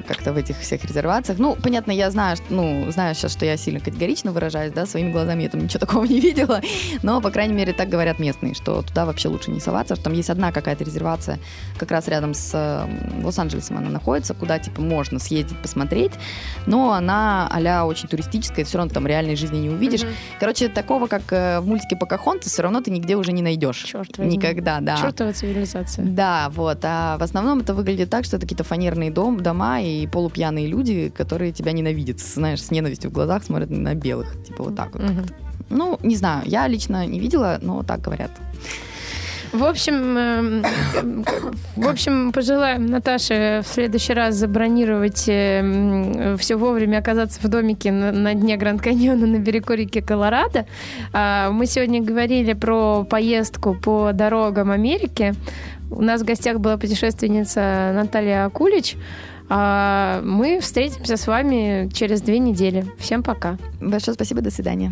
как-то 0.07 0.31
в 0.31 0.37
этих 0.37 0.59
всех 0.59 0.85
резервациях. 0.85 1.39
Ну, 1.39 1.57
понятно, 1.61 1.91
я 1.91 2.09
знаю, 2.11 2.37
ну, 2.49 2.89
знаю 2.91 3.15
сейчас, 3.15 3.31
что 3.31 3.45
я 3.45 3.57
сильно 3.57 3.79
категорично 3.79 4.31
выражаюсь, 4.31 4.71
да, 4.71 4.85
своими 4.85 5.11
глазами 5.11 5.43
я 5.43 5.49
там 5.49 5.61
ничего 5.61 5.79
такого 5.85 6.05
не 6.05 6.19
видела, 6.19 6.61
но, 7.01 7.19
по 7.21 7.31
крайней 7.31 7.53
мере, 7.53 7.73
так 7.73 7.89
говорят 7.89 8.19
местные, 8.19 8.53
что 8.53 8.81
туда 8.83 9.05
вообще 9.05 9.27
лучше 9.27 9.51
не 9.51 9.59
соваться, 9.59 9.95
что 9.95 10.05
там 10.05 10.13
есть 10.13 10.29
одна 10.29 10.51
какая-то 10.51 10.83
резервация 10.83 11.39
как 11.77 11.91
раз 11.91 12.07
рядом 12.07 12.33
с 12.33 12.87
Лос-Анджелесом 13.23 13.77
она 13.77 13.89
находится, 13.89 14.33
куда, 14.33 14.59
типа, 14.59 14.81
можно 14.81 15.19
съездить, 15.19 15.57
посмотреть, 15.57 16.13
но 16.65 16.93
она 16.93 17.49
а 17.51 17.85
очень 17.85 18.07
туристическая, 18.07 18.63
все 18.63 18.77
равно 18.77 18.93
там 18.93 19.07
реальной 19.07 19.35
жизни 19.35 19.57
не 19.57 19.69
увидишь. 19.69 20.01
Mm-hmm. 20.01 20.39
Короче, 20.39 20.69
такого, 20.69 21.07
как 21.07 21.23
э, 21.31 21.59
в 21.59 21.67
мультике 21.67 21.95
Покахонтас, 21.95 22.51
все 22.51 22.61
равно 22.61 22.81
ты 22.81 22.91
нигде 22.91 23.15
уже 23.15 23.31
не 23.31 23.41
найдешь 23.41 23.54
найдешь. 23.55 23.83
Черт 23.83 24.17
возьми. 24.17 24.37
Никогда, 24.37 24.79
да. 24.81 24.97
Чертова 24.97 25.33
цивилизация. 25.33 26.05
Да, 26.05 26.49
вот. 26.53 26.79
А 26.83 27.17
в 27.17 27.23
основном 27.23 27.59
это 27.59 27.73
выглядит 27.73 28.09
так, 28.09 28.25
что 28.25 28.37
это 28.37 28.45
какие-то 28.45 28.63
фанерные 28.63 29.11
дом, 29.11 29.41
дома 29.41 29.81
и 29.81 30.07
полупьяные 30.07 30.67
люди, 30.67 31.11
которые 31.15 31.51
тебя 31.51 31.71
ненавидят. 31.71 32.19
Знаешь, 32.19 32.63
с 32.63 32.71
ненавистью 32.71 33.09
в 33.09 33.13
глазах 33.13 33.43
смотрят 33.43 33.69
на 33.69 33.95
белых. 33.95 34.43
Типа 34.45 34.63
вот 34.63 34.75
так 34.75 34.93
вот. 34.93 35.03
Угу. 35.03 35.21
Ну, 35.69 35.99
не 36.03 36.15
знаю, 36.15 36.43
я 36.45 36.67
лично 36.67 37.05
не 37.05 37.19
видела, 37.19 37.59
но 37.61 37.83
так 37.83 38.01
говорят. 38.01 38.31
В 39.55 39.63
общем, 39.63 40.17
эм, 40.17 40.63
в 41.77 41.87
общем, 41.87 42.33
пожелаем 42.33 42.87
Наташе 42.87 43.61
в 43.63 43.67
следующий 43.67 44.11
раз 44.11 44.35
забронировать 44.35 45.29
эм, 45.29 46.37
все 46.37 46.57
вовремя 46.57 46.97
оказаться 46.97 47.39
в 47.41 47.47
домике 47.47 47.93
на, 47.93 48.33
дне 48.33 48.57
Гранд 48.57 48.81
Каньона 48.81 49.25
на 49.25 49.37
берегу 49.37 49.71
реки 49.71 50.01
Колорадо. 50.01 50.65
А, 51.13 51.51
мы 51.51 51.67
сегодня 51.67 52.01
говорили 52.01 52.51
про 52.51 53.05
поездку 53.05 53.75
по 53.75 54.11
дорогам 54.13 54.71
Америки. 54.71 55.33
У 55.89 56.01
нас 56.01 56.21
в 56.21 56.25
гостях 56.25 56.59
была 56.59 56.77
путешественница 56.77 57.93
Наталья 57.95 58.45
Акулич. 58.45 58.97
А 59.47 60.21
мы 60.23 60.59
встретимся 60.59 61.15
с 61.15 61.27
вами 61.27 61.89
через 61.93 62.21
две 62.21 62.39
недели. 62.39 62.85
Всем 62.99 63.23
пока. 63.23 63.57
Большое 63.79 64.15
спасибо, 64.15 64.41
до 64.41 64.51
свидания. 64.51 64.91